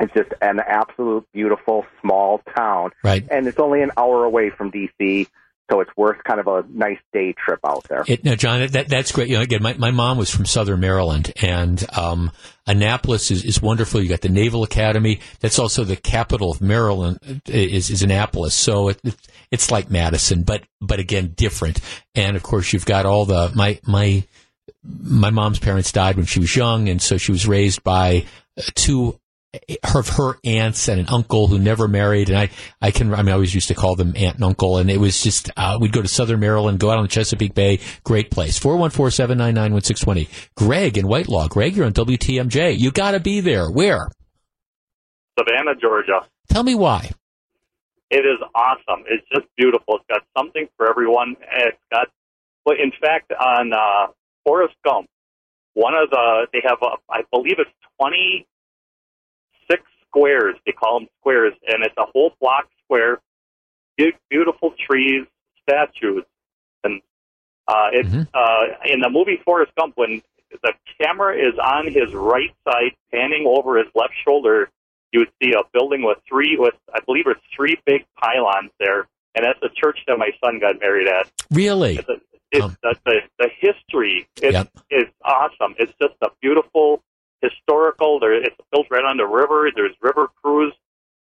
[0.00, 3.24] It's just an absolute beautiful small town, right?
[3.30, 5.28] And it's only an hour away from DC
[5.70, 8.04] so it's worth kind of a nice day trip out there.
[8.06, 9.28] It, now, John, that, that's great.
[9.28, 12.30] You know, again, my, my mom was from Southern Maryland, and um,
[12.66, 14.02] Annapolis is, is wonderful.
[14.02, 15.20] You got the Naval Academy.
[15.40, 17.42] That's also the capital of Maryland.
[17.46, 18.54] Is, is Annapolis.
[18.54, 19.16] So it, it,
[19.50, 21.80] it's like Madison, but but again, different.
[22.14, 24.24] And of course, you've got all the my my
[24.84, 28.26] my mom's parents died when she was young, and so she was raised by
[28.74, 29.18] two
[29.94, 32.30] of her aunts and an uncle who never married.
[32.30, 32.50] And I,
[32.80, 34.78] I can, I mean, I always used to call them aunt and uncle.
[34.78, 37.54] And it was just, uh, we'd go to Southern Maryland, go out on the Chesapeake
[37.54, 37.80] Bay.
[38.04, 38.58] Great place.
[38.60, 40.28] 414-799-1620.
[40.54, 41.48] Greg in Whitelaw.
[41.48, 42.78] Greg, you're on WTMJ.
[42.78, 43.70] You got to be there.
[43.70, 44.08] Where?
[45.38, 46.26] Savannah, Georgia.
[46.48, 47.10] Tell me why.
[48.10, 49.04] It is awesome.
[49.08, 49.96] It's just beautiful.
[49.96, 51.36] It's got something for everyone.
[51.40, 52.08] It's got
[52.64, 54.12] But in fact, on uh,
[54.44, 55.08] Forrest Gump,
[55.74, 58.51] one of the they have a, I believe it's twenty six
[60.12, 60.56] squares.
[60.66, 63.20] They call them squares, and it's a whole block square,
[63.96, 65.26] big, beautiful trees,
[65.62, 66.24] statues,
[66.84, 67.00] and
[67.68, 70.22] uh, it's uh, in the movie Forrest Gump when
[70.62, 74.68] the camera is on his right side, panning over his left shoulder.
[75.12, 79.08] You would see a building with three, with I believe it's three big pylons there,
[79.34, 81.30] and that's the church that my son got married at.
[81.50, 81.96] Really?
[81.96, 82.20] It's, a,
[82.50, 84.54] it's the, the the history is
[84.90, 85.74] is awesome.
[85.78, 87.02] It's just a beautiful
[87.42, 88.20] historical.
[88.20, 89.68] There, it's built right on the river.
[89.74, 90.72] There's river cruise.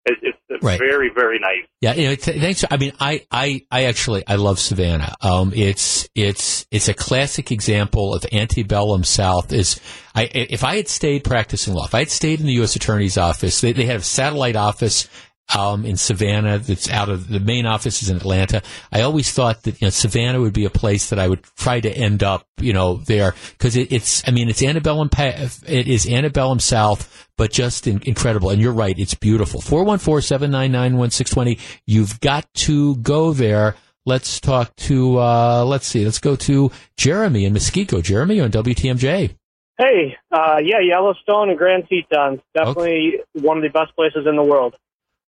[0.05, 0.79] It, it's, it's Right.
[0.79, 1.67] very very nice.
[1.81, 2.63] Yeah, you know, th- thanks.
[2.71, 5.13] I mean, I, I, I actually, I love Savannah.
[5.21, 9.51] Um, it's, it's, it's a classic example of antebellum South.
[9.53, 9.79] Is
[10.15, 12.75] I, if I had stayed practicing law, if I had stayed in the U.S.
[12.75, 15.07] Attorney's office, they, they had a satellite office.
[15.55, 18.61] Um, in Savannah, that's out of the main office is in Atlanta.
[18.91, 21.79] I always thought that you know Savannah would be a place that I would try
[21.79, 24.27] to end up, you know, there because it, it's.
[24.27, 25.09] I mean, it's antebellum.
[25.17, 28.49] It is antebellum South, but just in, incredible.
[28.51, 29.61] And you're right, it's beautiful.
[29.61, 31.59] 414-799-1620.
[31.87, 33.75] You've got to go there.
[34.05, 38.01] Let's talk to, uh, let's see, let's go to Jeremy in Muskego.
[38.03, 39.35] Jeremy on WTMJ.
[39.77, 42.41] Hey, uh, yeah, Yellowstone and Grand Teton.
[42.53, 44.75] Definitely one of the best places in the world.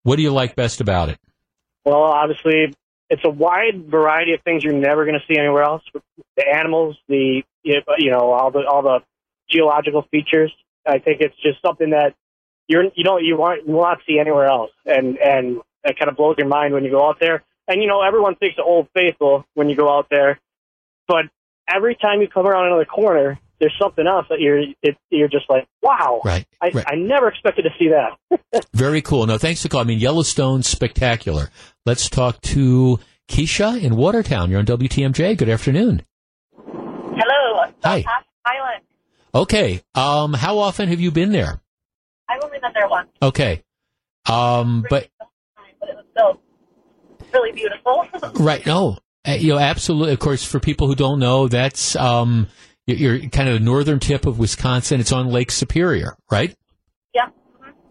[0.02, 1.18] What do you like best about it?
[1.84, 2.74] Well, obviously,
[3.10, 5.82] it's a wide variety of things you're never going to see anywhere else.
[6.36, 9.00] The animals, the you know all the all the
[9.50, 10.52] geological features.
[10.86, 12.14] I think it's just something that
[12.66, 16.16] you're you don't you want will not see anywhere else, and and it kind of
[16.16, 17.42] blows your mind when you go out there.
[17.66, 20.38] And you know everyone thinks of Old Faithful when you go out there,
[21.06, 21.26] but
[21.68, 25.48] every time you come around another corner, there's something else that you're it, you're just
[25.48, 26.20] like wow.
[26.24, 26.84] Right, I, right.
[26.86, 28.64] I never expected to see that.
[28.74, 29.26] Very cool.
[29.26, 29.86] No, thanks for calling.
[29.86, 31.50] I mean, Yellowstone's spectacular.
[31.86, 34.50] Let's talk to Keisha in Watertown.
[34.50, 35.36] You're on WTMJ.
[35.36, 36.02] Good afternoon.
[36.56, 37.72] Hello.
[37.84, 38.02] Hi.
[38.02, 38.84] Pass Island.
[39.34, 39.82] Okay.
[39.94, 41.60] Um, how often have you been there?
[42.28, 43.62] I've only been there once, Okay.
[44.26, 45.08] Um, but
[45.80, 46.40] but it was still
[47.32, 48.06] really beautiful.
[48.44, 48.64] Right.
[48.66, 48.98] No.
[49.26, 50.12] Uh, you know, absolutely.
[50.12, 52.46] Of course, for people who don't know, that's um,
[52.88, 54.98] you're, you're kind of the northern tip of Wisconsin.
[55.00, 56.56] It's on Lake Superior, right?
[57.14, 57.28] yeah.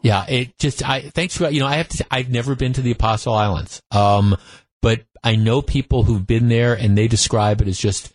[0.02, 0.26] Yeah.
[0.28, 0.88] It just.
[0.88, 1.68] I thanks for you know.
[1.68, 2.06] I have to.
[2.10, 3.82] I've never been to the Apostle Islands.
[3.92, 4.36] Um,
[4.82, 8.12] but I know people who've been there, and they describe it as just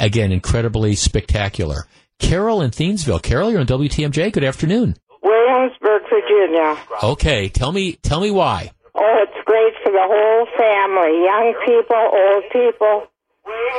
[0.00, 1.86] again incredibly spectacular.
[2.18, 3.22] Carol in Thiensville.
[3.22, 4.32] Carol, you're on WTMJ.
[4.32, 4.96] Good afternoon.
[5.22, 6.76] Williamsburg, Virginia.
[7.02, 7.48] Okay.
[7.48, 7.94] Tell me.
[8.02, 8.72] Tell me why.
[8.96, 13.08] Oh, it's great for the whole family, young people, old people.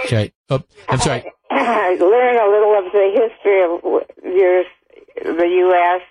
[0.05, 0.33] Okay.
[0.49, 1.23] Oh, I'm sorry.
[1.51, 4.63] Learn a little of the history of your
[5.23, 6.01] the U.S.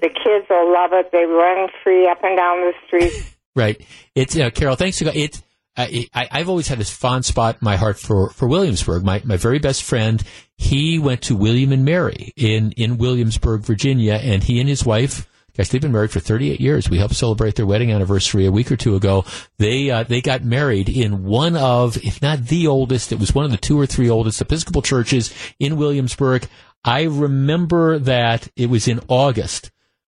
[0.00, 1.10] The kids will love it.
[1.12, 3.32] They run free up and down the street.
[3.54, 3.80] Right.
[4.14, 4.76] It's uh, Carol.
[4.76, 4.98] Thanks.
[4.98, 5.42] To, it's
[5.76, 9.04] I, I, I've always had this fond spot in my heart for, for Williamsburg.
[9.04, 10.22] My my very best friend.
[10.56, 15.28] He went to William and Mary in in Williamsburg, Virginia, and he and his wife.
[15.56, 16.90] Gosh, they've been married for 38 years.
[16.90, 19.24] We helped celebrate their wedding anniversary a week or two ago.
[19.58, 23.44] They uh, they got married in one of, if not the oldest, it was one
[23.44, 26.46] of the two or three oldest Episcopal churches in Williamsburg.
[26.84, 29.70] I remember that it was in August.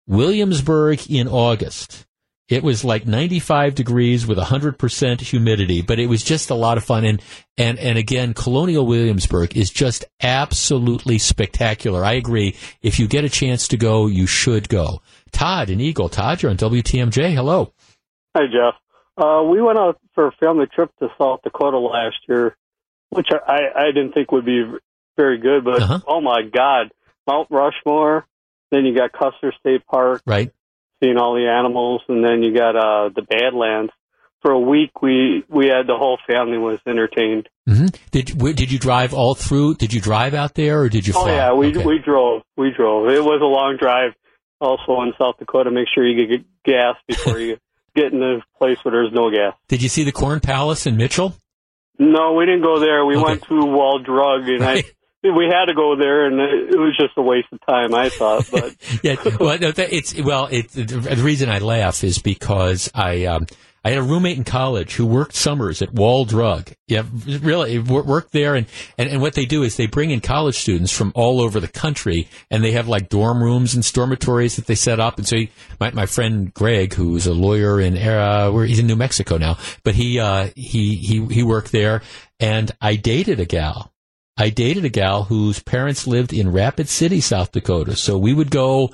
[0.08, 2.06] Williamsburg in August.
[2.50, 6.84] It was like 95 degrees with 100% humidity, but it was just a lot of
[6.84, 7.06] fun.
[7.06, 7.22] And,
[7.58, 12.04] and, and again, Colonial Williamsburg is just absolutely spectacular.
[12.04, 12.56] I agree.
[12.82, 15.02] If you get a chance to go, you should go.
[15.34, 16.08] Todd in Eagle.
[16.10, 17.34] Todd, you're on WTMJ.
[17.34, 17.74] Hello.
[18.36, 18.76] Hi, Jeff.
[19.18, 22.56] Uh, we went out for a family trip to South Dakota last year,
[23.10, 24.64] which I, I didn't think would be
[25.18, 26.00] very good, but Uh-huh.
[26.08, 26.92] oh my God,
[27.28, 28.26] Mount Rushmore.
[28.72, 30.52] Then you got Custer State Park, right?
[31.04, 33.92] Seeing all the animals, and then you got uh, the Badlands.
[34.42, 37.48] For a week, we we had the whole family was entertained.
[37.70, 37.86] Mm-hmm.
[38.12, 39.76] Did, where, did you drive all through?
[39.76, 41.34] Did you drive out there or did you Oh fly?
[41.36, 41.86] yeah, we Okay.
[41.86, 42.42] we drove.
[42.58, 43.10] We drove.
[43.10, 44.14] It was a long drive.
[44.64, 47.58] Also in South Dakota, make sure you get gas before you
[47.96, 49.54] get in a place where there's no gas.
[49.68, 51.36] Did you see the Corn Palace in Mitchell?
[52.00, 53.06] No, we didn't go there.
[53.06, 54.84] We went to Wall Drug, and I
[55.24, 57.94] we had to go there, and it, was just a waste of time.
[57.94, 60.48] I thought, but yeah, well, it's well.
[60.48, 63.48] It, the, the reason I laugh is because I um,
[63.86, 66.72] I had a roommate in college who worked summers at Wall Drug.
[66.88, 68.66] Yeah, really worked there, and,
[68.98, 71.68] and and what they do is they bring in college students from all over the
[71.68, 75.18] country, and they have like dorm rooms and dormitories that they set up.
[75.18, 75.52] And so, he,
[75.82, 79.58] my my friend Greg, who's a lawyer in uh, where he's in New Mexico now,
[79.84, 82.02] but he uh, he he he worked there,
[82.40, 83.94] and I dated a gal.
[84.38, 87.96] I dated a gal whose parents lived in Rapid City, South Dakota.
[87.96, 88.90] So we would go,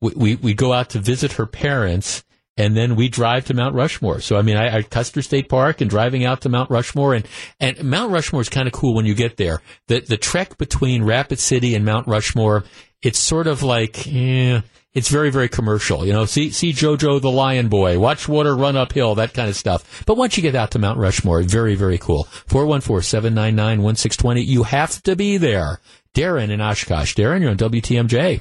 [0.00, 2.24] we, we, we'd go out to visit her parents
[2.60, 4.20] and then we drive to Mount Rushmore.
[4.20, 7.26] So I mean, I, I Custer State Park and driving out to Mount Rushmore, and
[7.58, 9.62] and Mount Rushmore is kind of cool when you get there.
[9.86, 12.64] The the trek between Rapid City and Mount Rushmore,
[13.02, 14.06] it's sort of like.
[14.06, 14.60] Eh,
[14.92, 16.04] it's very, very commercial.
[16.04, 19.54] You know, see, see Jojo the Lion Boy, watch water run uphill, that kind of
[19.54, 20.02] stuff.
[20.04, 22.24] But once you get out to Mount Rushmore, very, very cool.
[22.48, 24.44] 414-799-1620.
[24.44, 25.78] You have to be there.
[26.12, 27.14] Darren in Oshkosh.
[27.14, 28.40] Darren, you're on WTMJ.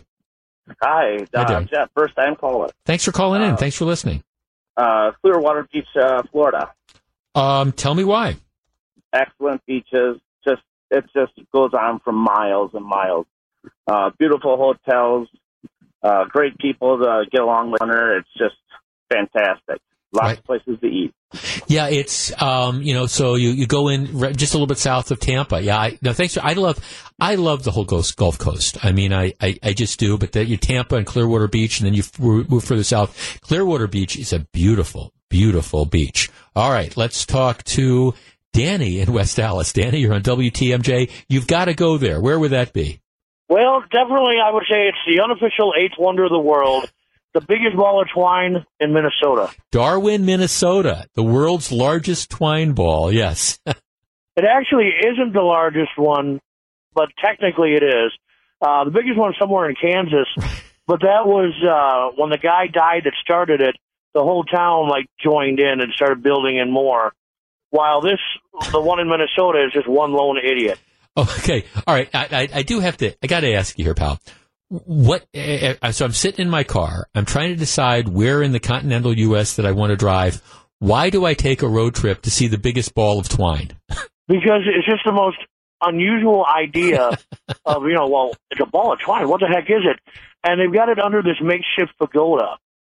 [0.81, 1.69] Hi, uh, Darren.
[1.69, 1.89] Jeff.
[1.95, 2.69] First time caller.
[2.85, 3.57] Thanks for calling in.
[3.57, 4.23] Thanks for listening.
[4.77, 6.71] Uh, Clearwater Beach, uh, Florida.
[7.35, 8.37] Um, tell me why.
[9.13, 10.19] Excellent beaches.
[10.47, 13.25] Just it just goes on for miles and miles.
[13.87, 15.27] Uh, beautiful hotels.
[16.01, 17.81] Uh, great people to get along with.
[17.81, 18.55] It's just
[19.09, 19.81] fantastic.
[20.11, 21.14] Lots of places to eat.
[21.68, 25.11] Yeah, it's um, you know, so you, you go in just a little bit south
[25.11, 25.61] of Tampa.
[25.61, 26.34] Yeah, I, no, thanks.
[26.34, 26.80] For, I love
[27.19, 28.84] I love the whole Gulf, Gulf Coast.
[28.84, 30.18] I mean, I, I, I just do.
[30.18, 33.40] But that you Tampa and Clearwater Beach, and then you f- move further south.
[33.41, 36.30] Clearwater Beach is a beautiful, beautiful beach.
[36.56, 38.15] All right, let's talk to
[38.52, 39.72] Danny in West Allis.
[39.72, 41.11] Danny, you're on WTMJ.
[41.27, 42.19] You've got to go there.
[42.19, 43.02] Where would that be?
[43.48, 46.91] Well, definitely, I would say it's the unofficial eighth wonder of the world,
[47.40, 49.53] the biggest ball of twine in Minnesota.
[49.72, 53.11] Darwin, Minnesota, the world's largest twine ball.
[53.11, 53.60] Yes.
[54.36, 56.40] It actually isn't the largest one,
[56.94, 58.14] but technically it is.
[58.61, 60.30] Uh, the biggest one somewhere in Kansas,
[60.88, 63.76] but that was uh, when the guy died that started it.
[64.14, 67.11] The whole town like joined in and started building in more.
[67.72, 68.20] While this,
[68.72, 70.80] the one in Minnesota, is just one lone idiot.
[71.18, 71.66] Okay.
[71.86, 72.10] All right.
[72.14, 74.22] I, I, I do have to, I got to ask you here, pal.
[74.69, 77.07] What, uh, uh, so I'm sitting in my car.
[77.15, 79.55] I'm trying to decide where in the continental U.S.
[79.55, 80.41] that I want to drive.
[80.79, 83.71] Why do I take a road trip to see the biggest ball of twine?
[84.27, 85.37] because it's just the most
[85.81, 87.09] unusual idea
[87.65, 89.97] of you know well it's a ball of twine what the heck is it
[90.43, 92.57] and they've got it under this makeshift pagoda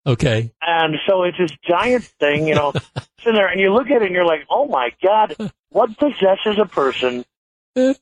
[0.08, 0.54] Okay.
[0.62, 2.72] and so it's this giant thing you know
[3.20, 5.36] sitting there and you look at it and you're like oh my god
[5.72, 7.26] what possesses a person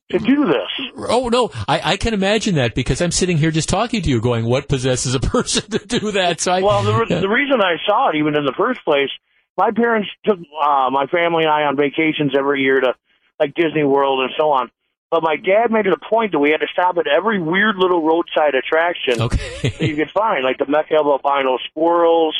[0.10, 3.70] to do this Oh no, I, I can imagine that because I'm sitting here just
[3.70, 6.94] talking to you, going, "What possesses a person to do that?" So I, well the,
[6.94, 9.10] re- the reason i saw it even in the first place
[9.58, 12.94] my parents took uh, my family and i on vacations every year to
[13.40, 14.70] like disney world and so on
[15.10, 17.78] but my dad made it a point that we had to stop at every weird
[17.78, 22.36] little roadside attraction that you could find, like the Mecca of albino squirrels,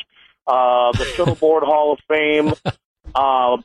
[0.46, 2.54] uh, the Shuffleboard Hall of Fame.
[3.16, 3.58] Uh,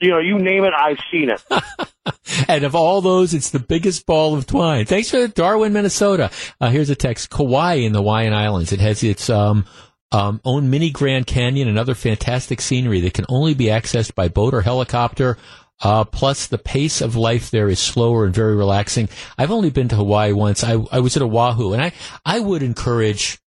[0.00, 1.42] you know, you name it, I've seen it.
[2.48, 4.86] and of all those, it's the biggest ball of twine.
[4.86, 6.30] Thanks for Darwin, Minnesota.
[6.60, 8.72] Uh, here's a text: Kauai in the Hawaiian Islands.
[8.72, 9.66] It has its um,
[10.12, 14.28] um, own mini Grand Canyon and other fantastic scenery that can only be accessed by
[14.28, 15.36] boat or helicopter.
[15.82, 19.08] Uh, plus, the pace of life there is slower and very relaxing.
[19.38, 20.62] I've only been to Hawaii once.
[20.62, 21.92] I, I was at Oahu, and I,
[22.24, 23.38] I would encourage.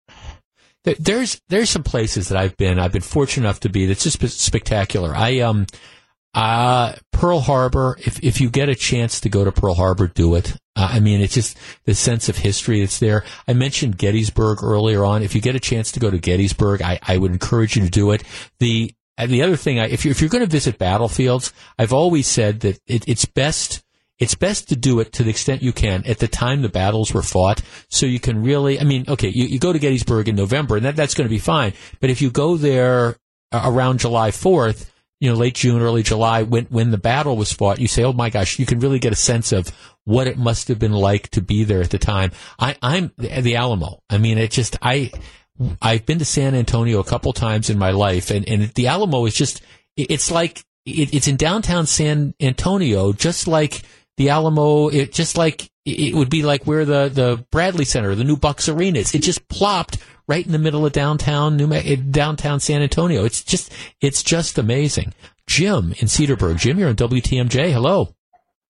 [0.85, 2.79] There's there's some places that I've been.
[2.79, 3.87] I've been fortunate enough to be.
[3.87, 5.15] That's just spectacular.
[5.15, 5.67] I um,
[6.35, 7.97] uh, Pearl Harbor.
[8.01, 10.57] If if you get a chance to go to Pearl Harbor, do it.
[10.75, 13.25] Uh, I mean, it's just the sense of history that's there.
[13.47, 15.23] I mentioned Gettysburg earlier on.
[15.23, 17.91] If you get a chance to go to Gettysburg, I, I would encourage you to
[17.91, 18.23] do it.
[18.59, 21.93] The and the other thing, I, if you're if you're going to visit battlefields, I've
[21.93, 23.83] always said that it, it's best
[24.19, 27.13] it's best to do it to the extent you can at the time the battles
[27.13, 28.81] were fought, so you can really.
[28.81, 31.35] I mean, okay, you, you go to Gettysburg in November, and that that's going to
[31.35, 31.73] be fine.
[32.01, 33.17] But if you go there
[33.51, 34.92] uh, around July fourth,
[35.23, 38.13] you know, late June, early July, when when the battle was fought, you say, "Oh
[38.13, 39.69] my gosh!" You can really get a sense of
[40.03, 42.33] what it must have been like to be there at the time.
[42.59, 44.01] I, I'm the Alamo.
[44.11, 45.13] I mean, it just I.
[45.81, 49.27] I've been to San Antonio a couple times in my life, and, and the Alamo
[49.27, 49.61] is just,
[49.97, 53.83] it's like, it, it's in downtown San Antonio, just like
[54.17, 58.25] the Alamo, it just like, it would be like where the, the Bradley Center, the
[58.25, 59.15] new Bucks Arena is.
[59.15, 63.25] It just plopped right in the middle of downtown New Me- downtown San Antonio.
[63.25, 65.13] It's just, it's just amazing.
[65.47, 66.59] Jim in Cedarburg.
[66.59, 67.73] Jim, you're on WTMJ.
[67.73, 68.15] Hello.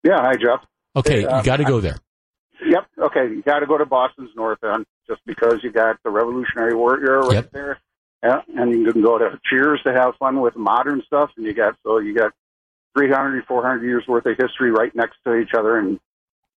[0.05, 0.65] Yeah, hi, Jeff.
[0.95, 1.97] Okay, Hey, uh, you got to go there.
[2.67, 2.87] Yep.
[3.07, 6.75] Okay, you got to go to Boston's North End just because you got the Revolutionary
[6.75, 7.51] War era right Yep.
[7.53, 7.81] there.
[8.25, 11.53] Yeah, and you can go to Cheers to have fun with modern stuff, and you
[11.55, 12.33] got so you got
[12.99, 16.01] 300, 400 years worth of history right next to each other and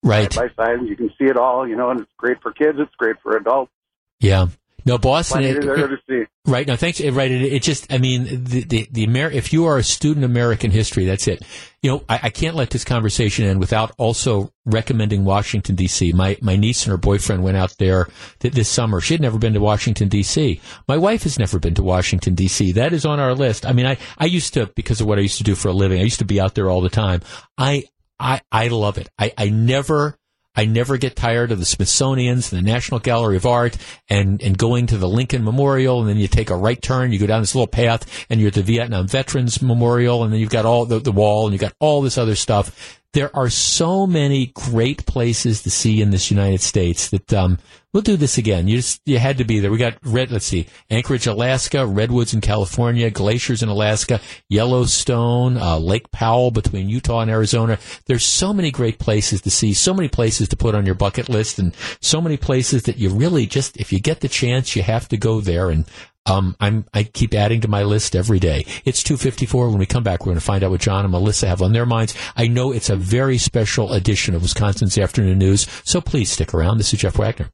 [0.05, 0.33] Right.
[0.33, 1.67] side by side, and you can see it all.
[1.67, 2.79] You know, and it's great for kids.
[2.81, 3.73] It's great for adults.
[4.21, 4.47] Yeah.
[4.89, 5.45] No, Boston.
[5.45, 6.25] It- there.
[6.47, 6.67] Right.
[6.67, 6.99] No, thanks.
[7.01, 7.31] eh, Right.
[7.31, 10.31] It, it just, I mean, the, the, the Amer- if you are a student of
[10.31, 11.43] American history, that's it.
[11.83, 16.13] You know, I, I can't let this conversation end without also recommending Washington, D.C.
[16.13, 18.09] My, my niece and her boyfriend went out there
[18.41, 19.01] th- this summer.
[19.01, 20.61] She had never been to Washington, D.C.
[20.89, 22.73] My wife has never been to Washington, D.C.
[22.73, 23.67] That is on our list.
[23.67, 25.73] I mean, I, I used to, because of what I used to do for a
[25.73, 27.21] living, I used to be out there all the time.
[27.57, 27.85] I,
[28.19, 29.09] I, I love it.
[29.19, 30.18] I, I never,
[30.59, 33.77] I never get tired of the Smithsonian's and the National Gallery of Art
[34.09, 36.01] and, and going to the Lincoln Memorial.
[36.01, 38.49] And then you take a right turn, you go down this little path and you're
[38.49, 40.25] at the Vietnam Veterans Memorial.
[40.25, 42.98] And then you've got all the, the wall and you've got all this other stuff.
[43.15, 47.59] There are so many great places to see in this United States that, um,
[47.93, 48.69] we'll do this again.
[48.69, 49.71] You just, you had to be there.
[49.71, 54.21] We got red, let's see, Anchorage, Alaska, Redwoods in California, glaciers in Alaska,
[54.51, 57.79] Yellowstone, uh, Lake Powell between Utah and Arizona.
[58.07, 61.29] There's so many great places to see, so many places to put on your bucket
[61.31, 64.83] list and so many places that you really just, if you get the chance, you
[64.83, 65.71] have to go there.
[65.71, 65.87] And
[66.29, 68.65] um, I'm, I keep adding to my list every day.
[68.85, 69.71] It's 254.
[69.71, 71.73] When we come back, we're going to find out what John and Melissa have on
[71.73, 72.15] their minds.
[72.37, 76.79] I know it's a very special edition of Wisconsin's Afternoon News, so please stick around.
[76.79, 77.51] This is Jeff Wagner.